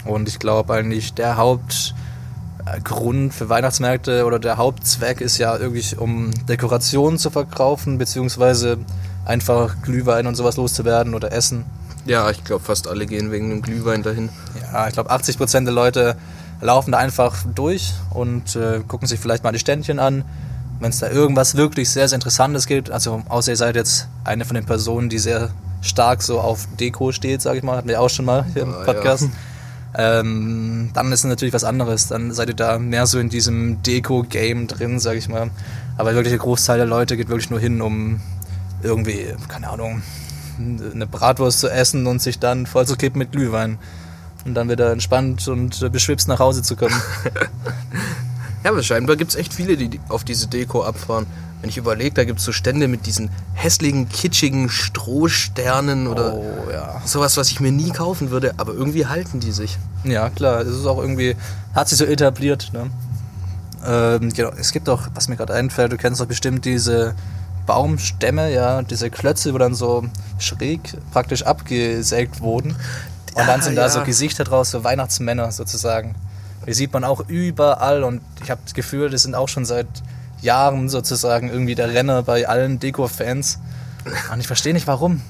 Und 0.05 0.27
ich 0.27 0.39
glaube 0.39 0.73
eigentlich, 0.73 1.13
der 1.13 1.37
Hauptgrund 1.37 3.33
für 3.33 3.49
Weihnachtsmärkte 3.49 4.25
oder 4.25 4.39
der 4.39 4.57
Hauptzweck 4.57 5.19
ist 5.19 5.37
ja 5.37 5.57
irgendwie, 5.57 5.95
um 5.97 6.31
Dekorationen 6.47 7.17
zu 7.17 7.29
verkaufen, 7.31 7.97
beziehungsweise 7.97 8.77
einfach 9.25 9.81
Glühwein 9.81 10.27
und 10.27 10.35
sowas 10.35 10.57
loszuwerden 10.57 11.15
oder 11.15 11.31
Essen. 11.31 11.65
Ja, 12.05 12.29
ich 12.29 12.43
glaube, 12.43 12.63
fast 12.63 12.87
alle 12.87 13.07
gehen 13.07 13.31
wegen 13.31 13.49
dem 13.49 13.61
Glühwein 13.63 14.03
dahin. 14.03 14.29
Ja, 14.61 14.87
ich 14.87 14.93
glaube, 14.93 15.11
80% 15.11 15.63
der 15.63 15.73
Leute 15.73 16.15
laufen 16.61 16.91
da 16.91 16.99
einfach 16.99 17.35
durch 17.55 17.93
und 18.11 18.55
äh, 18.55 18.81
gucken 18.87 19.07
sich 19.07 19.19
vielleicht 19.19 19.43
mal 19.43 19.51
die 19.51 19.59
Ständchen 19.59 19.99
an. 19.99 20.23
Wenn 20.79 20.89
es 20.89 20.99
da 20.99 21.09
irgendwas 21.09 21.55
wirklich 21.55 21.89
sehr, 21.89 22.07
sehr 22.07 22.17
Interessantes 22.17 22.67
gibt, 22.67 22.91
also 22.91 23.23
außer 23.29 23.51
ihr 23.51 23.57
seid 23.57 23.75
jetzt 23.75 24.07
eine 24.23 24.45
von 24.45 24.55
den 24.55 24.65
Personen, 24.65 25.09
die 25.09 25.19
sehr 25.19 25.49
stark 25.81 26.21
so 26.21 26.39
auf 26.39 26.67
Deko 26.79 27.11
steht, 27.11 27.41
sage 27.41 27.57
ich 27.59 27.63
mal, 27.63 27.77
hatten 27.77 27.87
wir 27.87 28.01
auch 28.01 28.09
schon 28.09 28.25
mal 28.25 28.45
hier 28.53 28.63
im 28.63 28.73
Ah, 28.73 28.83
Podcast. 28.83 29.29
Ähm, 29.97 30.89
dann 30.93 31.11
ist 31.13 31.19
es 31.19 31.25
natürlich 31.25 31.53
was 31.53 31.63
anderes. 31.63 32.07
Dann 32.07 32.33
seid 32.33 32.49
ihr 32.49 32.55
da 32.55 32.77
mehr 32.79 33.07
so 33.07 33.17
in 33.19 33.29
diesem 33.29 33.81
Deko-Game 33.83 34.67
drin, 34.67 34.99
sage 34.99 35.17
ich 35.17 35.29
mal. 35.29 35.49
Aber 35.97 36.13
wirklich 36.13 36.31
der 36.31 36.39
Großteil 36.39 36.77
der 36.77 36.85
Leute 36.85 37.15
geht 37.15 37.29
wirklich 37.29 37.49
nur 37.49 37.59
hin, 37.59 37.81
um 37.81 38.19
irgendwie, 38.83 39.27
keine 39.47 39.69
Ahnung, 39.69 40.01
eine 40.59 41.07
Bratwurst 41.07 41.59
zu 41.61 41.69
essen 41.69 42.07
und 42.07 42.21
sich 42.21 42.39
dann 42.39 42.65
voll 42.65 42.85
zu 42.85 42.97
kippen 42.97 43.19
mit 43.19 43.31
Glühwein. 43.31 43.77
Und 44.43 44.53
dann 44.53 44.69
wieder 44.69 44.91
entspannt 44.91 45.47
und 45.47 45.91
beschwipst 45.91 46.27
nach 46.27 46.39
Hause 46.39 46.61
zu 46.61 46.75
kommen. 46.75 46.93
Ja, 48.65 48.71
aber 48.71 48.81
scheinbar 48.81 49.15
gibt 49.15 49.29
es 49.29 49.37
echt 49.37 49.53
viele, 49.53 49.77
die 49.77 49.99
auf 50.09 50.23
diese 50.23 50.47
Deko 50.47 50.83
abfahren. 50.83 51.27
Wenn 51.61 51.69
ich 51.69 51.77
überlege, 51.77 52.15
da 52.15 52.23
gibt 52.23 52.39
es 52.39 52.45
so 52.45 52.51
Stände 52.51 52.87
mit 52.87 53.05
diesen 53.05 53.29
hässlichen, 53.53 54.09
kitschigen 54.09 54.69
Strohsternen 54.69 56.07
oder 56.07 56.33
oh 56.33 56.71
ja. 56.71 56.99
sowas, 57.05 57.37
was 57.37 57.51
ich 57.51 57.59
mir 57.59 57.71
nie 57.71 57.91
kaufen 57.91 58.31
würde, 58.31 58.55
aber 58.57 58.73
irgendwie 58.73 59.05
halten 59.05 59.39
die 59.39 59.51
sich. 59.51 59.77
Ja, 60.03 60.31
klar, 60.31 60.61
es 60.61 60.69
ist 60.69 60.87
auch 60.87 60.97
irgendwie, 60.97 61.35
hat 61.75 61.89
sich 61.89 61.99
so 61.99 62.05
etabliert. 62.05 62.71
Ne? 62.73 62.89
Ähm, 63.85 64.33
genau, 64.33 64.49
es 64.57 64.71
gibt 64.71 64.89
auch, 64.89 65.09
was 65.13 65.27
mir 65.27 65.35
gerade 65.35 65.53
einfällt, 65.53 65.91
du 65.91 65.97
kennst 65.97 66.19
doch 66.19 66.25
bestimmt 66.25 66.65
diese 66.65 67.13
Baumstämme, 67.67 68.51
ja, 68.51 68.81
diese 68.81 69.11
Klötze, 69.11 69.53
wo 69.53 69.59
dann 69.59 69.75
so 69.75 70.05
schräg 70.39 70.79
praktisch 71.11 71.43
abgesägt 71.43 72.41
wurden. 72.41 72.71
Und 72.71 73.41
Ja, 73.41 73.45
dann 73.45 73.61
sind 73.61 73.75
da 73.75 73.83
ja. 73.83 73.89
so 73.89 74.01
Gesichter 74.01 74.43
draus, 74.43 74.71
so 74.71 74.83
Weihnachtsmänner 74.83 75.51
sozusagen. 75.51 76.15
Die 76.67 76.73
sieht 76.73 76.93
man 76.93 77.03
auch 77.03 77.23
überall 77.27 78.03
und 78.03 78.21
ich 78.43 78.49
habe 78.51 78.61
das 78.63 78.73
Gefühl, 78.73 79.09
das 79.09 79.23
sind 79.23 79.35
auch 79.35 79.47
schon 79.49 79.65
seit 79.65 79.87
Jahren 80.41 80.89
sozusagen 80.89 81.49
irgendwie 81.49 81.75
der 81.75 81.89
Renner 81.93 82.23
bei 82.23 82.47
allen 82.47 82.79
Deko-Fans. 82.79 83.59
Und 84.31 84.39
ich 84.39 84.47
verstehe 84.47 84.73
nicht 84.73 84.87
warum. 84.87 85.21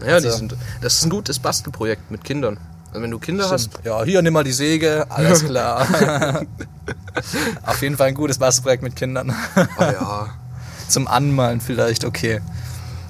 Ja, 0.00 0.06
die 0.20 0.26
Also- 0.26 0.30
sind, 0.38 0.56
das 0.80 0.94
ist 0.94 1.04
ein 1.04 1.10
gutes 1.10 1.38
Bastelprojekt 1.38 2.10
mit 2.10 2.24
Kindern. 2.24 2.58
Also 2.90 3.02
wenn 3.02 3.10
du 3.10 3.18
Kinder 3.18 3.50
hast, 3.50 3.70
Ja, 3.82 4.04
hier 4.04 4.22
nimm 4.22 4.34
mal 4.34 4.44
die 4.44 4.52
Säge, 4.52 5.06
alles 5.10 5.44
klar. 5.46 5.86
Auf 7.66 7.82
jeden 7.82 7.96
Fall 7.96 8.08
ein 8.08 8.14
gutes 8.14 8.38
Bastelprojekt 8.38 8.82
mit 8.82 8.96
Kindern. 8.96 9.30
ah 9.78 9.92
ja. 9.92 10.28
Zum 10.88 11.08
Anmalen 11.08 11.60
vielleicht, 11.60 12.04
okay. 12.04 12.40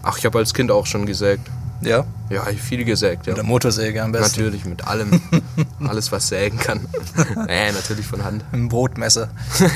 Ach, 0.03 0.17
ich 0.19 0.25
habe 0.27 0.39
als 0.39 0.55
Kind 0.55 0.71
auch 0.71 0.87
schon 0.87 1.07
gesägt. 1.07 1.49
Ja? 1.85 2.05
Ja, 2.31 2.49
ich 2.49 2.61
viel 2.61 2.85
gesägt, 2.85 3.27
ja. 3.27 3.33
Mit 3.33 3.37
der 3.39 3.45
Motorsäge 3.45 4.03
am 4.03 4.13
besten. 4.13 4.41
Natürlich, 4.41 4.65
mit 4.65 4.87
allem. 4.87 5.21
Alles, 5.87 6.11
was 6.13 6.29
sägen 6.29 6.59
kann. 6.59 6.81
nee, 7.47 7.73
natürlich 7.73 8.07
von 8.07 8.25
Hand. 8.25 8.45
Mit 8.47 8.55
einem 8.55 8.69
Brotmesser. 8.69 9.29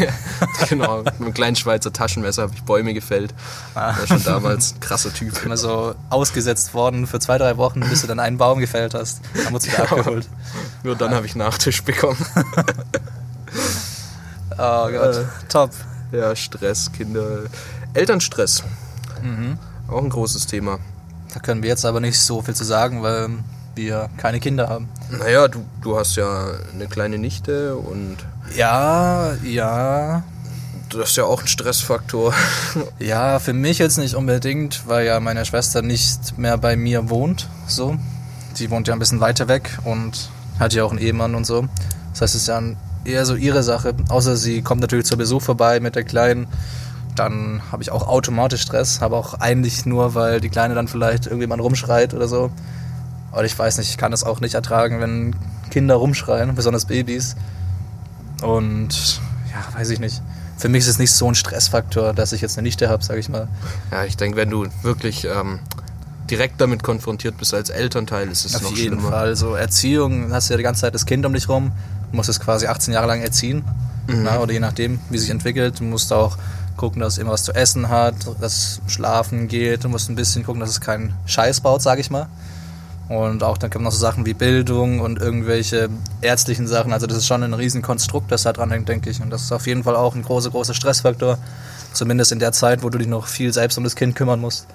genau, 0.68 1.02
mit 1.02 1.14
einem 1.20 1.34
kleinen 1.34 1.56
Schweizer 1.56 1.92
Taschenmesser 1.92 2.42
habe 2.42 2.54
ich 2.54 2.62
Bäume 2.62 2.94
gefällt. 2.94 3.34
War 3.74 3.94
schon 4.06 4.22
damals 4.24 4.74
ein 4.74 4.80
krasser 4.80 5.12
Typ. 5.12 5.44
Immer 5.44 5.56
so 5.56 5.94
ausgesetzt 6.10 6.74
worden 6.74 7.06
für 7.06 7.20
zwei, 7.20 7.38
drei 7.38 7.56
Wochen, 7.56 7.80
bis 7.80 8.00
du 8.00 8.06
dann 8.06 8.20
einen 8.20 8.38
Baum 8.38 8.58
gefällt 8.58 8.94
hast. 8.94 9.20
Dann 9.34 9.52
wurdest 9.52 9.66
du 9.68 9.72
wieder 9.72 9.92
abgeholt. 9.92 10.28
Nur 10.82 10.96
dann 10.96 11.14
habe 11.14 11.26
ich 11.26 11.36
Nachtisch 11.36 11.82
bekommen. 11.82 12.18
Oh 14.60 14.88
Gott, 14.90 15.16
Äh. 15.16 15.24
top. 15.48 15.70
ja, 16.12 16.34
Stress, 16.34 16.90
Kinder. 16.92 17.42
Elternstress. 17.94 18.64
Mhm. 19.22 19.58
Auch 19.88 20.02
ein 20.02 20.10
großes 20.10 20.46
Thema. 20.46 20.78
Da 21.32 21.40
können 21.40 21.62
wir 21.62 21.68
jetzt 21.68 21.84
aber 21.84 22.00
nicht 22.00 22.18
so 22.18 22.42
viel 22.42 22.54
zu 22.54 22.64
sagen, 22.64 23.02
weil 23.02 23.28
wir 23.74 24.08
keine 24.16 24.40
Kinder 24.40 24.68
haben. 24.68 24.88
Naja, 25.10 25.48
du, 25.48 25.64
du 25.82 25.98
hast 25.98 26.16
ja 26.16 26.48
eine 26.74 26.86
kleine 26.86 27.18
Nichte 27.18 27.76
und 27.76 28.16
Ja, 28.56 29.34
ja. 29.44 30.22
das 30.90 31.10
ist 31.10 31.16
ja 31.16 31.24
auch 31.24 31.42
ein 31.42 31.48
Stressfaktor. 31.48 32.34
Ja, 32.98 33.38
für 33.38 33.52
mich 33.52 33.78
jetzt 33.78 33.98
nicht 33.98 34.14
unbedingt, 34.14 34.86
weil 34.86 35.06
ja 35.06 35.20
meine 35.20 35.44
Schwester 35.44 35.82
nicht 35.82 36.38
mehr 36.38 36.58
bei 36.58 36.76
mir 36.76 37.08
wohnt. 37.10 37.48
So. 37.66 37.96
Die 38.58 38.70
wohnt 38.70 38.88
ja 38.88 38.94
ein 38.94 38.98
bisschen 38.98 39.20
weiter 39.20 39.46
weg 39.48 39.78
und 39.84 40.30
hat 40.58 40.72
ja 40.72 40.82
auch 40.84 40.90
einen 40.90 41.00
Ehemann 41.00 41.34
und 41.34 41.46
so. 41.46 41.68
Das 42.12 42.22
heißt, 42.22 42.34
es 42.34 42.42
ist 42.42 42.48
ja 42.48 42.60
eher 43.04 43.24
so 43.24 43.36
ihre 43.36 43.62
Sache. 43.62 43.94
Außer 44.08 44.36
sie 44.36 44.62
kommt 44.62 44.80
natürlich 44.80 45.06
zu 45.06 45.16
Besuch 45.16 45.42
vorbei 45.42 45.78
mit 45.78 45.94
der 45.94 46.04
Kleinen. 46.04 46.48
Dann 47.18 47.62
habe 47.72 47.82
ich 47.82 47.90
auch 47.90 48.06
automatisch 48.06 48.62
Stress, 48.62 49.02
aber 49.02 49.16
auch 49.16 49.34
eigentlich 49.34 49.86
nur, 49.86 50.14
weil 50.14 50.40
die 50.40 50.48
Kleine 50.50 50.74
dann 50.74 50.88
vielleicht 50.88 51.26
irgendjemand 51.26 51.62
rumschreit 51.62 52.14
oder 52.14 52.28
so. 52.28 52.50
Aber 53.32 53.44
ich 53.44 53.58
weiß 53.58 53.78
nicht, 53.78 53.90
ich 53.90 53.98
kann 53.98 54.10
das 54.10 54.24
auch 54.24 54.40
nicht 54.40 54.54
ertragen, 54.54 55.00
wenn 55.00 55.34
Kinder 55.70 55.96
rumschreien, 55.96 56.54
besonders 56.54 56.84
Babys. 56.84 57.36
Und 58.42 59.20
ja, 59.50 59.78
weiß 59.78 59.90
ich 59.90 60.00
nicht. 60.00 60.22
Für 60.56 60.68
mich 60.68 60.80
ist 60.84 60.88
es 60.88 60.98
nicht 60.98 61.12
so 61.12 61.28
ein 61.28 61.34
Stressfaktor, 61.34 62.12
dass 62.14 62.32
ich 62.32 62.40
jetzt 62.40 62.56
eine 62.58 62.64
Nichte 62.64 62.88
habe, 62.88 63.04
sage 63.04 63.20
ich 63.20 63.28
mal. 63.28 63.48
Ja, 63.90 64.04
ich 64.04 64.16
denke, 64.16 64.36
wenn 64.36 64.50
du 64.50 64.66
wirklich 64.82 65.24
ähm, 65.24 65.60
direkt 66.30 66.60
damit 66.60 66.82
konfrontiert 66.82 67.36
bist 67.36 67.54
als 67.54 67.70
Elternteil, 67.70 68.28
ist 68.28 68.44
es 68.44 68.56
Auf 68.56 68.62
noch 68.62 68.70
jeden 68.70 68.98
schlimmer. 68.98 69.10
Fall. 69.10 69.36
So 69.36 69.54
Erziehung, 69.54 70.32
hast 70.32 70.48
du 70.48 70.54
ja 70.54 70.58
die 70.58 70.64
ganze 70.64 70.82
Zeit 70.82 70.94
das 70.94 71.06
Kind 71.06 71.24
um 71.26 71.32
dich 71.32 71.48
rum. 71.48 71.72
Du 72.10 72.16
musst 72.16 72.28
es 72.28 72.40
quasi 72.40 72.66
18 72.66 72.94
Jahre 72.94 73.06
lang 73.06 73.20
erziehen. 73.20 73.64
Na, 74.10 74.38
oder 74.38 74.52
je 74.54 74.60
nachdem, 74.60 75.00
wie 75.10 75.18
sich 75.18 75.28
entwickelt. 75.28 75.80
Du 75.80 75.84
musst 75.84 76.12
auch 76.14 76.38
gucken, 76.78 77.00
dass 77.00 77.14
es 77.14 77.18
immer 77.18 77.32
was 77.32 77.44
zu 77.44 77.52
essen 77.52 77.90
hat, 77.90 78.14
dass 78.40 78.80
es 78.86 78.92
schlafen 78.92 79.48
geht. 79.48 79.84
Du 79.84 79.90
musst 79.90 80.08
ein 80.08 80.16
bisschen 80.16 80.44
gucken, 80.44 80.60
dass 80.60 80.70
es 80.70 80.80
keinen 80.80 81.12
Scheiß 81.26 81.60
baut, 81.60 81.82
sage 81.82 82.00
ich 82.00 82.10
mal. 82.10 82.28
Und 83.08 83.42
auch 83.42 83.56
dann 83.56 83.70
kommen 83.70 83.84
noch 83.84 83.92
so 83.92 83.98
Sachen 83.98 84.26
wie 84.26 84.34
Bildung 84.34 85.00
und 85.00 85.18
irgendwelche 85.18 85.88
ärztlichen 86.20 86.66
Sachen. 86.66 86.92
Also 86.92 87.06
das 87.06 87.18
ist 87.18 87.26
schon 87.26 87.42
ein 87.42 87.54
riesen 87.54 87.80
Konstrukt, 87.80 88.30
das 88.30 88.42
da 88.42 88.52
dran 88.52 88.70
hängt, 88.70 88.88
denke 88.88 89.08
ich. 89.10 89.20
Und 89.20 89.30
das 89.30 89.42
ist 89.42 89.52
auf 89.52 89.66
jeden 89.66 89.84
Fall 89.84 89.96
auch 89.96 90.14
ein 90.14 90.22
großer, 90.22 90.50
großer 90.50 90.74
Stressfaktor. 90.74 91.38
Zumindest 91.94 92.32
in 92.32 92.38
der 92.38 92.52
Zeit, 92.52 92.82
wo 92.82 92.90
du 92.90 92.98
dich 92.98 93.08
noch 93.08 93.26
viel 93.26 93.52
selbst 93.52 93.78
um 93.78 93.84
das 93.84 93.96
Kind 93.96 94.14
kümmern 94.14 94.40
musst. 94.40 94.66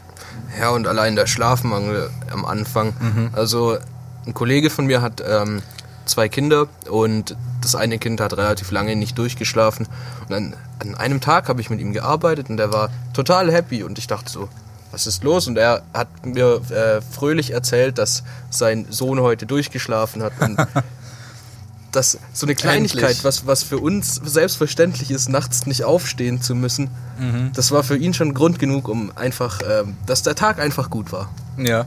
Ja, 0.60 0.70
und 0.70 0.88
allein 0.88 1.16
der 1.16 1.28
Schlafmangel 1.28 2.10
am 2.32 2.46
Anfang. 2.46 2.94
Mhm. 3.00 3.30
Also 3.34 3.78
ein 4.26 4.34
Kollege 4.34 4.72
von 4.72 4.88
mir 4.88 5.02
hat 5.02 5.22
ähm, 5.28 5.62
zwei 6.06 6.28
Kinder 6.28 6.68
und 6.90 7.36
das 7.64 7.76
eine 7.76 7.98
Kind 7.98 8.22
hat 8.22 8.34
relativ 8.38 8.72
lange 8.72 8.96
nicht 8.96 9.18
durchgeschlafen. 9.18 9.88
Und 10.22 10.30
dann 10.32 10.56
an 10.80 10.96
einem 10.96 11.22
Tag 11.22 11.50
habe 11.50 11.62
ich 11.62 11.70
mit 11.70 11.80
ihm 11.80 11.94
gearbeitet 11.94 12.50
und 12.50 12.60
er 12.60 12.72
war 12.74 12.90
total 13.14 13.52
happy 13.52 13.84
und 13.84 13.98
ich 13.98 14.08
dachte 14.08 14.32
so, 14.32 14.50
was 14.92 15.08
ist 15.08 15.24
los? 15.24 15.48
Und 15.48 15.58
er 15.58 15.82
hat 15.94 16.08
mir 16.26 16.62
äh, 16.70 17.02
fröhlich 17.02 17.52
erzählt, 17.52 17.98
dass 17.98 18.24
sein 18.52 18.86
Sohn 18.92 19.20
heute 19.22 19.46
durchgeschlafen 19.48 20.22
hat. 20.22 20.34
Und 20.40 20.58
das 21.92 22.18
so 22.34 22.46
eine 22.46 22.56
Kleinigkeit, 22.56 23.02
Endlich. 23.04 23.24
was, 23.24 23.46
was 23.48 23.64
für 23.64 23.78
uns 23.78 24.16
selbstverständlich 24.24 25.12
ist, 25.12 25.30
nachts 25.30 25.66
nicht 25.68 25.84
aufstehen 25.84 26.42
zu 26.42 26.56
müssen, 26.56 26.90
Mhm. 27.20 27.52
das 27.54 27.70
war 27.72 27.84
für 27.84 27.96
ihn 27.96 28.16
schon 28.16 28.34
Grund 28.34 28.58
genug, 28.58 28.88
um 28.88 29.12
einfach, 29.16 29.60
ähm, 29.70 29.96
dass 30.08 30.24
der 30.24 30.34
Tag 30.34 30.60
einfach 30.60 30.90
gut 30.90 31.12
war. 31.12 31.30
Ja. 31.58 31.86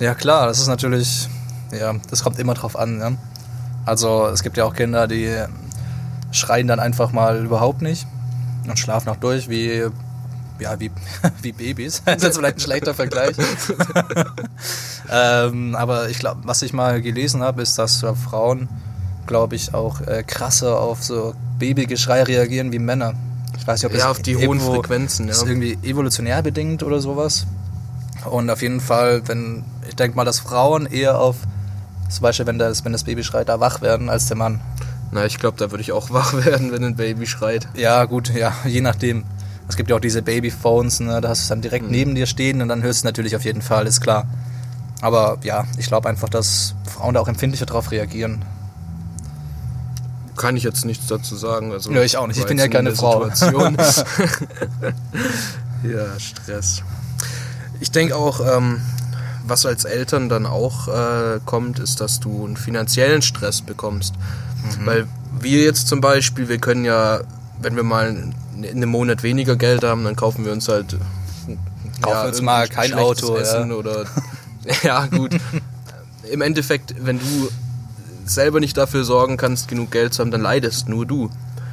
Ja, 0.00 0.14
klar, 0.14 0.46
das 0.46 0.58
ist 0.60 0.66
natürlich, 0.66 1.28
ja, 1.78 1.94
das 2.10 2.22
kommt 2.22 2.38
immer 2.38 2.54
drauf 2.54 2.74
an. 2.76 3.00
Ja? 3.00 3.12
Also, 3.84 4.26
es 4.26 4.42
gibt 4.42 4.56
ja 4.56 4.64
auch 4.64 4.74
Kinder, 4.74 5.06
die 5.06 5.30
schreien 6.32 6.66
dann 6.66 6.80
einfach 6.80 7.12
mal 7.12 7.44
überhaupt 7.44 7.82
nicht 7.82 8.06
und 8.66 8.78
schlafen 8.78 9.08
auch 9.10 9.16
durch, 9.16 9.48
wie, 9.48 9.84
ja, 10.58 10.78
wie, 10.80 10.90
wie 11.42 11.52
Babys. 11.52 12.02
Das 12.04 12.16
ist 12.16 12.22
jetzt 12.24 12.36
vielleicht 12.38 12.56
ein 12.56 12.60
schlechter 12.60 12.94
Vergleich. 12.94 13.36
ähm, 15.10 15.74
aber 15.74 16.08
ich 16.08 16.18
glaube, 16.18 16.40
was 16.44 16.62
ich 16.62 16.72
mal 16.72 17.00
gelesen 17.02 17.42
habe, 17.42 17.62
ist, 17.62 17.78
dass 17.78 18.04
Frauen, 18.24 18.68
glaube 19.26 19.56
ich, 19.56 19.74
auch 19.74 20.00
äh, 20.00 20.22
krasser 20.22 20.80
auf 20.80 21.02
so 21.02 21.34
Babygeschrei 21.58 22.22
reagieren 22.24 22.72
wie 22.72 22.78
Männer. 22.78 23.14
Ich 23.56 23.66
weiß 23.66 23.82
nicht, 23.82 23.92
ob 23.92 23.98
Ja, 23.98 24.10
auf 24.10 24.20
die 24.20 24.36
hohen 24.36 24.60
Frequenzen, 24.60 25.26
ja. 25.26 25.32
ist 25.32 25.46
irgendwie 25.46 25.78
evolutionär 25.82 26.42
bedingt 26.42 26.82
oder 26.82 27.00
sowas. 27.00 27.46
Und 28.24 28.50
auf 28.50 28.62
jeden 28.62 28.80
Fall, 28.80 29.22
wenn 29.26 29.64
ich 29.88 29.96
denke 29.96 30.16
mal, 30.16 30.24
dass 30.24 30.40
Frauen 30.40 30.86
eher 30.86 31.20
auf 31.20 31.36
Zum 32.08 32.22
Beispiel, 32.22 32.46
wenn 32.46 32.58
das, 32.58 32.84
wenn 32.84 32.92
das 32.92 33.04
Baby 33.04 33.24
schreit, 33.24 33.48
da 33.48 33.60
wach 33.60 33.80
werden 33.80 34.08
als 34.08 34.26
der 34.26 34.36
Mann. 34.36 34.60
Na, 35.10 35.24
ich 35.26 35.38
glaube, 35.38 35.56
da 35.58 35.70
würde 35.70 35.82
ich 35.82 35.92
auch 35.92 36.10
wach 36.12 36.34
werden, 36.44 36.72
wenn 36.72 36.84
ein 36.84 36.96
Baby 36.96 37.26
schreit. 37.26 37.68
Ja, 37.74 38.04
gut, 38.04 38.30
ja, 38.34 38.52
je 38.66 38.80
nachdem. 38.80 39.24
Es 39.68 39.76
gibt 39.76 39.88
ja 39.88 39.96
auch 39.96 40.00
diese 40.00 40.20
Babyphones, 40.20 41.00
ne, 41.00 41.20
da 41.22 41.30
hast 41.30 41.40
du 41.40 41.42
es 41.44 41.48
dann 41.48 41.62
direkt 41.62 41.90
neben 41.90 42.14
dir 42.14 42.26
stehen 42.26 42.60
und 42.60 42.68
dann 42.68 42.82
hörst 42.82 42.98
du 42.98 43.00
es 43.00 43.04
natürlich 43.04 43.34
auf 43.34 43.44
jeden 43.44 43.62
Fall, 43.62 43.86
ist 43.86 44.02
klar. 44.02 44.26
Aber 45.00 45.38
ja, 45.42 45.64
ich 45.78 45.86
glaube 45.86 46.08
einfach, 46.08 46.28
dass 46.28 46.74
Frauen 46.84 47.14
da 47.14 47.20
auch 47.20 47.28
empfindlicher 47.28 47.64
drauf 47.66 47.90
reagieren. 47.90 48.44
Kann 50.36 50.56
ich 50.56 50.64
jetzt 50.64 50.84
nichts 50.84 51.06
dazu 51.06 51.36
sagen. 51.36 51.72
Also, 51.72 51.90
Ja, 51.92 52.02
ich 52.02 52.16
auch 52.16 52.26
nicht. 52.26 52.38
Ich 52.38 52.46
bin 52.46 52.58
ja 52.58 52.64
in 52.64 52.70
keine 52.70 52.94
Frau. 52.94 53.26
Ja, 55.84 56.18
Stress. 56.18 56.82
Ich 57.80 57.90
denke 57.90 58.16
auch, 58.16 58.40
ähm, 58.40 58.80
was 59.46 59.66
als 59.66 59.84
Eltern 59.84 60.28
dann 60.28 60.46
auch 60.46 60.88
äh, 60.88 61.40
kommt, 61.44 61.78
ist, 61.78 62.00
dass 62.00 62.20
du 62.20 62.44
einen 62.44 62.56
finanziellen 62.56 63.22
Stress 63.22 63.62
bekommst. 63.62 64.14
Mhm. 64.16 64.86
Weil 64.86 65.06
wir 65.40 65.62
jetzt 65.62 65.88
zum 65.88 66.00
Beispiel, 66.00 66.48
wir 66.48 66.58
können 66.58 66.84
ja, 66.84 67.20
wenn 67.60 67.76
wir 67.76 67.82
mal 67.82 68.32
in 68.56 68.64
einem 68.64 68.88
Monat 68.88 69.22
weniger 69.22 69.56
Geld 69.56 69.84
haben, 69.84 70.04
dann 70.04 70.16
kaufen 70.16 70.44
wir 70.44 70.52
uns 70.52 70.68
halt 70.68 70.96
Kaufen 72.00 72.28
uns 72.28 72.42
mal 72.42 72.68
kein 72.68 72.92
Auto, 72.94 73.34
ja. 73.34 73.42
Essen 73.42 73.72
oder 73.72 74.04
ja 74.82 75.06
gut. 75.06 75.36
Im 76.30 76.40
Endeffekt, 76.40 76.94
wenn 77.00 77.18
du 77.18 77.48
selber 78.24 78.60
nicht 78.60 78.76
dafür 78.76 79.04
sorgen 79.04 79.36
kannst, 79.36 79.68
genug 79.68 79.90
Geld 79.90 80.14
zu 80.14 80.20
haben, 80.22 80.30
dann 80.30 80.40
leidest 80.40 80.88
nur 80.88 81.06
du. 81.06 81.30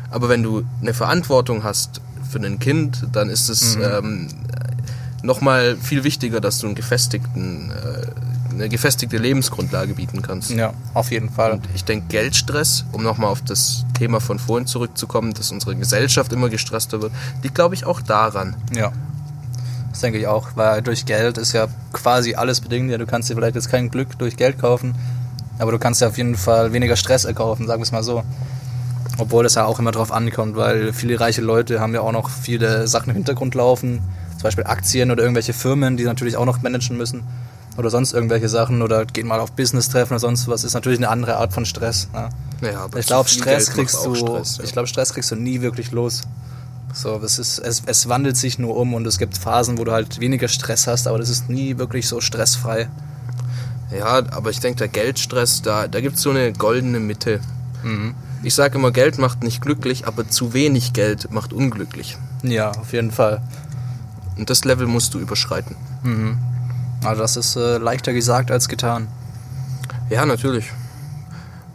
Aber 0.10 0.30
wenn 0.30 0.44
du 0.44 0.64
eine 0.82 0.94
Verantwortung 0.94 1.64
hast 1.64 2.02
für 2.30 2.40
ein 2.40 2.60
Kind, 2.60 3.08
dann 3.14 3.30
ist 3.30 3.50
es 3.50 3.78
Mhm. 3.78 3.84
ähm, 3.84 4.28
nochmal 5.24 5.78
viel 5.78 6.04
wichtiger, 6.04 6.42
dass 6.42 6.60
du 6.60 6.68
einen 6.68 6.76
gefestigten, 6.76 7.72
äh, 7.72 8.54
eine 8.54 8.70
gefestigte 8.70 9.18
Lebensgrundlage 9.18 9.94
bieten 9.94 10.22
kannst. 10.22 10.52
Ja, 10.52 10.74
auf 10.94 11.12
jeden 11.12 11.30
Fall. 11.30 11.54
Und 11.54 11.68
ich 11.74 11.86
denke, 11.86 12.08
Geldstress, 12.10 12.86
um 12.92 13.04
nochmal 13.04 13.30
auf 13.30 13.42
das 13.42 13.86
Thema 13.98 14.20
von 14.20 14.40
vorhin 14.40 14.68
zurückzukommen, 14.68 15.34
dass 15.34 15.52
unsere 15.52 15.76
Gesellschaft 15.76 16.34
immer 16.34 16.50
gestresster 16.50 17.02
wird, 17.02 17.14
liegt, 17.44 17.56
glaube 17.56 17.76
ich, 17.76 17.86
auch 17.86 18.02
daran. 18.02 18.56
Ja. 18.76 18.92
Das 19.92 20.00
denke 20.00 20.20
ich 20.20 20.28
auch, 20.28 20.50
weil 20.56 20.82
durch 20.82 21.06
Geld 21.06 21.38
ist 21.38 21.54
ja 21.54 21.68
quasi 21.92 22.36
alles 22.36 22.62
bedingt. 22.62 22.90
Ja, 22.90 22.98
du 22.98 23.06
kannst 23.06 23.30
dir 23.30 23.36
vielleicht 23.36 23.56
jetzt 23.56 23.70
kein 23.70 23.90
Glück 23.90 24.18
durch 24.18 24.38
Geld 24.38 24.58
kaufen, 24.58 24.96
aber 25.60 25.72
du 25.72 25.80
kannst 25.80 26.02
ja 26.02 26.08
auf 26.08 26.18
jeden 26.18 26.36
Fall 26.36 26.72
weniger 26.74 26.96
Stress 26.96 27.26
erkaufen, 27.26 27.68
sagen 27.68 27.82
wir 27.82 27.86
es 27.86 27.92
mal 27.92 28.04
so. 28.04 28.24
Obwohl 29.18 29.44
das 29.44 29.56
ja 29.56 29.66
auch 29.66 29.80
immer 29.80 29.92
drauf 29.92 30.12
ankommt, 30.12 30.56
weil 30.56 30.94
viele 30.94 31.20
reiche 31.20 31.42
Leute 31.42 31.80
haben 31.82 31.94
ja 31.94 32.02
auch 32.02 32.14
noch 32.14 32.30
viele 32.30 32.88
Sachen 32.88 33.10
im 33.10 33.16
Hintergrund 33.18 33.54
laufen, 33.54 34.02
zum 34.42 34.48
Beispiel 34.48 34.64
Aktien 34.64 35.12
oder 35.12 35.22
irgendwelche 35.22 35.54
Firmen, 35.54 35.98
die 35.98 36.04
natürlich 36.04 36.36
auch 36.36 36.46
noch 36.46 36.64
managen 36.64 36.98
müssen 36.98 37.24
oder 37.78 37.92
sonst 37.92 38.12
irgendwelche 38.12 38.50
Sachen 38.50 38.82
oder 38.82 39.06
gehen 39.06 39.28
mal 39.28 39.40
auf 39.40 39.52
Business-Treffen 39.52 40.14
oder 40.14 40.20
sonst 40.20 40.48
was, 40.48 40.64
ist 40.64 40.74
natürlich 40.74 40.98
eine 40.98 41.10
andere 41.10 41.38
Art 41.38 41.54
von 41.54 41.64
Stress. 41.64 42.10
Ne? 42.12 42.30
Ja, 42.72 42.86
aber 42.86 42.98
Ich 42.98 43.06
glaube, 43.06 43.30
Stress 43.30 43.68
Geld 43.68 43.76
kriegst 43.76 44.04
du. 44.04 44.16
Stress, 44.16 44.58
ja. 44.58 44.64
Ich 44.64 44.72
glaube, 44.72 44.88
Stress 44.88 45.14
kriegst 45.14 45.30
du 45.30 45.36
nie 45.36 45.62
wirklich 45.62 45.92
los. 45.92 46.24
So, 46.92 47.22
es, 47.24 47.38
ist, 47.38 47.60
es, 47.60 47.84
es 47.86 48.10
wandelt 48.10 48.36
sich 48.36 48.58
nur 48.58 48.76
um 48.76 48.96
und 48.96 49.06
es 49.06 49.20
gibt 49.20 49.38
Phasen, 49.38 49.78
wo 49.78 49.84
du 49.84 49.92
halt 49.92 50.20
weniger 50.20 50.48
Stress 50.48 50.88
hast, 50.88 51.08
aber 51.08 51.20
das 51.20 51.30
ist 51.30 51.48
nie 51.48 51.78
wirklich 51.78 52.08
so 52.08 52.20
stressfrei. 52.20 52.90
Ja, 53.96 54.24
aber 54.32 54.50
ich 54.50 54.60
denke, 54.60 54.80
der 54.80 54.88
Geldstress, 54.88 55.62
da, 55.62 55.88
da 55.88 56.02
gibt 56.02 56.16
es 56.16 56.24
so 56.24 56.32
eine 56.32 56.52
goldene 56.52 57.00
Mitte. 57.00 57.42
Mhm. 57.84 58.16
Ich 58.42 58.56
sage 58.56 58.80
immer, 58.80 58.90
Geld 58.92 59.20
macht 59.20 59.44
nicht 59.44 59.62
glücklich, 59.62 60.08
aber 60.08 60.28
zu 60.28 60.54
wenig 60.54 60.94
Geld 60.94 61.32
macht 61.32 61.54
unglücklich. 61.54 62.18
Ja, 62.42 62.72
auf 62.72 62.92
jeden 62.92 63.12
Fall. 63.12 63.42
Und 64.38 64.50
das 64.50 64.66
Level 64.66 64.88
musst 64.88 65.14
du 65.14 65.20
überschreiten. 65.20 65.76
Also 67.04 67.22
das 67.22 67.36
ist 67.36 67.56
äh, 67.56 67.78
leichter 67.78 68.14
gesagt 68.14 68.52
als 68.52 68.68
getan. 68.68 69.08
Ja, 70.10 70.26
natürlich. 70.26 70.72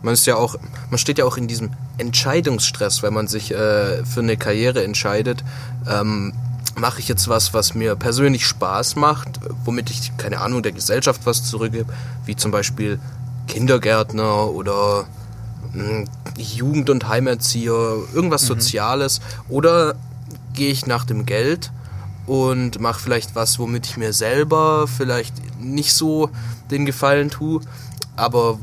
Man 0.03 0.15
ist 0.15 0.27
ja 0.27 0.37
auch, 0.37 0.57
man 0.91 0.99
steht 0.99 1.19
ja 1.19 1.25
auch 1.25 1.37
in 1.37 1.49
diesem 1.49 1.71
Entscheidungsstress, 1.99 3.03
wenn 3.03 3.15
man 3.15 3.27
sich 3.29 3.53
äh, 3.53 4.05
für 4.05 4.21
eine 4.21 4.37
Karriere 4.37 4.85
entscheidet. 4.85 5.45
Ähm, 5.89 6.33
Mache 6.79 7.01
ich 7.01 7.09
jetzt 7.09 7.27
was, 7.29 7.55
was 7.55 7.75
mir 7.75 7.97
persönlich 7.97 8.47
Spaß 8.47 8.97
macht, 8.97 9.41
womit 9.65 9.89
ich, 9.89 10.15
keine 10.19 10.43
Ahnung, 10.43 10.63
der 10.63 10.73
Gesellschaft 10.73 11.23
was 11.25 11.43
zurückgebe, 11.43 11.91
wie 12.27 12.37
zum 12.37 12.51
Beispiel 12.51 13.01
Kindergärtner 13.49 14.51
oder 14.51 15.07
mh, 15.73 16.05
Jugend- 16.37 16.91
und 16.91 17.09
Heimerzieher, 17.09 17.97
irgendwas 18.13 18.43
Soziales. 18.43 19.23
Oder 19.49 19.95
gehe 20.53 20.71
ich 20.71 20.85
nach 20.85 21.07
dem 21.07 21.25
Geld 21.25 21.71
und 22.27 22.81
mache 22.81 23.01
vielleicht 23.01 23.35
was, 23.35 23.59
womit 23.59 23.87
ich 23.87 23.97
mir 23.97 24.13
selber 24.13 24.87
vielleicht 24.89 25.35
nicht 25.61 25.93
so 25.93 26.31
den 26.71 26.87
Gefallen 26.87 27.31
tue, 27.31 27.61
aber 28.17 28.59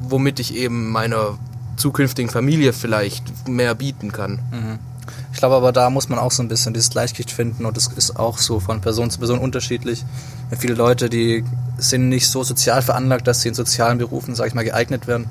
womit 0.00 0.40
ich 0.40 0.54
eben 0.54 0.90
meiner 0.90 1.38
zukünftigen 1.76 2.30
Familie 2.30 2.72
vielleicht 2.72 3.48
mehr 3.48 3.74
bieten 3.74 4.12
kann. 4.12 4.38
Ich 5.32 5.38
glaube 5.38 5.56
aber, 5.56 5.72
da 5.72 5.90
muss 5.90 6.08
man 6.08 6.18
auch 6.18 6.32
so 6.32 6.42
ein 6.42 6.48
bisschen 6.48 6.72
dieses 6.72 6.88
Gleichgewicht 6.90 7.30
finden 7.30 7.66
und 7.66 7.76
das 7.76 7.88
ist 7.88 8.18
auch 8.18 8.38
so 8.38 8.58
von 8.60 8.80
Person 8.80 9.10
zu 9.10 9.18
Person 9.18 9.38
unterschiedlich. 9.38 10.02
Viele 10.58 10.74
Leute, 10.74 11.10
die 11.10 11.44
sind 11.76 12.08
nicht 12.08 12.28
so 12.28 12.42
sozial 12.42 12.80
veranlagt, 12.80 13.26
dass 13.26 13.42
sie 13.42 13.48
in 13.48 13.54
sozialen 13.54 13.98
Berufen, 13.98 14.34
sag 14.34 14.46
ich 14.46 14.54
mal, 14.54 14.64
geeignet 14.64 15.06
werden. 15.06 15.26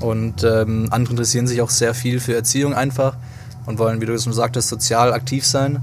Und 0.00 0.42
ähm, 0.42 0.88
andere 0.90 1.12
interessieren 1.12 1.46
sich 1.46 1.60
auch 1.60 1.70
sehr 1.70 1.94
viel 1.94 2.20
für 2.20 2.34
Erziehung 2.34 2.74
einfach 2.74 3.16
und 3.66 3.78
wollen, 3.78 4.00
wie 4.00 4.06
du 4.06 4.18
schon 4.18 4.32
sagtest, 4.32 4.68
sozial 4.68 5.12
aktiv 5.12 5.46
sein. 5.46 5.80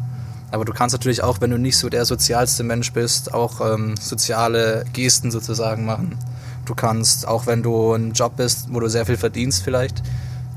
Aber 0.52 0.66
du 0.66 0.74
kannst 0.74 0.94
natürlich 0.94 1.24
auch, 1.24 1.42
wenn 1.42 1.52
du 1.52 1.58
nicht 1.58 1.78
so 1.78 1.90
der 1.90 2.06
sozialste 2.06 2.64
Mensch 2.64 2.92
bist, 2.94 3.34
auch 3.34 3.62
ähm, 3.62 3.96
soziale 4.00 4.86
Gesten 4.94 5.32
sozusagen 5.32 5.86
machen. 5.86 6.18
Du 6.66 6.76
kannst, 6.76 7.28
auch 7.28 7.48
wenn 7.48 7.64
du 7.64 7.94
ein 7.94 8.14
Job 8.14 8.38
bist, 8.38 8.68
wo 8.72 8.80
du 8.80 8.88
sehr 8.88 9.06
viel 9.06 9.18
verdienst 9.18 9.64
vielleicht, 9.64 10.02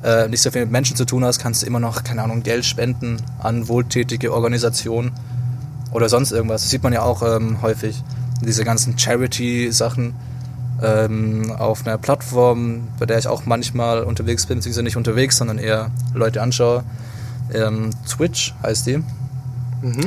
äh, 0.03 0.29
nicht 0.29 0.43
so 0.43 0.51
viel 0.51 0.63
mit 0.63 0.71
Menschen 0.71 0.97
zu 0.97 1.05
tun 1.05 1.25
hast, 1.25 1.39
kannst 1.39 1.63
du 1.63 1.67
immer 1.67 1.81
noch, 1.81 2.05
keine 2.05 2.23
Ahnung, 2.23 2.43
Geld 2.43 2.65
spenden 2.65 3.19
an 3.39 3.69
wohltätige 3.69 4.33
Organisationen 4.33 5.13
oder 5.93 6.09
sonst 6.09 6.33
irgendwas. 6.33 6.63
Das 6.63 6.71
sieht 6.71 6.83
man 6.83 6.93
ja 6.93 7.03
auch 7.03 7.23
ähm, 7.23 7.63
häufig. 7.63 8.03
Diese 8.41 8.65
ganzen 8.65 8.99
Charity-Sachen 8.99 10.15
ähm, 10.83 11.53
auf 11.57 11.87
einer 11.87 11.99
Plattform, 11.99 12.89
bei 12.99 13.07
der 13.07 13.19
ich 13.19 13.29
auch 13.29 13.47
manchmal 13.47 14.03
unterwegs 14.03 14.47
bin, 14.47 14.59
beziehungsweise 14.59 14.83
nicht 14.83 14.97
unterwegs, 14.97 15.37
sondern 15.37 15.59
eher 15.59 15.91
Leute 16.13 16.43
anschaue. 16.43 16.83
Ähm, 17.53 17.91
Twitch 18.09 18.55
heißt 18.63 18.87
die. 18.87 19.03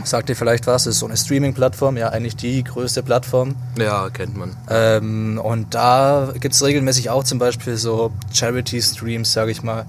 Sagt 0.05 0.29
dir 0.29 0.35
vielleicht 0.35 0.67
was? 0.67 0.85
Ist 0.87 0.99
so 0.99 1.05
eine 1.05 1.17
Streaming-Plattform, 1.17 1.97
ja, 1.97 2.09
eigentlich 2.09 2.35
die 2.35 2.63
größte 2.63 3.03
Plattform. 3.03 3.55
Ja, 3.77 4.09
kennt 4.09 4.37
man. 4.37 4.55
Ähm, 4.69 5.39
und 5.43 5.73
da 5.73 6.33
gibt 6.39 6.55
es 6.55 6.63
regelmäßig 6.63 7.09
auch 7.09 7.23
zum 7.23 7.39
Beispiel 7.39 7.75
so 7.75 8.11
Charity-Streams, 8.33 9.33
sage 9.33 9.51
ich 9.51 9.63
mal, 9.63 9.85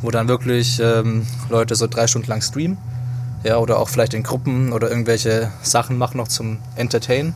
wo 0.00 0.10
dann 0.10 0.28
wirklich 0.28 0.80
ähm, 0.80 1.26
Leute 1.50 1.74
so 1.74 1.86
drei 1.88 2.06
Stunden 2.06 2.28
lang 2.28 2.42
streamen. 2.42 2.78
Ja, 3.42 3.58
oder 3.58 3.78
auch 3.78 3.88
vielleicht 3.88 4.14
in 4.14 4.22
Gruppen 4.22 4.72
oder 4.72 4.88
irgendwelche 4.88 5.50
Sachen 5.62 5.98
machen 5.98 6.16
noch 6.16 6.28
zum 6.28 6.58
Entertain. 6.76 7.34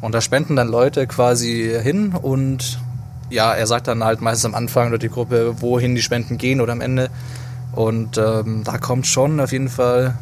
Und 0.00 0.14
da 0.14 0.20
spenden 0.20 0.56
dann 0.56 0.68
Leute 0.68 1.06
quasi 1.06 1.78
hin 1.82 2.12
und 2.12 2.78
ja, 3.30 3.54
er 3.54 3.66
sagt 3.66 3.86
dann 3.86 4.02
halt 4.02 4.20
meistens 4.20 4.46
am 4.46 4.54
Anfang 4.54 4.88
oder 4.88 4.98
die 4.98 5.08
Gruppe, 5.08 5.60
wohin 5.60 5.94
die 5.94 6.02
Spenden 6.02 6.36
gehen 6.36 6.60
oder 6.60 6.72
am 6.72 6.80
Ende. 6.80 7.08
Und 7.72 8.18
ähm, 8.18 8.62
da 8.64 8.78
kommt 8.78 9.06
schon 9.06 9.38
auf 9.38 9.52
jeden 9.52 9.68
Fall 9.68 10.18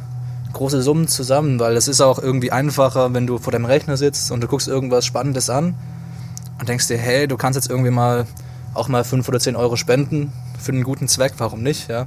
große 0.53 0.82
Summen 0.82 1.09
zusammen, 1.09 1.59
weil 1.61 1.76
es 1.76 1.88
ist 1.88 2.01
auch 2.01 2.18
irgendwie 2.18 2.53
einfacher, 2.53 3.12
wenn 3.14 3.26
du 3.26 3.38
vor 3.38 3.53
deinem 3.53 3.66
Rechner 3.66 3.96
sitzt 3.96 4.30
und 4.30 4.40
du 4.42 4.46
guckst 4.49 4.66
irgendwas 4.68 5.05
Spannendes 5.05 5.51
an 5.51 5.74
und 6.59 6.68
denkst 6.68 6.88
dir, 6.88 6.99
hey, 6.99 7.28
du 7.28 7.36
kannst 7.36 7.57
jetzt 7.57 7.70
irgendwie 7.70 7.90
mal 7.90 8.26
auch 8.74 8.88
mal 8.88 9.05
5 9.05 9.28
oder 9.28 9.40
10 9.40 9.57
Euro 9.57 9.76
spenden 9.76 10.32
für 10.59 10.72
einen 10.72 10.84
guten 10.84 11.09
Zweck, 11.09 11.34
warum 11.38 11.62
nicht, 11.62 11.88
ja? 11.88 12.07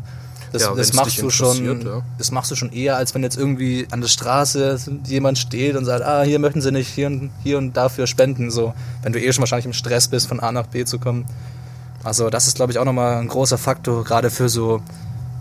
Das, 0.52 0.64
Ja, 0.64 0.76
das 0.76 0.92
machst 0.94 1.22
du 1.22 1.30
schon, 1.30 1.64
ja. 1.86 2.02
das 2.18 2.32
machst 2.32 2.52
du 2.52 2.56
schon 2.56 2.74
eher, 2.74 2.98
als 2.98 3.16
wenn 3.16 3.24
jetzt 3.24 3.38
irgendwie 3.38 3.88
an 3.92 4.02
der 4.02 4.10
Straße 4.10 4.78
jemand 5.06 5.38
steht 5.38 5.78
und 5.78 5.86
sagt, 5.86 6.04
ah, 6.04 6.24
hier 6.24 6.39
möchten 6.39 6.62
sie 6.62 6.72
nicht 6.74 6.89
hier, 6.89 7.08
und- 7.08 7.30
hier 7.42 7.58
und 7.58 7.78
dafür 7.78 8.06
spenden, 8.06 8.52
so, 8.52 8.74
wenn 9.02 9.14
du 9.14 9.20
eh 9.22 9.32
schon 9.32 9.42
wahrscheinlich 9.44 9.66
im 9.68 9.74
Stress 9.74 10.10
bist, 10.10 10.28
von 10.28 10.42
A 10.42 10.52
nach 10.52 10.68
B 10.68 10.84
zu 10.84 11.00
kommen. 11.00 11.26
Also 12.04 12.30
das 12.30 12.48
ist, 12.48 12.56
glaube 12.56 12.74
ich, 12.74 12.80
auch 12.80 12.86
nochmal 12.86 13.18
ein 13.18 13.28
großer 13.30 13.58
Faktor, 13.58 14.04
gerade 14.04 14.30
für 14.30 14.50
so 14.50 14.82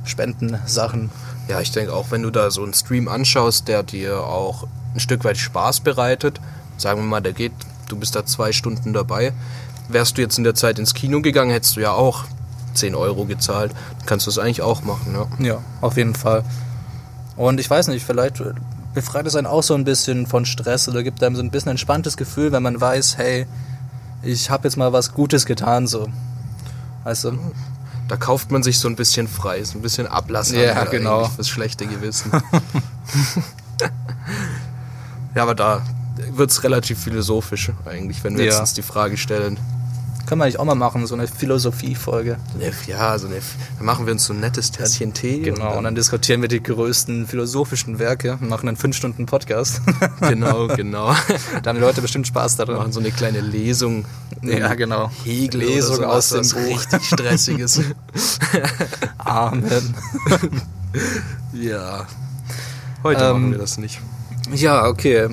Spendensachen. 0.05 1.11
Ja, 1.51 1.61
ich 1.61 1.73
denke 1.73 1.93
auch, 1.93 2.13
wenn 2.13 2.23
du 2.23 2.31
da 2.31 2.53
so 2.53 2.63
einen 2.63 2.75
Stream 2.75 3.09
anschaust, 3.09 3.67
der 3.67 3.83
dir 3.83 4.21
auch 4.21 4.69
ein 4.95 5.01
Stück 5.01 5.25
weit 5.25 5.37
Spaß 5.37 5.81
bereitet, 5.81 6.41
sagen 6.77 7.01
wir 7.01 7.07
mal, 7.07 7.21
der 7.21 7.33
geht, 7.33 7.51
du 7.89 7.97
bist 7.97 8.15
da 8.15 8.25
zwei 8.25 8.53
Stunden 8.53 8.93
dabei, 8.93 9.33
wärst 9.89 10.17
du 10.17 10.23
jetzt 10.23 10.39
in 10.39 10.45
der 10.45 10.55
Zeit 10.55 10.79
ins 10.79 10.95
Kino 10.95 11.21
gegangen, 11.21 11.51
hättest 11.51 11.75
du 11.77 11.81
ja 11.81 11.91
auch 11.91 12.23
10 12.75 12.95
Euro 12.95 13.25
gezahlt. 13.25 13.73
Dann 13.99 14.07
kannst 14.07 14.27
du 14.27 14.31
es 14.31 14.39
eigentlich 14.39 14.63
auch 14.63 14.85
machen, 14.85 15.13
ja. 15.13 15.27
Ja, 15.45 15.59
auf 15.81 15.97
jeden 15.97 16.15
Fall. 16.15 16.45
Und 17.35 17.59
ich 17.59 17.69
weiß 17.69 17.89
nicht, 17.89 18.07
vielleicht 18.07 18.41
befreit 18.95 19.27
es 19.27 19.35
einen 19.35 19.49
auch 19.49 19.65
so 19.65 19.75
ein 19.75 19.85
bisschen 19.85 20.29
von 20.29 20.47
Stress 20.47 20.89
oder 20.89 21.03
gibt 21.03 21.21
einem 21.21 21.35
so 21.35 21.43
ein 21.43 21.51
bisschen 21.51 21.73
entspanntes 21.73 22.17
Gefühl, 22.17 22.53
wenn 22.53 22.63
man 22.63 22.81
weiß, 22.81 23.19
hey, 23.19 23.49
ich 24.23 24.51
habe 24.51 24.69
jetzt 24.69 24.77
mal 24.77 24.93
was 24.93 25.15
Gutes 25.15 25.47
getan, 25.47 25.89
so. 25.89 26.07
Weißt 27.03 27.25
du? 27.25 27.39
Da 28.11 28.17
kauft 28.17 28.51
man 28.51 28.65
sich 28.65 28.81
so 28.81 28.89
ein 28.89 28.97
bisschen 28.97 29.29
frei, 29.29 29.63
so 29.63 29.79
ein 29.79 29.83
bisschen 29.83 30.09
Ablass 30.09 30.51
Ja, 30.51 30.83
genau. 30.87 31.29
fürs 31.29 31.49
schlechte 31.49 31.87
Gewissen. 31.87 32.33
ja, 35.37 35.43
aber 35.45 35.55
da 35.55 35.81
wird 36.33 36.51
es 36.51 36.65
relativ 36.65 36.99
philosophisch 36.99 37.71
eigentlich, 37.85 38.25
wenn 38.25 38.37
wir 38.37 38.45
Ja. 38.47 38.51
jetzt 38.51 38.59
uns 38.61 38.75
die 38.75 38.83
Frage 38.83 39.17
stellen. 39.17 39.59
Können 40.27 40.41
wir 40.41 40.45
eigentlich 40.45 40.59
auch 40.59 40.65
mal 40.65 40.75
machen, 40.75 41.07
so 41.07 41.15
eine 41.15 41.27
Philosophie-Folge. 41.27 42.37
Ja, 42.87 43.19
so 43.19 43.27
eine, 43.27 43.37
dann 43.77 43.87
machen 43.87 44.07
wir 44.07 44.13
uns 44.13 44.25
so 44.25 44.33
ein 44.33 44.41
nettes 44.41 44.71
Tässchen 44.71 45.13
Tee. 45.13 45.41
Genau, 45.41 45.77
und 45.77 45.85
dann 45.85 45.95
diskutieren 45.95 46.41
wir 46.41 46.49
die 46.49 46.63
größten 46.63 47.27
philosophischen 47.27 47.99
Werke, 47.99 48.39
machen 48.41 48.69
einen 48.69 48.77
5-Stunden-Podcast. 48.77 49.81
genau, 50.21 50.69
genau. 50.69 51.15
da 51.63 51.71
haben 51.71 51.77
die 51.77 51.83
Leute 51.83 52.01
bestimmt 52.01 52.27
Spaß 52.27 52.59
Wir 52.59 52.67
daran. 52.67 52.81
machen 52.83 52.93
so 52.93 53.01
eine 53.01 53.11
kleine 53.11 53.41
Lesung. 53.41 54.05
Ja, 54.43 54.75
genau. 54.75 55.11
Hegel 55.25 55.61
Lesung 55.61 56.05
aus 56.05 56.31
dem 56.31 56.49
Buch. 56.49 56.79
richtig 56.79 57.05
stressiges. 57.05 57.81
Amen. 59.19 59.95
ja. 61.53 62.07
Heute 63.03 63.25
Ähm, 63.25 63.33
machen 63.33 63.51
wir 63.53 63.59
das 63.59 63.79
nicht. 63.79 64.01
Ja, 64.55 64.87
okay. 64.87 65.29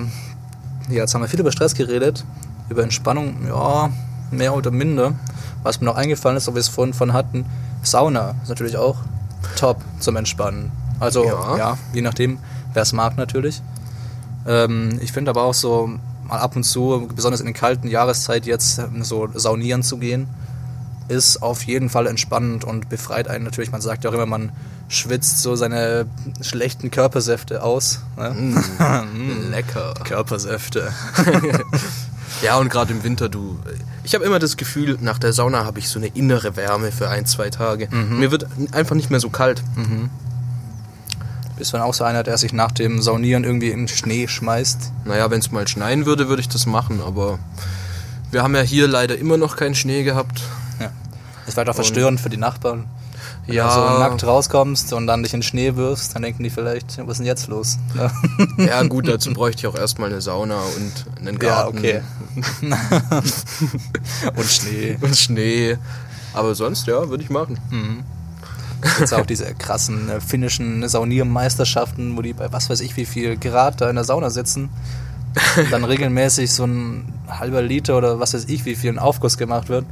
Ja, 0.88 0.94
jetzt 0.96 1.14
haben 1.14 1.20
wir 1.20 1.28
viel 1.28 1.40
über 1.40 1.52
Stress 1.52 1.74
geredet, 1.74 2.24
über 2.70 2.82
Entspannung, 2.82 3.46
ja, 3.46 3.90
mehr 4.30 4.54
oder 4.54 4.70
minder. 4.70 5.12
Was 5.62 5.80
mir 5.80 5.86
noch 5.86 5.96
eingefallen 5.96 6.36
ist, 6.36 6.48
ob 6.48 6.54
wir 6.54 6.60
es 6.60 6.68
vorhin 6.68 6.94
von 6.94 7.12
hatten, 7.12 7.44
Sauna 7.82 8.34
ist 8.42 8.48
natürlich 8.48 8.76
auch 8.76 8.96
top 9.56 9.78
zum 10.00 10.16
Entspannen. 10.16 10.70
Also, 11.00 11.24
Ja. 11.24 11.56
ja, 11.56 11.78
je 11.92 12.02
nachdem, 12.02 12.38
wer 12.72 12.82
es 12.82 12.92
mag 12.92 13.16
natürlich. 13.16 13.62
Ähm, 14.46 14.98
ich 15.02 15.12
finde 15.12 15.30
aber 15.30 15.42
auch 15.44 15.54
so, 15.54 15.90
mal 16.24 16.38
ab 16.38 16.56
und 16.56 16.64
zu, 16.64 17.08
besonders 17.14 17.40
in 17.40 17.46
den 17.46 17.54
kalten 17.54 17.88
Jahreszeit 17.88 18.46
jetzt, 18.46 18.78
ähm, 18.78 19.02
so 19.04 19.28
saunieren 19.34 19.82
zu 19.82 19.98
gehen, 19.98 20.28
ist 21.08 21.42
auf 21.42 21.62
jeden 21.62 21.88
Fall 21.88 22.06
entspannend 22.06 22.64
und 22.64 22.88
befreit 22.88 23.28
einen 23.28 23.44
natürlich. 23.44 23.72
Man 23.72 23.80
sagt 23.80 24.04
ja 24.04 24.10
auch 24.10 24.14
immer, 24.14 24.26
man 24.26 24.52
schwitzt 24.88 25.40
so 25.42 25.56
seine 25.56 26.06
schlechten 26.42 26.90
Körpersäfte 26.90 27.62
aus. 27.62 28.00
Ne? 28.16 28.30
Mm. 28.30 29.50
Lecker. 29.50 29.94
Körpersäfte. 30.04 30.92
Ja, 32.42 32.56
und 32.58 32.68
gerade 32.70 32.92
im 32.92 33.02
Winter, 33.02 33.28
du. 33.28 33.58
Ich 34.08 34.14
habe 34.14 34.24
immer 34.24 34.38
das 34.38 34.56
Gefühl, 34.56 34.96
nach 35.02 35.18
der 35.18 35.34
Sauna 35.34 35.66
habe 35.66 35.80
ich 35.80 35.90
so 35.90 35.98
eine 35.98 36.06
innere 36.06 36.56
Wärme 36.56 36.92
für 36.92 37.10
ein, 37.10 37.26
zwei 37.26 37.50
Tage. 37.50 37.90
Mir 37.92 38.30
wird 38.30 38.46
einfach 38.72 38.96
nicht 38.96 39.10
mehr 39.10 39.20
so 39.20 39.28
kalt. 39.28 39.62
Bist 41.58 41.74
du 41.74 41.76
dann 41.76 41.86
auch 41.86 41.92
so 41.92 42.04
einer, 42.04 42.22
der 42.22 42.38
sich 42.38 42.54
nach 42.54 42.72
dem 42.72 43.02
Saunieren 43.02 43.44
irgendwie 43.44 43.68
in 43.68 43.80
den 43.80 43.88
Schnee 43.88 44.26
schmeißt? 44.26 44.92
Naja, 45.04 45.30
wenn 45.30 45.40
es 45.40 45.52
mal 45.52 45.68
schneien 45.68 46.06
würde, 46.06 46.30
würde 46.30 46.40
ich 46.40 46.48
das 46.48 46.64
machen, 46.64 47.02
aber 47.06 47.38
wir 48.30 48.42
haben 48.42 48.54
ja 48.54 48.62
hier 48.62 48.88
leider 48.88 49.18
immer 49.18 49.36
noch 49.36 49.56
keinen 49.56 49.74
Schnee 49.74 50.04
gehabt. 50.04 50.40
Ja. 50.80 50.90
Das 51.44 51.58
war 51.58 51.66
doch 51.66 51.74
verstörend 51.74 52.18
für 52.18 52.30
die 52.30 52.38
Nachbarn. 52.38 52.86
Wenn 53.46 53.54
Ja. 53.56 53.66
du 53.68 53.74
so 53.74 53.98
nackt 53.98 54.24
rauskommst 54.24 54.92
und 54.92 55.06
dann 55.06 55.22
dich 55.22 55.34
in 55.34 55.42
Schnee 55.42 55.74
wirfst, 55.76 56.14
dann 56.14 56.22
denken 56.22 56.42
die 56.42 56.50
vielleicht, 56.50 56.98
was 56.98 57.12
ist 57.12 57.18
denn 57.18 57.26
jetzt 57.26 57.48
los? 57.48 57.78
Ja, 57.96 58.10
Ja, 58.64 58.82
gut, 58.84 59.08
dazu 59.08 59.32
bräuchte 59.32 59.60
ich 59.60 59.66
auch 59.66 59.78
erstmal 59.78 60.10
eine 60.10 60.20
Sauna 60.20 60.58
und 60.76 61.06
einen 61.18 61.34
ja 61.34 61.48
Garten. 61.48 61.78
okay. 61.78 62.02
und 64.36 64.46
Schnee. 64.46 64.98
Und 65.00 65.16
Schnee. 65.16 65.76
Aber 66.34 66.54
sonst, 66.54 66.86
ja, 66.86 67.08
würde 67.08 67.22
ich 67.22 67.30
machen. 67.30 67.58
Jetzt 69.00 69.12
auch 69.14 69.26
diese 69.26 69.52
krassen 69.54 70.08
äh, 70.08 70.20
finnischen 70.20 70.88
Sauniermeisterschaften, 70.88 72.16
wo 72.16 72.22
die 72.22 72.32
bei 72.32 72.52
was 72.52 72.70
weiß 72.70 72.80
ich 72.80 72.96
wie 72.96 73.06
viel 73.06 73.36
Grad 73.36 73.80
da 73.80 73.88
in 73.90 73.96
der 73.96 74.04
Sauna 74.04 74.30
sitzen. 74.30 74.68
Und 75.56 75.72
dann 75.72 75.84
regelmäßig 75.84 76.52
so 76.52 76.64
ein 76.64 77.12
halber 77.28 77.60
Liter 77.62 77.96
oder 77.98 78.20
was 78.20 78.34
weiß 78.34 78.44
ich 78.46 78.64
wie 78.66 78.76
viel 78.76 78.90
ein 78.92 78.98
Aufguss 78.98 79.36
gemacht 79.36 79.68
wird. 79.68 79.84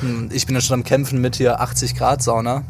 Hm, 0.00 0.30
Ich 0.32 0.46
bin 0.46 0.54
ja 0.54 0.60
schon 0.60 0.74
am 0.74 0.84
Kämpfen 0.84 1.20
mit 1.20 1.36
hier 1.36 1.60
80 1.60 1.94
Grad 1.96 2.22
Sauna. 2.22 2.62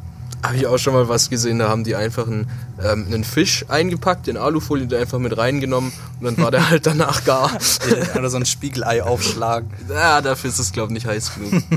Habe 0.43 0.57
ich 0.57 0.67
auch 0.67 0.77
schon 0.77 0.93
mal 0.93 1.09
was 1.09 1.31
gesehen, 1.31 1.59
da 1.59 1.71
haben 1.71 1.85
die 1.85 1.97
einfach 1.97 2.27
einen, 2.27 2.51
ähm, 2.83 3.07
einen 3.07 3.25
Fisch 3.25 3.65
eingepackt, 3.69 4.29
in 4.29 4.37
Alufolie, 4.37 4.87
da 4.87 4.99
einfach 4.99 5.19
mit 5.19 5.35
reingenommen 5.39 5.91
und 6.21 6.25
dann 6.27 6.37
war 6.37 6.51
der 6.51 6.69
halt 6.71 6.85
danach 6.87 7.25
gar. 7.25 7.51
Oder 8.15 8.29
so 8.29 8.37
ein 8.37 8.45
Spiegelei 8.45 9.03
aufschlagen. 9.03 9.71
ja, 9.89 10.21
dafür 10.21 10.51
ist 10.51 10.59
es, 10.59 10.73
glaube 10.73 10.89
ich, 10.93 10.95
nicht 10.95 11.07
heiß 11.07 11.33
genug. 11.35 11.63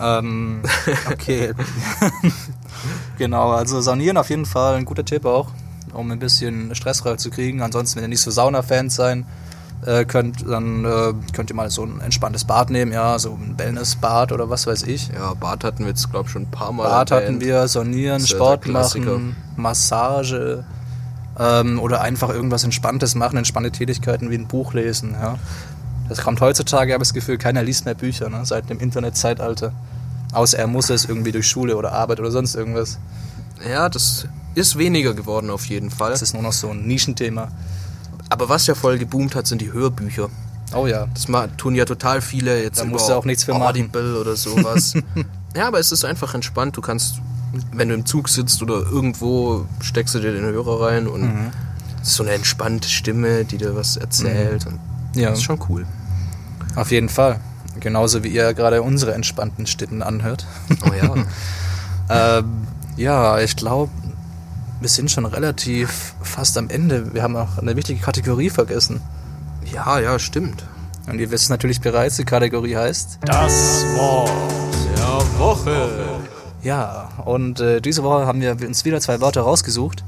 Ähm, 0.00 0.62
okay. 1.08 1.52
genau, 3.18 3.52
also 3.52 3.80
Saunieren 3.80 4.16
auf 4.16 4.28
jeden 4.28 4.44
Fall 4.44 4.74
ein 4.76 4.84
guter 4.84 5.04
Tipp 5.04 5.24
auch, 5.24 5.50
um 5.92 6.10
ein 6.10 6.18
bisschen 6.18 6.74
Stress 6.74 7.04
rauszukriegen. 7.06 7.62
Ansonsten, 7.62 7.96
wenn 7.96 8.04
ihr 8.04 8.08
nicht 8.08 8.20
so 8.20 8.32
Sauna-Fans 8.32 8.94
sein 8.94 9.24
äh, 9.86 10.04
könnt, 10.04 10.48
dann 10.48 10.84
äh, 10.84 11.12
könnt 11.32 11.50
ihr 11.50 11.56
mal 11.56 11.70
so 11.70 11.84
ein 11.84 12.00
entspanntes 12.00 12.44
Bad 12.44 12.70
nehmen, 12.70 12.92
ja, 12.92 13.18
so 13.18 13.30
ein 13.32 13.58
Wellnessbad 13.58 14.32
oder 14.32 14.48
was 14.50 14.66
weiß 14.66 14.84
ich. 14.84 15.08
Ja, 15.08 15.34
Bad 15.34 15.64
hatten 15.64 15.80
wir 15.80 15.88
jetzt, 15.88 16.10
glaube 16.10 16.26
ich, 16.26 16.32
schon 16.32 16.42
ein 16.42 16.50
paar 16.50 16.72
Mal. 16.72 16.88
Bad 16.88 17.10
hatten 17.10 17.40
wir, 17.40 17.66
ja 17.66 18.18
Sport 18.18 18.66
machen, 18.66 19.36
Massage 19.56 20.64
ähm, 21.38 21.78
oder 21.80 22.00
einfach 22.00 22.30
irgendwas 22.30 22.64
Entspanntes 22.64 23.14
machen, 23.14 23.36
entspannte 23.36 23.70
Tätigkeiten 23.70 24.30
wie 24.30 24.36
ein 24.36 24.48
Buch 24.48 24.72
lesen. 24.74 25.12
Ja. 25.20 25.38
Das 26.08 26.22
kommt 26.22 26.40
heutzutage, 26.40 26.92
habe 26.92 27.02
ich 27.02 27.08
das 27.08 27.14
Gefühl, 27.14 27.38
keiner 27.38 27.62
liest 27.62 27.84
mehr 27.84 27.94
Bücher 27.94 28.28
ne, 28.28 28.44
seit 28.44 28.68
dem 28.70 28.78
Internetzeitalter. 28.78 29.72
Außer 30.32 30.58
er 30.58 30.66
muss 30.66 30.90
es 30.90 31.04
irgendwie 31.04 31.32
durch 31.32 31.46
Schule 31.48 31.76
oder 31.76 31.92
Arbeit 31.92 32.20
oder 32.20 32.30
sonst 32.30 32.54
irgendwas. 32.54 32.98
Ja, 33.68 33.88
das 33.88 34.26
ist 34.54 34.76
weniger 34.76 35.14
geworden 35.14 35.50
auf 35.50 35.66
jeden 35.66 35.90
Fall. 35.90 36.10
Das 36.10 36.22
ist 36.22 36.34
nur 36.34 36.42
noch 36.42 36.52
so 36.52 36.70
ein 36.70 36.86
Nischenthema. 36.86 37.48
Aber 38.28 38.48
was 38.48 38.66
ja 38.66 38.74
voll 38.74 38.98
geboomt 38.98 39.34
hat, 39.34 39.46
sind 39.46 39.60
die 39.60 39.72
Hörbücher. 39.72 40.28
Oh 40.74 40.86
ja. 40.86 41.06
Das 41.14 41.26
tun 41.56 41.74
ja 41.74 41.84
total 41.84 42.20
viele 42.20 42.62
jetzt 42.62 42.80
Da 42.80 42.84
musst 42.84 43.08
du 43.08 43.12
auch 43.14 43.24
nichts 43.24 43.44
für 43.44 43.52
machen. 43.52 43.62
Audible 43.64 44.18
oder 44.20 44.34
sowas. 44.36 44.94
ja, 45.56 45.68
aber 45.68 45.78
es 45.78 45.92
ist 45.92 46.04
einfach 46.04 46.34
entspannt. 46.34 46.76
Du 46.76 46.80
kannst, 46.80 47.20
wenn 47.72 47.88
du 47.88 47.94
im 47.94 48.06
Zug 48.06 48.28
sitzt 48.28 48.60
oder 48.62 48.74
irgendwo, 48.82 49.66
steckst 49.80 50.14
du 50.14 50.20
dir 50.20 50.32
den 50.32 50.44
Hörer 50.44 50.86
rein 50.86 51.06
und 51.06 51.22
Mhm. 51.22 51.50
es 52.02 52.08
ist 52.08 52.14
so 52.16 52.22
eine 52.24 52.32
entspannte 52.32 52.88
Stimme, 52.88 53.44
die 53.44 53.58
dir 53.58 53.76
was 53.76 53.96
erzählt. 53.96 54.66
Und 54.66 54.80
Ja. 55.14 55.30
Das 55.30 55.38
ist 55.38 55.44
schon 55.44 55.60
cool. 55.68 55.86
Auf 56.74 56.90
jeden 56.90 57.08
Fall. 57.08 57.38
Genauso 57.78 58.24
wie 58.24 58.28
ihr 58.28 58.54
gerade 58.54 58.82
unsere 58.82 59.14
entspannten 59.14 59.66
Stimmen 59.66 60.02
anhört. 60.02 60.46
Oh 60.88 60.92
ja. 60.94 61.14
Ähm, 62.10 62.66
ja, 62.98 63.40
ich 63.40 63.56
glaube, 63.56 63.90
wir 64.80 64.88
sind 64.88 65.10
schon 65.10 65.24
relativ 65.26 66.14
fast 66.22 66.58
am 66.58 66.68
Ende. 66.70 67.14
Wir 67.14 67.22
haben 67.22 67.36
auch 67.36 67.58
eine 67.58 67.76
wichtige 67.76 68.00
Kategorie 68.00 68.50
vergessen. 68.50 69.00
ja, 69.72 69.98
ja, 69.98 70.18
stimmt. 70.18 70.64
Und 71.06 71.18
ihr 71.18 71.30
wisst 71.30 71.50
natürlich 71.50 71.80
bereits, 71.80 72.16
die 72.16 72.24
Kategorie 72.24 72.76
heißt. 72.76 73.18
Das 73.26 73.84
Wort 73.96 74.30
der 74.96 75.38
Woche. 75.38 75.90
Ja, 76.62 77.10
und 77.26 77.60
äh, 77.60 77.80
diese 77.82 78.02
Woche 78.02 78.26
haben 78.26 78.40
wir 78.40 78.52
uns 78.66 78.84
wieder 78.86 79.00
zwei 79.00 79.20
Wörter 79.20 79.42
rausgesucht. 79.42 80.02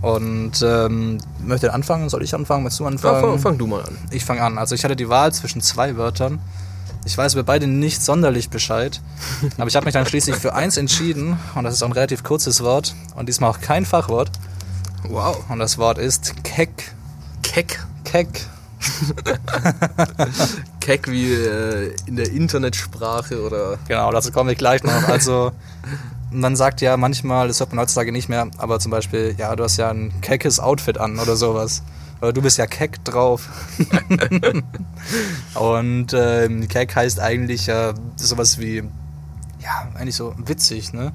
Und 0.00 0.62
ähm, 0.62 1.18
möchte 1.42 1.72
anfangen? 1.72 2.08
Soll 2.08 2.22
ich 2.22 2.34
anfangen? 2.34 2.62
Möchtest 2.62 2.80
du 2.80 2.84
Ja, 2.84 2.90
anfangen? 2.90 3.20
fang, 3.22 3.38
fang 3.38 3.58
du 3.58 3.66
mal 3.66 3.82
an. 3.82 3.96
Ich 4.10 4.24
fange 4.24 4.42
an. 4.42 4.56
Also 4.58 4.74
ich 4.74 4.84
hatte 4.84 4.96
die 4.96 5.08
Wahl 5.08 5.32
zwischen 5.32 5.60
zwei 5.60 5.96
Wörtern. 5.96 6.40
Ich 7.06 7.18
weiß 7.18 7.34
über 7.34 7.42
beide 7.42 7.66
nicht 7.66 8.02
sonderlich 8.02 8.50
Bescheid, 8.50 9.00
aber 9.58 9.68
ich 9.68 9.76
habe 9.76 9.84
mich 9.84 9.94
dann 9.94 10.06
schließlich 10.06 10.36
für 10.36 10.54
eins 10.54 10.76
entschieden 10.76 11.38
und 11.54 11.64
das 11.64 11.74
ist 11.74 11.82
auch 11.82 11.88
ein 11.88 11.92
relativ 11.92 12.22
kurzes 12.22 12.62
Wort 12.62 12.94
und 13.14 13.28
diesmal 13.28 13.50
auch 13.50 13.60
kein 13.60 13.84
Fachwort 13.84 14.30
Wow. 15.08 15.44
und 15.50 15.58
das 15.58 15.76
Wort 15.78 15.98
ist 15.98 16.42
keck. 16.44 16.92
Keck. 17.42 17.84
Keck. 18.04 18.28
Keck 20.80 21.08
wie 21.10 21.32
äh, 21.32 21.94
in 22.06 22.16
der 22.16 22.30
Internetsprache 22.30 23.42
oder. 23.42 23.78
Genau, 23.88 24.10
dazu 24.12 24.30
komme 24.32 24.52
ich 24.52 24.58
gleich 24.58 24.82
noch. 24.82 25.08
Also 25.08 25.52
man 26.30 26.56
sagt 26.56 26.80
ja 26.80 26.96
manchmal, 26.96 27.48
das 27.48 27.60
hört 27.60 27.72
man 27.72 27.80
heutzutage 27.82 28.12
nicht 28.12 28.28
mehr, 28.28 28.48
aber 28.58 28.80
zum 28.80 28.90
Beispiel, 28.90 29.34
ja, 29.38 29.54
du 29.56 29.64
hast 29.64 29.76
ja 29.76 29.90
ein 29.90 30.12
keckes 30.20 30.60
Outfit 30.60 30.98
an 30.98 31.18
oder 31.18 31.36
sowas. 31.36 31.82
Du 32.32 32.42
bist 32.42 32.58
ja 32.58 32.66
keck 32.66 33.04
drauf. 33.04 33.48
Und 35.54 36.14
ähm, 36.14 36.68
keck 36.68 36.94
heißt 36.94 37.20
eigentlich 37.20 37.68
äh, 37.68 37.94
sowas 38.16 38.58
wie, 38.58 38.84
ja, 39.62 39.88
eigentlich 39.94 40.16
so 40.16 40.34
witzig, 40.38 40.92
ne? 40.92 41.12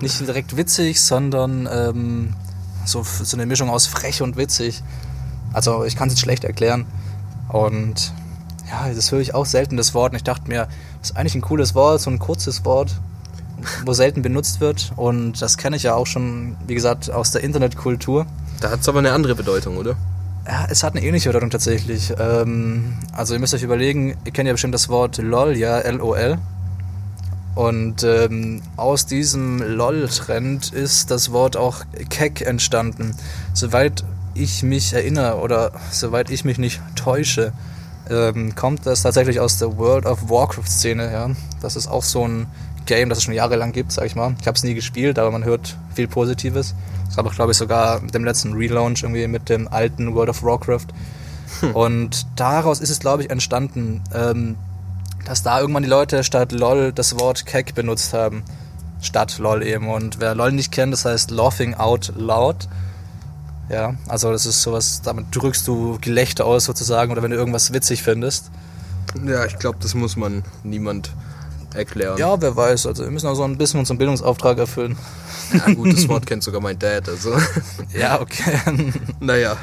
Nicht 0.00 0.20
direkt 0.20 0.56
witzig, 0.56 1.00
sondern 1.00 1.68
ähm, 1.70 2.34
so, 2.84 3.02
so 3.02 3.36
eine 3.36 3.46
Mischung 3.46 3.70
aus 3.70 3.86
frech 3.86 4.22
und 4.22 4.36
witzig. 4.36 4.82
Also 5.52 5.84
ich 5.84 5.96
kann 5.96 6.08
es 6.08 6.14
jetzt 6.14 6.20
schlecht 6.20 6.44
erklären. 6.44 6.86
Und 7.48 8.12
ja, 8.68 8.92
das 8.92 9.12
höre 9.12 9.20
ich 9.20 9.34
auch 9.34 9.46
selten, 9.46 9.76
das 9.76 9.94
Wort. 9.94 10.12
Und 10.12 10.16
ich 10.16 10.24
dachte 10.24 10.48
mir, 10.48 10.68
das 11.00 11.10
ist 11.10 11.16
eigentlich 11.16 11.34
ein 11.34 11.40
cooles 11.40 11.74
Wort, 11.74 12.00
so 12.00 12.10
ein 12.10 12.18
kurzes 12.18 12.64
Wort, 12.64 13.00
wo 13.84 13.92
selten 13.92 14.22
benutzt 14.22 14.60
wird. 14.60 14.92
Und 14.96 15.40
das 15.40 15.56
kenne 15.56 15.76
ich 15.76 15.84
ja 15.84 15.94
auch 15.94 16.06
schon, 16.06 16.56
wie 16.66 16.74
gesagt, 16.74 17.10
aus 17.10 17.30
der 17.30 17.42
Internetkultur. 17.42 18.26
Da 18.60 18.70
hat 18.70 18.80
es 18.80 18.88
aber 18.88 18.98
eine 18.98 19.12
andere 19.12 19.34
Bedeutung, 19.34 19.76
oder? 19.76 19.96
Ja, 20.48 20.66
es 20.70 20.84
hat 20.84 20.94
eine 20.94 21.04
ähnliche 21.04 21.28
Bedeutung 21.28 21.50
tatsächlich. 21.50 22.14
Ähm, 22.18 22.98
also 23.12 23.34
ihr 23.34 23.40
müsst 23.40 23.54
euch 23.54 23.64
überlegen, 23.64 24.16
ihr 24.24 24.32
kennt 24.32 24.46
ja 24.46 24.52
bestimmt 24.52 24.74
das 24.74 24.88
Wort 24.88 25.18
LOL, 25.18 25.56
ja, 25.56 25.80
L-O-L. 25.80 26.38
Und 27.56 28.04
ähm, 28.04 28.62
aus 28.76 29.06
diesem 29.06 29.60
LOL-Trend 29.60 30.72
ist 30.72 31.10
das 31.10 31.32
Wort 31.32 31.56
auch 31.56 31.84
Keck 32.10 32.42
entstanden. 32.42 33.16
Soweit 33.54 34.04
ich 34.34 34.62
mich 34.62 34.92
erinnere 34.92 35.40
oder 35.40 35.72
soweit 35.90 36.30
ich 36.30 36.44
mich 36.44 36.58
nicht 36.58 36.80
täusche, 36.94 37.52
ähm, 38.08 38.54
kommt 38.54 38.86
das 38.86 39.02
tatsächlich 39.02 39.40
aus 39.40 39.58
der 39.58 39.76
World 39.78 40.06
of 40.06 40.28
Warcraft-Szene. 40.28 41.10
Ja? 41.10 41.30
Das 41.60 41.74
ist 41.74 41.88
auch 41.88 42.04
so 42.04 42.28
ein 42.28 42.46
Game, 42.86 43.08
das 43.08 43.18
es 43.18 43.24
schon 43.24 43.34
jahrelang 43.34 43.72
gibt, 43.72 43.92
sag 43.92 44.06
ich 44.06 44.14
mal. 44.14 44.34
Ich 44.40 44.46
habe 44.46 44.56
es 44.56 44.62
nie 44.62 44.74
gespielt, 44.74 45.18
aber 45.18 45.30
man 45.30 45.44
hört 45.44 45.76
viel 45.94 46.08
Positives. 46.08 46.74
Das 47.06 47.16
gab 47.16 47.26
auch, 47.26 47.34
glaube 47.34 47.52
ich, 47.52 47.58
sogar 47.58 48.00
mit 48.00 48.14
dem 48.14 48.24
letzten 48.24 48.52
Relaunch 48.54 49.02
irgendwie 49.02 49.26
mit 49.26 49.48
dem 49.48 49.68
alten 49.68 50.14
World 50.14 50.30
of 50.30 50.42
Warcraft. 50.42 50.86
Und 51.74 52.26
daraus 52.36 52.80
ist 52.80 52.90
es, 52.90 52.98
glaube 52.98 53.22
ich, 53.22 53.30
entstanden. 53.30 54.02
Ähm, 54.14 54.56
dass 55.26 55.42
da 55.42 55.60
irgendwann 55.60 55.82
die 55.82 55.88
Leute 55.88 56.22
statt 56.22 56.52
LOL 56.52 56.92
das 56.92 57.18
Wort 57.18 57.46
Keck 57.46 57.74
benutzt 57.74 58.12
haben. 58.12 58.44
Statt 59.02 59.38
LOL 59.38 59.62
eben. 59.64 59.88
Und 59.88 60.20
wer 60.20 60.34
LOL 60.34 60.52
nicht 60.52 60.70
kennt, 60.70 60.92
das 60.92 61.04
heißt 61.04 61.30
Laughing 61.30 61.74
Out 61.74 62.12
Loud. 62.16 62.68
Ja, 63.68 63.94
also 64.06 64.30
das 64.30 64.46
ist 64.46 64.62
sowas, 64.62 65.02
damit 65.02 65.26
drückst 65.32 65.66
du 65.66 65.98
Gelächter 66.00 66.44
aus 66.44 66.64
sozusagen 66.64 67.10
oder 67.10 67.22
wenn 67.22 67.32
du 67.32 67.36
irgendwas 67.36 67.72
witzig 67.72 68.04
findest. 68.04 68.50
Ja, 69.26 69.44
ich 69.44 69.58
glaube, 69.58 69.78
das 69.80 69.94
muss 69.94 70.16
man 70.16 70.44
niemand 70.62 71.10
erklären. 71.76 72.18
Ja, 72.18 72.40
wer 72.40 72.56
weiß, 72.56 72.86
also 72.86 73.04
wir 73.04 73.10
müssen 73.10 73.26
auch 73.28 73.34
so 73.34 73.44
ein 73.44 73.58
bisschen 73.58 73.80
unseren 73.80 73.98
Bildungsauftrag 73.98 74.58
erfüllen. 74.58 74.96
Ja, 75.52 75.72
gut, 75.74 75.92
das 75.92 76.08
Wort 76.08 76.26
kennt 76.26 76.42
sogar 76.42 76.60
mein 76.60 76.78
Dad, 76.78 77.08
also. 77.08 77.36
Ja, 77.98 78.20
okay. 78.20 78.58
naja, 79.20 79.56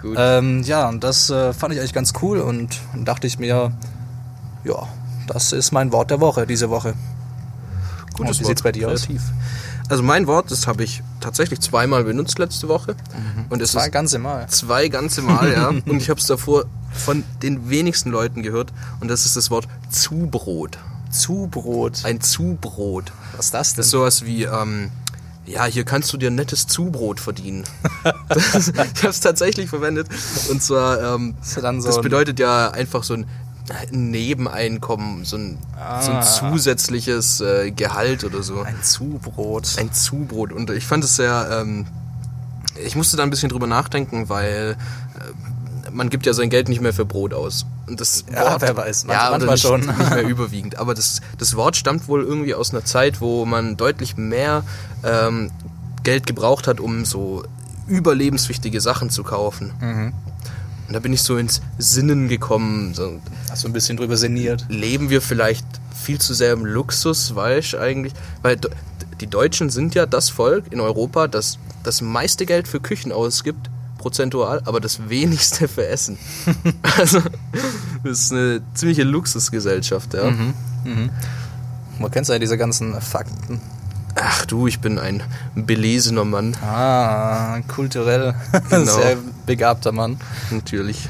gut. 0.00 0.16
ähm, 0.18 0.62
ja, 0.64 0.88
und 0.88 1.04
das 1.04 1.30
äh, 1.30 1.52
fand 1.52 1.74
ich 1.74 1.80
eigentlich 1.80 1.94
ganz 1.94 2.12
cool 2.22 2.38
und 2.40 2.78
dachte 2.94 3.26
ich 3.26 3.38
mir, 3.38 3.72
ja, 4.64 4.88
das 5.26 5.52
ist 5.52 5.72
mein 5.72 5.92
Wort 5.92 6.10
der 6.10 6.20
Woche, 6.20 6.46
diese 6.46 6.70
Woche. 6.70 6.94
Gutes 8.14 8.18
und 8.18 8.24
wie 8.24 8.26
Wort. 8.26 8.46
sieht's 8.46 8.62
bei 8.62 8.72
dir 8.72 8.88
aus? 8.88 9.02
Kreativ. 9.06 9.22
Also 9.90 10.02
mein 10.02 10.26
Wort, 10.26 10.50
das 10.50 10.66
habe 10.66 10.84
ich 10.84 11.02
tatsächlich 11.20 11.60
zweimal 11.60 12.04
benutzt 12.04 12.38
letzte 12.38 12.68
Woche. 12.68 12.94
Und 13.48 13.62
es 13.62 13.72
Zwei 13.72 13.88
ganze 13.88 14.18
Mal. 14.18 14.46
zwei 14.48 14.88
ganze 14.88 15.22
Mal, 15.22 15.50
ja. 15.50 15.68
Und 15.68 16.02
ich 16.02 16.10
habe 16.10 16.20
es 16.20 16.26
davor 16.26 16.66
von 16.92 17.24
den 17.42 17.70
wenigsten 17.70 18.10
Leuten 18.10 18.42
gehört. 18.42 18.70
Und 19.00 19.08
das 19.08 19.24
ist 19.24 19.36
das 19.36 19.50
Wort 19.50 19.66
Zubrot. 19.88 20.78
Zubrot. 21.10 22.04
Ein 22.04 22.20
Zubrot. 22.20 23.12
Was 23.36 23.46
ist 23.46 23.54
das 23.54 23.68
denn? 23.72 23.76
Das 23.78 23.86
ist 23.86 23.92
sowas 23.92 24.24
wie, 24.24 24.44
ähm, 24.44 24.90
ja, 25.46 25.64
hier 25.64 25.84
kannst 25.84 26.12
du 26.12 26.16
dir 26.16 26.30
ein 26.30 26.34
nettes 26.34 26.66
Zubrot 26.66 27.20
verdienen. 27.20 27.64
das, 28.28 28.68
ich 28.68 28.76
habe 28.78 29.08
es 29.08 29.20
tatsächlich 29.20 29.68
verwendet. 29.70 30.08
Und 30.50 30.62
zwar, 30.62 31.14
ähm, 31.14 31.34
so 31.42 31.60
das 31.60 32.00
bedeutet 32.00 32.38
ja 32.38 32.70
einfach 32.70 33.02
so 33.02 33.14
ein 33.14 33.26
Nebeneinkommen, 33.90 35.24
so 35.24 35.36
ein, 35.36 35.58
so 36.00 36.10
ein 36.10 36.16
Ah. 36.18 36.22
zusätzliches 36.22 37.40
äh, 37.40 37.70
Gehalt 37.70 38.24
oder 38.24 38.42
so. 38.42 38.62
Ein 38.62 38.82
Zubrot. 38.82 39.76
Ein 39.78 39.92
Zubrot. 39.92 40.52
Und 40.52 40.70
ich 40.70 40.86
fand 40.86 41.04
es 41.04 41.16
sehr, 41.16 41.48
ähm, 41.62 41.86
ich 42.84 42.96
musste 42.96 43.16
da 43.16 43.22
ein 43.22 43.30
bisschen 43.30 43.48
drüber 43.50 43.66
nachdenken, 43.66 44.28
weil 44.28 44.76
äh, 45.86 45.90
man 45.90 46.08
gibt 46.10 46.26
ja 46.26 46.32
sein 46.32 46.50
Geld 46.50 46.68
nicht 46.68 46.80
mehr 46.80 46.92
für 46.94 47.04
Brot 47.04 47.34
aus. 47.34 47.66
Und 47.88 48.00
das 48.00 48.24
Ja, 48.32 48.60
wer 48.60 48.76
weiß. 48.76 49.06
Manch- 49.06 49.12
ja, 49.16 49.30
manchmal 49.30 49.54
nicht, 49.54 49.62
schon. 49.62 49.80
Nicht 49.80 50.10
mehr 50.10 50.22
überwiegend. 50.28 50.78
Aber 50.78 50.94
das, 50.94 51.20
das 51.38 51.56
Wort 51.56 51.76
stammt 51.76 52.06
wohl 52.08 52.22
irgendwie 52.22 52.54
aus 52.54 52.70
einer 52.70 52.84
Zeit, 52.84 53.20
wo 53.20 53.44
man 53.46 53.76
deutlich 53.76 54.16
mehr 54.16 54.62
ähm, 55.04 55.50
Geld 56.04 56.26
gebraucht 56.26 56.66
hat, 56.66 56.80
um 56.80 57.04
so 57.04 57.44
überlebenswichtige 57.86 58.80
Sachen 58.80 59.10
zu 59.10 59.22
kaufen. 59.24 59.72
Mhm. 59.80 60.12
Und 60.86 60.94
da 60.94 61.00
bin 61.00 61.12
ich 61.12 61.22
so 61.22 61.36
ins 61.36 61.60
Sinnen 61.78 62.28
gekommen. 62.28 62.94
So, 62.94 63.20
Hast 63.50 63.64
du 63.64 63.68
ein 63.68 63.72
bisschen 63.72 63.96
drüber 63.96 64.16
sinniert? 64.16 64.64
leben 64.68 65.10
wir 65.10 65.20
vielleicht 65.20 65.66
viel 65.94 66.18
zu 66.20 66.32
sehr 66.34 66.52
im 66.52 66.64
Luxus, 66.64 67.34
weißt 67.34 67.74
eigentlich? 67.74 68.12
Weil 68.42 68.58
die 69.20 69.26
Deutschen 69.26 69.68
sind 69.68 69.94
ja 69.94 70.06
das 70.06 70.30
Volk 70.30 70.64
in 70.70 70.80
Europa, 70.80 71.26
das 71.28 71.58
das 71.82 72.00
meiste 72.00 72.44
Geld 72.46 72.68
für 72.68 72.80
Küchen 72.80 73.12
ausgibt, 73.12 73.68
prozentual, 73.98 74.62
aber 74.64 74.80
das 74.80 75.08
wenigste 75.08 75.68
für 75.68 75.86
Essen. 75.86 76.16
also, 76.98 77.20
das 78.04 78.20
ist 78.20 78.32
eine 78.32 78.60
ziemliche 78.74 79.02
Luxusgesellschaft, 79.04 80.14
ja. 80.14 80.32
Man 81.98 82.10
kennt 82.10 82.28
ja 82.28 82.38
diese 82.38 82.56
ganzen 82.56 82.98
Fakten. 83.00 83.60
Ach 84.20 84.46
du, 84.46 84.66
ich 84.66 84.80
bin 84.80 84.98
ein 84.98 85.22
belesener 85.54 86.24
Mann, 86.24 86.56
Ah, 86.64 87.60
kulturell 87.68 88.34
Genau. 88.70 88.84
sehr 88.84 89.16
begabter 89.46 89.92
Mann. 89.92 90.18
natürlich. 90.50 91.08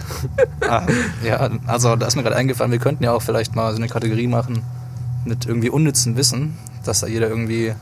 Ah, 0.69 0.83
ja, 1.25 1.49
also 1.67 1.97
da 1.97 2.07
ist 2.07 2.17
mir 2.17 2.23
gerade 2.23 2.37
eingefallen, 2.37 2.71
wir 2.73 2.79
könnten 2.79 3.05
ja 3.05 3.13
auch 3.13 3.23
vielleicht 3.23 3.55
mal 3.57 3.71
so 3.73 3.79
eine 3.79 3.89
Kategorie 3.89 4.27
machen 4.27 4.63
mit 5.25 5.47
irgendwie 5.47 5.71
unnützen 5.71 6.17
Wissen, 6.17 6.57
dass 6.85 7.01
da 7.01 7.07
jeder 7.07 7.29
irgendwie 7.29 7.75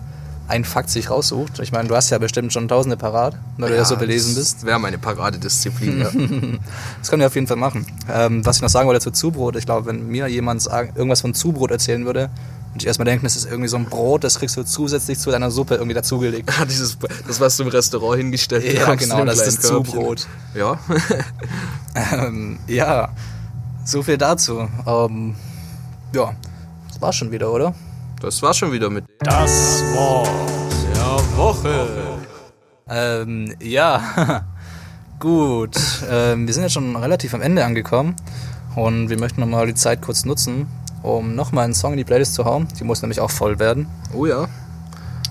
einen 0.48 0.64
Fakt 0.64 0.90
sich 0.90 1.10
raussucht. 1.10 1.58
Ich 1.60 1.72
meine, 1.72 1.88
du 1.88 1.96
hast 1.96 2.10
ja 2.10 2.18
bestimmt 2.18 2.52
schon 2.52 2.68
tausende 2.68 2.96
parat, 2.96 3.36
weil 3.58 3.70
du 3.70 3.76
ja 3.76 3.84
so 3.84 3.96
belesen 3.96 4.34
bist. 4.34 4.58
Das 4.58 4.64
wäre 4.64 4.78
meine 4.78 4.98
Paradedisziplin, 4.98 6.00
ja. 6.00 6.10
Das 7.00 7.10
können 7.10 7.20
wir 7.20 7.26
auf 7.26 7.34
jeden 7.34 7.46
Fall 7.46 7.56
machen. 7.56 7.86
Ähm, 8.12 8.44
was 8.44 8.56
ich 8.56 8.62
noch 8.62 8.68
sagen 8.68 8.86
wollte 8.88 9.00
zu 9.00 9.10
Zubrot, 9.10 9.56
ich 9.56 9.66
glaube, 9.66 9.86
wenn 9.86 10.08
mir 10.08 10.28
jemand 10.28 10.62
sagen, 10.62 10.92
irgendwas 10.94 11.20
von 11.20 11.34
Zubrot 11.34 11.70
erzählen 11.70 12.04
würde, 12.04 12.30
und 12.72 12.82
ich 12.82 12.86
erstmal 12.88 13.06
denken, 13.06 13.24
das 13.24 13.36
ist 13.36 13.46
irgendwie 13.46 13.68
so 13.68 13.78
ein 13.78 13.86
Brot, 13.86 14.22
das 14.22 14.38
kriegst 14.38 14.54
du 14.58 14.62
zusätzlich 14.62 15.18
zu 15.18 15.30
deiner 15.30 15.50
Suppe 15.50 15.76
irgendwie 15.76 15.94
dazugelegt. 15.94 16.52
Ah, 16.60 16.64
Dieses, 16.68 16.98
das, 17.26 17.40
was 17.40 17.56
du 17.56 17.62
im 17.62 17.70
Restaurant 17.70 18.18
hingestellt 18.18 18.64
Ja, 18.64 18.80
bekommst 18.80 19.04
genau, 19.04 19.24
das 19.24 19.40
ist 19.40 19.46
das 19.46 19.60
kleinen 19.60 19.84
Körbchen. 19.84 19.94
Zubrot. 19.94 20.26
Ja. 20.54 20.78
Ähm, 22.12 22.58
ja, 22.66 23.08
so 23.86 24.02
viel 24.02 24.18
dazu. 24.18 24.68
Ähm, 24.86 25.34
ja, 26.12 26.34
das 26.88 27.00
war's 27.00 27.16
schon 27.16 27.30
wieder, 27.30 27.50
oder? 27.50 27.74
Das 28.20 28.42
war 28.42 28.54
schon 28.54 28.72
wieder 28.72 28.88
mit. 28.88 29.04
Das 29.20 29.82
Wort 29.94 30.28
der 30.94 31.36
Woche. 31.36 31.86
Ähm, 32.88 33.54
ja, 33.60 34.46
gut. 35.18 35.76
Ähm, 36.10 36.46
wir 36.46 36.54
sind 36.54 36.62
jetzt 36.62 36.72
schon 36.72 36.96
relativ 36.96 37.34
am 37.34 37.42
Ende 37.42 37.64
angekommen 37.64 38.16
und 38.74 39.10
wir 39.10 39.18
möchten 39.18 39.40
nochmal 39.40 39.66
die 39.66 39.74
Zeit 39.74 40.00
kurz 40.00 40.24
nutzen, 40.24 40.66
um 41.02 41.34
nochmal 41.34 41.64
einen 41.64 41.74
Song 41.74 41.92
in 41.92 41.98
die 41.98 42.04
Playlist 42.04 42.34
zu 42.34 42.46
hauen. 42.46 42.68
Die 42.80 42.84
muss 42.84 43.02
nämlich 43.02 43.20
auch 43.20 43.30
voll 43.30 43.58
werden. 43.58 43.86
Oh 44.14 44.24
ja. 44.24 44.48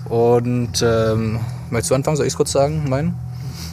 Und 0.08 0.80
ähm, 0.82 1.40
möchtest 1.70 1.90
du 1.90 1.96
anfangen? 1.96 2.16
Soll 2.16 2.26
ich 2.26 2.36
kurz 2.36 2.52
sagen? 2.52 2.84
Mein? 2.88 3.16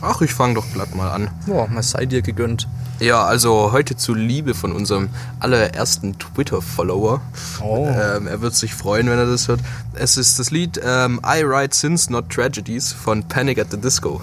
Ach, 0.01 0.22
ich 0.22 0.34
fange 0.34 0.55
doch 0.55 0.66
glatt 0.74 0.95
mal 0.95 1.11
an. 1.11 1.30
Boah, 1.45 1.68
mal 1.68 1.84
sei 1.84 2.07
dir 2.07 2.24
gegönnt. 2.24 2.68
Ja, 3.00 3.26
also 3.26 3.72
heute 3.72 3.96
zu 3.96 4.14
Liebe 4.14 4.54
von 4.54 4.72
unserem 4.72 5.10
allerersten 5.39 6.18
Twitter-Follower. 6.18 7.22
Oh. 7.62 7.88
Ähm, 7.88 8.28
er 8.28 8.41
wird 8.41 8.56
sich 8.56 8.74
freuen, 8.74 9.10
wenn 9.10 9.18
er 9.18 9.26
das 9.26 9.48
hört. 9.48 9.60
Es 9.94 10.16
ist 10.16 10.39
das 10.39 10.52
Lied 10.52 10.80
ähm, 10.84 11.20
I 11.26 11.44
Write 11.46 11.76
Sins, 11.76 12.10
Not 12.10 12.30
Tragedies 12.30 12.94
von 12.94 13.24
Panic 13.24 13.60
at 13.60 13.72
the 13.72 13.78
Disco. 13.78 14.22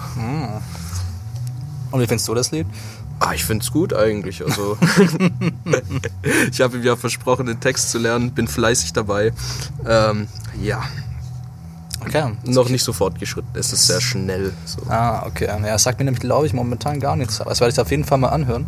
Und 1.91 2.01
wie 2.01 2.07
findest 2.07 2.29
du 2.29 2.35
das 2.35 2.53
Lied? 2.53 2.66
Ah, 3.18 3.35
ich 3.35 3.45
find's 3.45 3.71
gut 3.71 3.93
eigentlich. 3.93 4.43
Also 4.43 4.79
ich 6.51 6.61
habe 6.61 6.79
ihm 6.79 6.83
ja 6.83 6.97
versprochen, 6.97 7.47
den 7.47 7.61
Text 7.61 7.91
zu 7.91 7.99
lernen, 7.99 8.31
bin 8.31 8.49
fleißig 8.49 8.93
dabei. 8.95 9.33
Ähm, 9.87 10.29
ja, 10.62 10.83
Okay. 12.03 12.32
noch 12.44 12.68
nicht 12.68 12.82
so 12.82 12.92
fortgeschritten. 12.92 13.51
Es 13.55 13.72
ist 13.72 13.86
sehr 13.86 14.01
schnell. 14.01 14.53
So. 14.64 14.80
Ah, 14.88 15.24
okay. 15.26 15.46
Ja, 15.46 15.74
es 15.74 15.82
sagt 15.82 15.98
mir 15.98 16.05
nämlich, 16.07 16.20
glaube 16.20 16.46
ich, 16.46 16.53
momentan 16.55 16.98
gar 17.01 17.14
nichts. 17.16 17.40
Aber 17.40 17.51
das 17.51 17.61
werde 17.61 17.72
ich 17.72 17.80
auf 17.80 17.90
jeden 17.90 18.05
Fall 18.05 18.18
mal 18.18 18.28
anhören. 18.28 18.66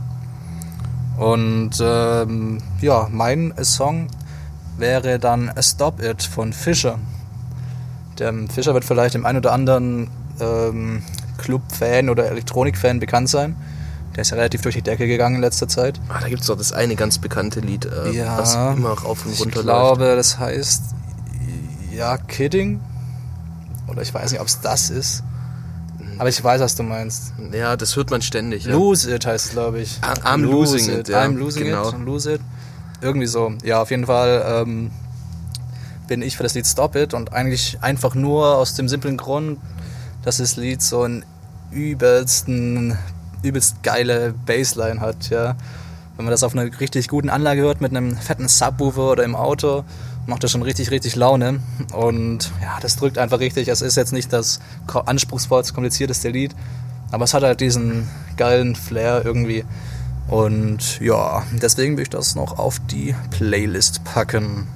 Und 1.19 1.73
ähm, 1.81 2.59
ja, 2.81 3.09
mein 3.11 3.53
Song 3.63 4.09
wäre 4.79 5.19
dann 5.19 5.53
Stop 5.61 6.03
It 6.03 6.23
von 6.23 6.53
Fischer. 6.53 6.99
Der 8.19 8.33
Fischer 8.53 8.75
wird 8.75 8.85
vielleicht 8.85 9.15
dem 9.15 9.25
einen 9.27 9.39
oder 9.39 9.53
anderen 9.53 10.11
ähm, 10.41 11.03
Club-Fan 11.39 12.09
oder 12.09 12.27
Elektronik-Fan 12.31 13.01
bekannt 13.01 13.29
sein. 13.29 13.57
Der 14.15 14.23
ist 14.23 14.31
ja 14.31 14.37
relativ 14.37 14.61
durch 14.63 14.75
die 14.75 14.83
Decke 14.83 15.07
gegangen 15.07 15.37
in 15.37 15.41
letzter 15.41 15.69
Zeit. 15.69 15.99
Ah, 16.09 16.21
da 16.21 16.29
gibt's 16.29 16.47
doch 16.47 16.57
das 16.59 16.73
eine 16.73 16.97
ganz 16.97 17.19
bekannte 17.19 17.61
Lied, 17.61 17.87
äh, 17.87 18.11
Ja. 18.13 18.37
was 18.39 18.55
immer 18.55 18.91
rauf 18.93 19.25
und 19.25 19.33
Ich 19.33 19.41
runter 19.41 19.63
läuft. 19.63 19.65
glaube, 19.65 20.17
das 20.17 20.39
heißt 20.39 20.83
ja, 21.95 22.17
Kidding. 22.19 22.81
Oder 23.93 24.03
ich 24.03 24.13
weiß 24.13 24.33
nicht, 24.33 24.41
ob 24.41 24.47
es 24.49 24.61
das 24.61 24.91
ist. 24.91 25.23
Aber 26.19 26.29
ich 26.29 26.43
weiß, 26.43 26.61
was 26.61 26.75
du 26.75 26.83
meinst. 26.83 27.33
Ja, 27.53 27.77
das 27.77 27.97
hört 27.97 28.11
man 28.11 28.23
ständig. 28.23 28.65
Ja. 28.65 28.73
Lose 28.73 29.15
It 29.15 29.27
heißt 29.27 29.47
es, 29.47 29.53
glaube 29.53 29.81
ich. 29.81 29.99
I- 29.99 30.21
I'm 30.27 30.39
losing 30.43 30.89
it, 30.99 31.09
ja, 31.09 31.23
I'm 31.23 31.37
losing 31.37 31.65
genau. 31.65 31.89
it. 31.91 31.99
Lose 32.05 32.33
it. 32.35 32.41
Irgendwie 33.01 33.27
so. 33.27 33.53
Ja, 33.65 33.83
auf 33.83 33.91
jeden 33.91 34.07
Fall 34.07 34.43
ähm, 34.47 34.91
bin 36.09 36.23
ich 36.23 36.37
für 36.37 36.43
das 36.43 36.55
Lied 36.55 36.67
Stop 36.67 36.97
It 36.97 37.15
und 37.15 37.33
eigentlich 37.33 37.79
einfach 37.83 38.15
nur 38.15 38.57
aus 38.57 38.75
dem 38.75 38.89
simplen 38.89 39.17
Grund, 39.17 39.59
dass 40.23 40.39
das 40.39 40.57
Lied 40.57 40.81
so 40.83 41.03
einen 41.03 41.25
übelsten, 41.71 42.97
übelst 43.43 43.83
geile 43.83 44.35
Bassline 44.47 45.01
hat, 45.01 45.31
ja. 45.31 45.57
Wenn 46.17 46.27
man 46.27 46.31
das 46.31 46.43
auf 46.43 46.55
einer 46.55 46.79
richtig 46.81 47.09
guten 47.09 47.31
Anlage 47.31 47.63
hört, 47.63 47.81
mit 47.81 47.91
einem 47.91 48.17
fetten 48.17 48.47
Subwoofer 48.47 49.13
oder 49.13 49.25
im 49.25 49.35
Auto, 49.35 49.85
macht 50.27 50.45
das 50.45 50.51
schon 50.51 50.63
richtig, 50.63 50.91
richtig 50.91 51.17
Laune. 51.17 51.61
Und 51.93 52.53
ja, 52.63 52.79
das 52.81 52.97
drückt 52.97 53.19
einfach 53.19 53.41
richtig. 53.41 53.69
Es 53.69 53.83
ist 53.83 53.97
jetzt 53.97 54.13
nicht 54.13 54.33
das 54.33 54.61
anspruchsvollste, 54.87 55.75
komplizierteste 55.75 56.29
Lied, 56.29 56.55
aber 57.11 57.25
es 57.25 57.35
hat 57.35 57.43
halt 57.43 57.61
diesen 57.61 58.09
geilen 58.37 58.75
Flair 58.75 59.23
irgendwie. 59.25 59.65
Und 60.29 61.01
ja, 61.01 61.43
deswegen 61.61 61.97
will 61.97 62.05
ich 62.05 62.11
das 62.11 62.35
noch 62.35 62.59
auf 62.59 62.81
die 62.91 63.15
Playlist 63.31 64.05
packen. 64.05 64.67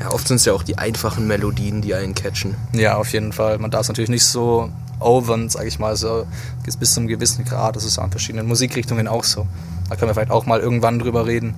Ja, 0.00 0.12
oft 0.12 0.26
sind 0.26 0.36
es 0.36 0.46
ja 0.46 0.54
auch 0.54 0.62
die 0.62 0.78
einfachen 0.78 1.26
Melodien, 1.26 1.82
die 1.82 1.94
einen 1.94 2.14
catchen. 2.14 2.56
Ja, 2.72 2.96
auf 2.96 3.12
jeden 3.12 3.32
Fall. 3.32 3.58
Man 3.58 3.70
darf 3.70 3.82
es 3.82 3.88
natürlich 3.88 4.10
nicht 4.10 4.24
so 4.24 4.70
overn, 4.98 5.48
sag 5.48 5.66
ich 5.66 5.78
mal, 5.78 5.96
so 5.96 6.26
bis 6.64 6.76
bis 6.76 6.94
zu 6.94 7.00
einem 7.00 7.08
gewissen 7.08 7.44
Grad. 7.44 7.76
Das 7.76 7.84
ist 7.84 7.98
an 7.98 8.10
verschiedenen 8.10 8.46
Musikrichtungen 8.46 9.08
auch 9.08 9.24
so. 9.24 9.46
Da 9.88 9.96
können 9.96 10.08
wir 10.08 10.14
vielleicht 10.14 10.30
auch 10.30 10.46
mal 10.46 10.60
irgendwann 10.60 10.98
drüber 10.98 11.26
reden. 11.26 11.54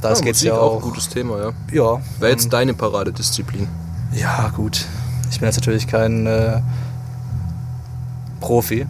Da 0.00 0.08
Ja, 0.12 0.20
geht's 0.20 0.38
Musik 0.40 0.48
ja 0.48 0.54
auch 0.54 0.72
auch. 0.72 0.76
ein 0.76 0.82
gutes 0.82 1.08
Thema, 1.08 1.38
ja. 1.38 1.52
Ja, 1.72 2.00
Wäre 2.20 2.32
jetzt 2.32 2.52
deine 2.52 2.74
Paradedisziplin. 2.74 3.68
ja, 4.12 4.48
gut. 4.50 4.84
Ich 5.30 5.40
bin 5.40 5.46
jetzt 5.46 5.56
natürlich 5.56 5.86
kein 5.86 6.26
äh, 6.26 6.60
Profi, 8.40 8.86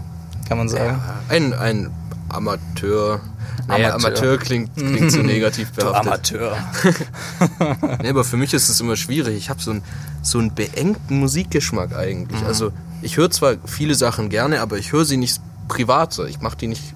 kann 0.48 0.59
man 0.59 0.68
sagen. 0.68 1.00
Ein, 1.28 1.52
ein 1.52 1.90
Amateur. 2.28 3.20
Naja, 3.66 3.94
Amateur. 3.94 4.09
Amateur, 4.09 4.38
klingt, 4.38 4.74
klingt 4.76 5.11
so 5.12 5.18
negativ 5.22 5.72
behaftet. 5.72 6.06
Amateur. 6.06 6.56
Nee, 8.02 8.11
aber 8.11 8.24
für 8.24 8.36
mich 8.36 8.54
ist 8.54 8.68
es 8.68 8.80
immer 8.80 8.96
schwierig. 8.96 9.36
Ich 9.36 9.50
habe 9.50 9.61
so, 9.61 9.72
ein, 9.72 9.82
so 10.22 10.38
einen 10.38 10.54
beengten 10.54 11.18
Musikgeschmack 11.18 11.94
eigentlich. 11.96 12.42
Also 12.44 12.70
ich 13.02 13.16
höre 13.16 13.30
zwar 13.30 13.54
viele 13.66 13.94
Sachen 13.94 14.28
gerne, 14.28 14.61
aber 14.61 14.78
ich 14.78 14.92
höre 14.92 15.04
sie 15.04 15.16
nicht 15.16 15.40
privat. 15.68 16.18
Ich 16.28 16.40
mache 16.40 16.56
die 16.56 16.68
nicht 16.68 16.94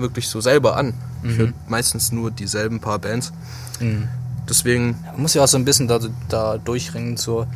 wirklich 0.00 0.28
so 0.28 0.40
selber 0.40 0.76
an. 0.76 0.94
Ich 1.22 1.36
höre 1.38 1.52
meistens 1.68 2.12
nur 2.12 2.30
dieselben 2.30 2.80
paar 2.80 2.98
Bands. 2.98 3.32
Deswegen, 4.48 4.96
Man 5.12 5.22
muss 5.22 5.34
ja 5.34 5.42
auch 5.44 5.48
so 5.48 5.56
ein 5.58 5.64
bisschen 5.64 5.86
da, 5.88 6.00
da 6.28 6.58
durchringen 6.58 7.16
zu. 7.16 7.46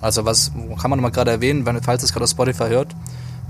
Also 0.00 0.24
was 0.24 0.50
kann 0.80 0.90
man 0.90 1.00
mal 1.00 1.10
gerade 1.10 1.30
erwähnen, 1.30 1.64
wenn, 1.66 1.80
falls 1.82 2.02
es 2.02 2.12
gerade 2.12 2.24
auf 2.24 2.30
Spotify 2.30 2.68
hört. 2.68 2.94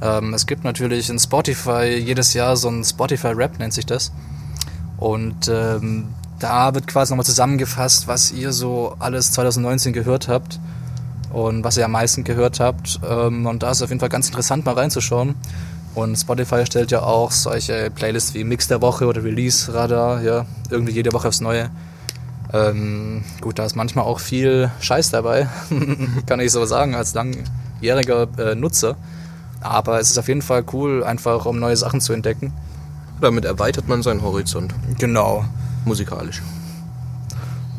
Ähm, 0.02 0.34
es 0.34 0.46
gibt 0.46 0.64
natürlich 0.64 1.08
in 1.10 1.18
Spotify 1.18 1.94
jedes 1.96 2.34
Jahr 2.34 2.56
so 2.56 2.68
ein 2.68 2.84
Spotify-Rap, 2.84 3.58
nennt 3.58 3.72
sich 3.72 3.86
das. 3.86 4.12
Und 4.96 5.48
ähm, 5.48 6.08
da 6.38 6.74
wird 6.74 6.86
quasi 6.88 7.12
nochmal 7.12 7.24
zusammengefasst, 7.26 8.08
was 8.08 8.32
ihr 8.32 8.52
so 8.52 8.96
alles 8.98 9.32
2019 9.32 9.92
gehört 9.92 10.28
habt 10.28 10.58
und 11.32 11.64
was 11.64 11.76
ihr 11.76 11.84
am 11.84 11.92
meisten 11.92 12.24
gehört 12.24 12.60
habt. 12.60 13.00
Ähm, 13.08 13.46
und 13.46 13.62
da 13.62 13.70
ist 13.70 13.82
auf 13.82 13.90
jeden 13.90 14.00
Fall 14.00 14.08
ganz 14.08 14.26
interessant 14.28 14.64
mal 14.64 14.74
reinzuschauen. 14.74 15.34
Und 15.94 16.16
Spotify 16.16 16.64
stellt 16.64 16.90
ja 16.90 17.02
auch 17.02 17.32
solche 17.32 17.90
Playlists 17.90 18.34
wie 18.34 18.44
Mix 18.44 18.68
der 18.68 18.80
Woche 18.80 19.06
oder 19.06 19.24
Release 19.24 19.72
Radar, 19.74 20.22
ja, 20.22 20.46
irgendwie 20.70 20.92
jede 20.92 21.12
Woche 21.12 21.28
aufs 21.28 21.40
Neue. 21.40 21.70
Ähm, 22.52 23.24
gut, 23.40 23.58
da 23.58 23.64
ist 23.64 23.76
manchmal 23.76 24.04
auch 24.04 24.20
viel 24.20 24.70
Scheiß 24.80 25.10
dabei, 25.10 25.48
kann 26.26 26.40
ich 26.40 26.52
so 26.52 26.64
sagen, 26.64 26.94
als 26.94 27.14
langjähriger 27.14 28.28
äh, 28.38 28.54
Nutzer. 28.54 28.96
Aber 29.60 30.00
es 30.00 30.10
ist 30.10 30.18
auf 30.18 30.28
jeden 30.28 30.42
Fall 30.42 30.64
cool, 30.72 31.04
einfach 31.04 31.44
um 31.44 31.58
neue 31.58 31.76
Sachen 31.76 32.00
zu 32.00 32.12
entdecken. 32.12 32.52
damit 33.20 33.44
erweitert 33.44 33.86
man 33.86 34.02
seinen 34.02 34.22
Horizont. 34.22 34.74
Genau. 34.98 35.44
Musikalisch. 35.84 36.42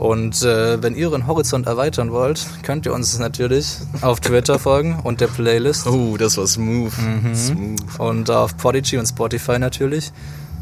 Und 0.02 0.42
äh, 0.42 0.82
wenn 0.82 0.96
ihr 0.96 1.10
euren 1.10 1.28
Horizont 1.28 1.68
erweitern 1.68 2.12
wollt, 2.12 2.48
könnt 2.64 2.88
ihr 2.88 2.94
uns 2.94 3.20
natürlich 3.20 3.78
auf 4.02 4.20
Twitter 4.20 4.58
folgen 4.58 5.00
und 5.04 5.22
der 5.22 5.28
Playlist. 5.28 5.86
Oh, 5.86 6.18
das 6.18 6.40
war 6.40 6.48
smooth. 6.48 6.92
Mhm. 6.98 7.36
Smooth. 7.36 8.00
Und 8.00 8.32
auf 8.32 8.58
Podigy 8.58 8.98
und 8.98 9.06
Spotify 9.06 9.60
natürlich. 9.60 10.12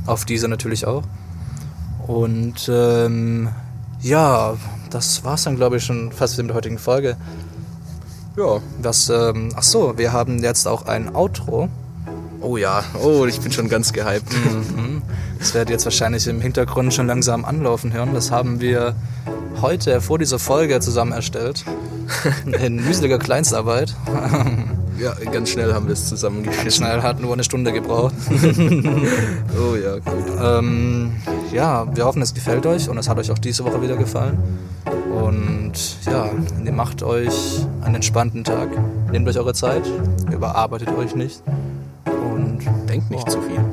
Auf 0.05 0.25
diese 0.25 0.49
natürlich 0.49 0.85
auch. 0.85 1.03
Und 2.05 2.69
ähm, 2.69 3.47
ja, 4.01 4.57
das 4.89 5.23
war's 5.23 5.45
dann, 5.45 5.55
glaube 5.55 5.77
ich, 5.77 5.85
schon 5.85 6.11
fast 6.11 6.37
mit 6.37 6.49
der 6.49 6.57
heutigen 6.57 6.77
Folge. 6.77 7.15
Ja. 8.35 8.59
Was, 8.81 9.07
ähm, 9.07 9.53
ach 9.55 9.63
so, 9.63 9.97
wir 9.97 10.11
haben 10.11 10.39
jetzt 10.39 10.67
auch 10.67 10.85
ein 10.85 11.15
Outro. 11.15 11.69
Oh 12.41 12.57
ja. 12.57 12.83
Oh, 13.01 13.25
ich 13.25 13.39
bin 13.41 13.51
schon 13.51 13.69
ganz 13.69 13.93
gehypt. 13.93 14.27
Das 15.39 15.53
werdet 15.53 15.69
ihr 15.69 15.73
jetzt 15.73 15.85
wahrscheinlich 15.85 16.27
im 16.27 16.41
Hintergrund 16.41 16.93
schon 16.93 17.07
langsam 17.07 17.45
anlaufen 17.45 17.93
hören. 17.93 18.13
Das 18.13 18.31
haben 18.31 18.61
wir 18.61 18.95
heute 19.61 20.01
vor 20.01 20.19
dieser 20.19 20.39
Folge 20.39 20.79
zusammen 20.79 21.11
erstellt. 21.11 21.65
In 22.63 22.77
mühseliger 22.77 23.19
Kleinstarbeit. 23.19 23.95
Ja, 24.99 25.13
ganz 25.31 25.49
schnell 25.49 25.73
haben 25.73 25.85
wir 25.87 25.93
es 25.93 26.09
zusammengeschissen. 26.09 26.83
Schnell 26.85 27.01
hat 27.01 27.21
nur 27.21 27.31
eine 27.31 27.45
Stunde 27.45 27.71
gebraucht. 27.71 28.13
Oh 29.57 29.75
ja, 29.77 29.93
gut. 29.95 30.25
Ähm, 30.43 31.13
ja, 31.53 31.87
wir 31.95 32.03
hoffen, 32.03 32.21
es 32.21 32.33
gefällt 32.33 32.65
euch 32.65 32.89
und 32.89 32.97
es 32.97 33.07
hat 33.07 33.17
euch 33.17 33.31
auch 33.31 33.39
diese 33.39 33.63
Woche 33.63 33.81
wieder 33.81 33.95
gefallen. 33.95 34.37
Und 35.09 35.71
ja, 36.05 36.29
macht 36.73 37.01
euch 37.01 37.65
einen 37.81 37.95
entspannten 37.95 38.43
Tag. 38.43 38.67
Nehmt 39.11 39.25
euch 39.29 39.37
eure 39.37 39.53
Zeit, 39.53 39.83
überarbeitet 40.29 40.89
euch 40.97 41.15
nicht. 41.15 41.41
Und 42.89 42.95
Denkt 42.95 43.11
nicht 43.11 43.29
zu 43.29 43.39
viel. 43.39 43.63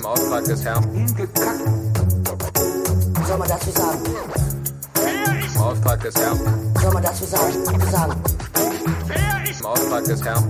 Im 0.00 0.06
Auftrag 0.06 0.44
des 0.44 0.64
Herrn. 0.64 0.84
Was 3.14 3.28
soll 3.28 3.38
man 3.38 3.48
dazu 3.48 3.70
sagen? 3.70 4.02
Im 5.54 5.60
Auftrag 5.60 6.00
des 6.00 6.16
Herrn. 6.16 6.40
Was 6.74 6.82
soll 6.82 6.92
man 6.92 7.02
dazu 7.04 7.24
sagen? 7.24 7.52
sagen? 7.90 8.14
Im 9.60 9.66
Auftrag 9.66 10.04
des 10.04 10.24
Herrn. 10.24 10.44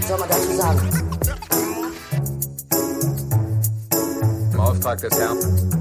Was 0.00 0.08
soll 0.08 0.18
man 0.18 0.28
dazu 0.28 0.52
sagen? 0.56 0.80
Im 4.52 4.60
Auftrag 4.60 5.00
des 5.00 5.16
Herrn. 5.16 5.73